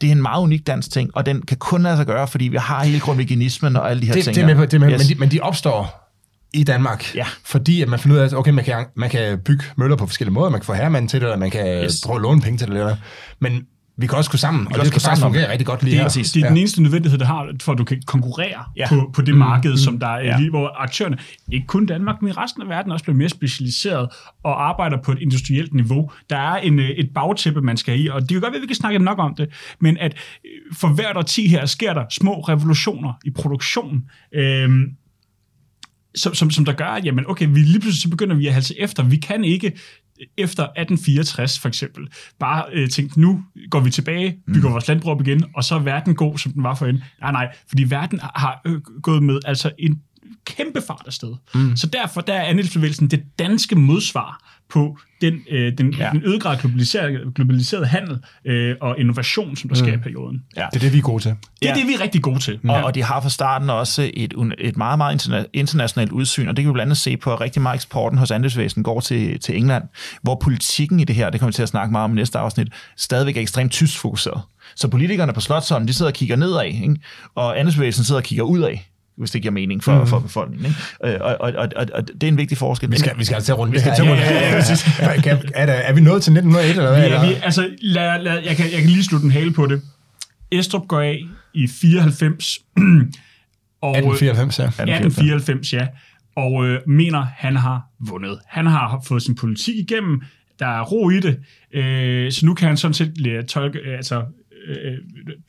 [0.00, 2.48] Det er en meget unik dansk ting, og den kan kun lade sig gøre, fordi
[2.48, 4.34] vi har hele grundveganismen og alle de her det, ting.
[4.34, 4.98] det er med på, det er med, yes.
[4.98, 6.04] men, de, men de opstår
[6.52, 7.26] i Danmark, Ja.
[7.44, 10.06] fordi at man finder ud af, at okay, man kan, man kan bygge møller på
[10.06, 12.00] forskellige måder, man kan få herremanden til det, eller man kan yes.
[12.06, 12.96] prøve at låne penge til det, eller,
[13.40, 13.62] men
[14.00, 15.50] vi kan også gå sammen, og også det kan faktisk sammen fungere det.
[15.50, 16.22] rigtig godt lige Det er her.
[16.34, 18.82] Det er den eneste nødvendighed, der har, for at du kan konkurrere Ja.
[18.82, 18.88] ja.
[18.88, 20.26] på, på det marked, som der er Ja.
[20.26, 20.38] ja.
[20.38, 21.18] lige, hvor aktørerne,
[21.52, 24.08] ikke kun Danmark, men i resten af verden også bliver mere specialiseret
[24.44, 26.10] og arbejder på et industrielt niveau.
[26.30, 28.62] Der er en, øh, et bagtæppe, man skal i, og det kan godt være, at
[28.62, 29.48] vi kan snakke nok om det,
[29.80, 34.84] men at øh, for hvert årti her sker der små revolutioner i produktionen, øhm,
[36.14, 38.54] som, som, som der gør, at jamen, okay, vi lige pludselig så begynder vi at
[38.54, 39.02] halse efter.
[39.02, 39.72] Vi kan ikke
[40.38, 42.08] efter 1864 for eksempel,
[42.38, 44.72] bare øh, tænke, nu går vi tilbage, bygger mm.
[44.72, 47.02] vores landbrug op igen, og så er verden god, som den var forinden.
[47.20, 50.02] Nej, nej, fordi verden har øh, gået med altså en
[50.44, 51.34] kæmpe fart afsted.
[51.54, 51.76] Mm.
[51.76, 56.10] Så derfor der er andelsbevægelsen det danske modsvar på den, øh, den, Ja.
[56.12, 60.42] den øget grad globaliserede, globaliserede handel øh, og innovation, som der sker i perioden.
[60.56, 60.66] Ja.
[60.72, 61.30] Det er det, vi er gode til.
[61.30, 61.80] Det er Ja.
[61.80, 62.60] det, vi er rigtig gode til.
[62.68, 66.56] Og, og de har fra starten også et, et meget, meget interna- internationalt udsyn, og
[66.56, 69.40] det kan vi blandt andet se på, at rigtig meget eksporten hos andelsvæsen går til,
[69.40, 69.84] til England,
[70.22, 72.38] hvor politikken i det her, det kommer vi til at snakke meget om i næste
[72.38, 74.40] afsnit, stadigvæk er ekstremt tysk fokuseret.
[74.76, 76.96] Så politikerne på Slottholm, de sidder og kigger nedad, ikke?
[77.34, 78.70] og andelsbevægelsen sidder og kigger udad
[79.18, 80.06] hvis det giver mening for, mm.
[80.06, 80.66] for befolkningen.
[80.66, 81.14] Ikke?
[81.14, 82.92] Øh, Og, og, og, og, og det er en vigtig forskel.
[82.92, 83.74] Vi skal, vi skal altså rundt.
[83.74, 84.22] Vi skal Ja, til ja, rundt.
[84.22, 87.00] ja, ja, er, der, er vi nået til 1901 eller hvad?
[87.00, 87.18] Vi, eller?
[87.18, 89.82] er, vi, altså, lad, lad, jeg, kan, jeg kan lige slutte en hale på det.
[90.52, 91.22] Estrup går af
[91.54, 92.58] i 94.
[93.82, 94.64] og, 1894, ja.
[94.64, 95.86] 1894, ja.
[96.36, 98.38] Og øh, mener, han har vundet.
[98.46, 100.22] Han har fået sin politik igennem.
[100.58, 101.38] Der er ro i det.
[101.74, 103.12] Øh, så nu kan han sådan set
[103.48, 104.22] tolke, øh, altså
[104.66, 104.98] øh,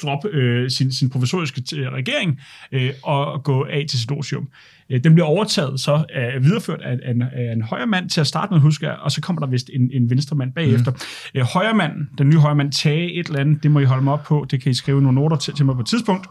[0.02, 2.40] droppe øh, sin, sin professoriske øh, regering
[2.72, 4.50] øh, og gå af til sit osium.
[4.90, 8.22] Øh, den bliver overtaget så af, videreført af, af, en, af en højre mand til
[8.22, 10.92] at starte med, husker jeg, og så kommer der vist en, en venstre mand bagefter.
[10.92, 11.00] Mm.
[11.40, 14.04] Øh, højre mand, den nye højre mand, tage et eller andet, det må I holde
[14.04, 16.28] mig op på, det kan I skrive nogle noter til, til mig på et tidspunkt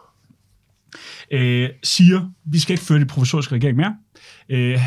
[1.31, 3.97] øh, siger, vi skal ikke føre det professoriske regering mere.
[4.49, 4.81] Øh,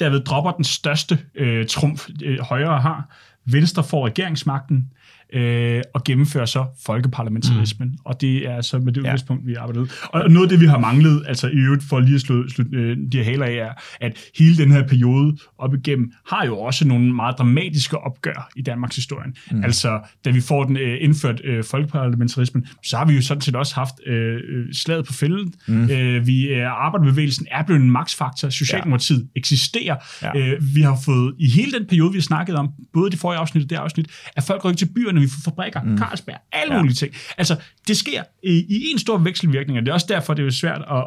[0.00, 3.16] derved dropper den største øh, trumf, øh, højre har.
[3.44, 4.90] Venstre får regeringsmagten
[5.32, 7.88] øh, og gennemfører så folkeparlamentarismen.
[7.88, 7.94] Mm.
[8.04, 9.00] Og det er så med det Ja.
[9.00, 9.88] udgangspunkt, vi arbejder ud.
[10.04, 12.64] Og noget af det, vi har manglet, altså i øvrigt for lige at slå, slå
[12.72, 16.58] øh, de her haler af, er, at hele den her periode op igennem har jo
[16.58, 19.34] også nogle meget dramatiske opgør i Danmarks historien.
[19.50, 19.64] Mm.
[19.64, 23.56] Altså, da vi får den øh, indført øh, folkeparlamentarismen, så har vi jo sådan set
[23.56, 25.54] også haft øh, øh, slaget på fælden.
[25.68, 25.90] Mm.
[25.90, 28.48] Øh, vi, øh, arbejderbevægelsen er blevet en magtfaktor.
[28.48, 29.24] Socialdemokratiet ja.
[29.36, 29.96] eksisterer.
[30.22, 30.38] Ja.
[30.38, 33.38] Øh, vi har fået, i hele den periode, vi har snakket om, både de forrige
[33.38, 34.06] afsnit og det afsnit,
[34.36, 35.98] at folk rykker til byerne, vi får fabrikker, mm.
[35.98, 36.80] Carlsberg, alle Ja.
[36.80, 37.14] mulige ting.
[37.38, 37.56] Altså,
[37.88, 40.82] det sker i, i en stor vekselvirkning, og det er også derfor, det er svært
[40.96, 41.04] at,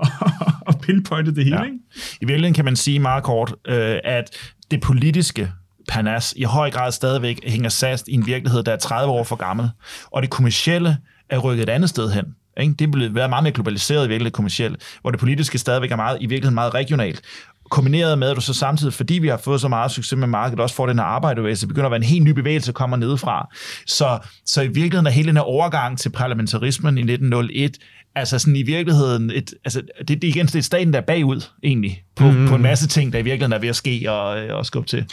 [0.68, 1.57] at pinpointe det hele.
[1.57, 1.63] Ja.
[1.63, 1.78] Ikke?
[2.22, 4.30] I virkeligheden kan man sige meget kort, øh, at
[4.72, 5.51] det politiske
[5.89, 9.36] panas i høj grad stadigvæk hænger fast i en virkelighed, der er 30 år for
[9.36, 9.70] gammel,
[10.11, 10.97] og det kommercielle
[11.30, 12.24] er rykket et andet sted hen.
[12.61, 12.74] Ikke?
[12.74, 16.18] Det er blevet meget mere globaliseret i virkeligheden kommercielt, hvor det politiske stadigvæk er meget,
[16.22, 17.22] i virkeligheden meget regionalt.
[17.70, 20.59] Kombineret med, at du så samtidig, fordi vi har fået så meget succes med markedet,
[20.59, 23.47] også får den her arbejderbevægelse, begynder at være en helt ny bevægelse, der kommer nedefra.
[23.86, 27.78] Så, så i virkeligheden er hele den her overgang til parlamentarismen i 1901,
[28.16, 31.42] altså sådan i virkeligheden, et, altså det, det igen det er staten, der er bagud
[31.63, 32.47] egentlig, på, mm.
[32.47, 35.05] på en masse ting, der i virkeligheden er ved at ske og, og skubbe til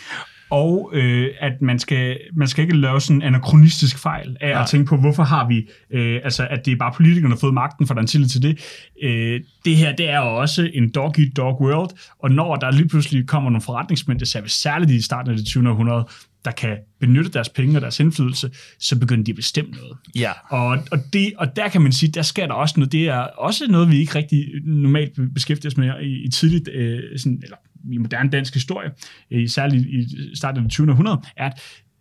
[0.52, 4.62] og øh, at man skal, man skal ikke lave sådan en anachronistisk fejl af Nej.
[4.62, 7.40] at tænke på, hvorfor har vi, øh, altså at det er bare politikerne, der har
[7.40, 8.58] fået magten, for der er en til det.
[9.02, 13.26] Øh, det her, det er jo også en dog-eat-dog world, og når der lige pludselig
[13.26, 15.70] kommer nogle forretningsmænd, det ser vi særligt i starten af det 20.
[15.70, 16.08] århundrede,
[16.44, 19.96] der kan benytte deres penge og deres indflydelse, så begynder de at bestemme noget.
[20.14, 20.30] Ja.
[20.48, 22.92] Og, og, det, og der kan man sige, der sker der også noget.
[22.92, 27.18] Det er også noget, vi ikke rigtig normalt beskæftiger os med i, i tidligt, øh,
[27.18, 27.56] sådan, eller
[27.90, 28.90] i moderne dansk historie,
[29.30, 30.90] øh, særligt i starten af det 20.
[30.90, 31.60] århundrede, er, at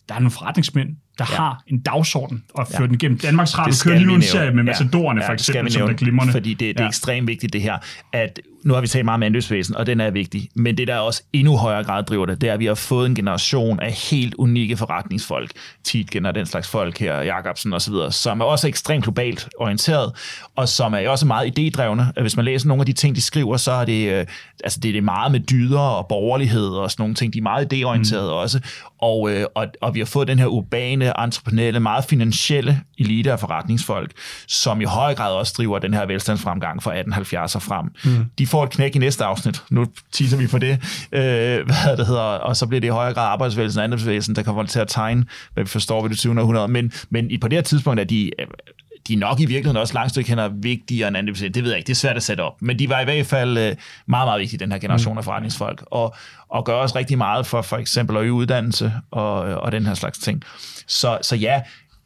[0.09, 1.35] der er nogle forretningsmænd, der ja.
[1.35, 2.87] har en dagsorden og fører ja.
[2.87, 3.17] den igennem.
[3.17, 5.27] Danmarks Radio kører lige nu en serie med Matadorerne, ja.
[5.27, 6.33] for eksempel, ja, som der glimrende.
[6.33, 6.87] Fordi det, det er ja.
[6.87, 7.77] ekstremt vigtigt det her,
[8.13, 10.97] at nu har vi talt meget om andelsvæsen, og den er vigtig, men det der
[10.97, 13.91] også endnu højere grad driver det, det er, at vi har fået en generation af
[13.91, 15.51] helt unikke forretningsfolk,
[15.83, 20.13] Tietgen og den slags folk her, Jacobsen osv., som er også ekstremt globalt orienteret,
[20.55, 22.21] og som er også meget idédrevne.
[22.21, 24.25] Hvis man læser nogle af de ting, de skriver, så er det, øh,
[24.63, 27.33] altså det er det meget med dyder og borgerlighed og sådan nogle ting.
[27.33, 28.37] De er meget idéorienterede mm.
[28.43, 28.59] også,
[29.01, 33.39] og, øh, og, og vi har fået den her urbane, entreprenørielle, meget finansielle elite af
[33.39, 34.11] forretningsfolk,
[34.47, 37.85] som i høj grad også driver den her velstandsfremgang fra 1870'er frem.
[38.05, 38.25] Mm.
[38.37, 39.63] De får et knæk i næste afsnit.
[39.69, 40.71] Nu teaser vi på det.
[41.11, 44.43] Øh, hvad det hedder, og så bliver det i højere grad arbejdsvægelsen og andelsvægelsen, der
[44.43, 46.41] kommer til at tegne, hvad vi forstår ved det 20.
[46.41, 46.67] århundrede.
[46.67, 48.31] Men, men på det her tidspunkt er de
[49.07, 51.77] de er nok i virkeligheden også langt stykke hen vigtigere end anden Det ved jeg
[51.77, 52.61] ikke, det er svært at sætte op.
[52.61, 53.75] Men de var i hvert fald øh,
[54.07, 56.15] meget, meget vigtige, den her generation af forretningsfolk, og,
[56.49, 59.93] og gør også rigtig meget for for eksempel at øge uddannelse og, og den her
[59.93, 60.43] slags ting.
[60.87, 61.61] Så, så ja,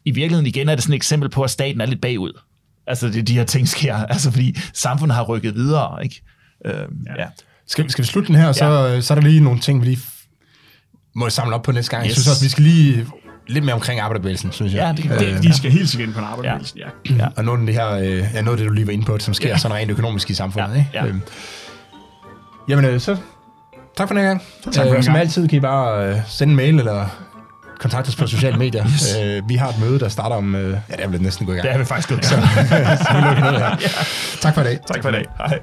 [0.06, 2.40] i virkeligheden igen er det sådan et eksempel på, at staten er lidt bagud.
[2.88, 6.22] Altså, det, de her ting sker, altså fordi samfundet har rykket videre, ikke?
[6.66, 7.22] Øh, ja.
[7.22, 7.28] ja.
[7.68, 9.02] Skal, skal vi slutte den her, så, ja.
[9.02, 10.00] så er der lige nogle ting, vi lige
[11.16, 12.04] må samle op på næste gang.
[12.04, 12.10] Yes.
[12.10, 13.08] Jeg synes også, vi skal lige
[13.48, 14.96] lidt mere omkring arbejderbevægelsen, synes jeg.
[14.98, 16.58] Ja, det, det, øh, de skal helt sikkert ind på en ja.
[16.76, 17.16] ja.
[17.16, 17.28] ja.
[17.36, 19.20] Og noget af det her, øh, ja, noget af det, du lige var inde på,
[19.20, 19.58] som sker ja.
[19.58, 20.70] sådan rent økonomisk i samfundet.
[20.74, 20.78] Ja.
[20.78, 20.90] Ikke?
[20.94, 21.06] Ja.
[21.06, 21.22] Øhm.
[22.68, 23.18] Jamen, øh, så
[23.98, 24.42] tak for den gang.
[24.72, 27.06] Tak for øh, som altid kan I bare øh, sende en mail eller
[27.80, 28.86] kontakte os på sociale medier.
[28.94, 29.18] yes.
[29.24, 30.56] øh, vi har et møde, der starter om...
[30.56, 31.68] Øh, ja, det er vel næsten gået i gang.
[31.68, 32.48] Det er vi faktisk gået i gang.
[32.98, 33.78] så, så vi lukker ned her.
[33.82, 33.90] ja.
[34.42, 34.80] Tak for i dag.
[34.88, 35.26] Tak for i dag.
[35.38, 35.60] Hej.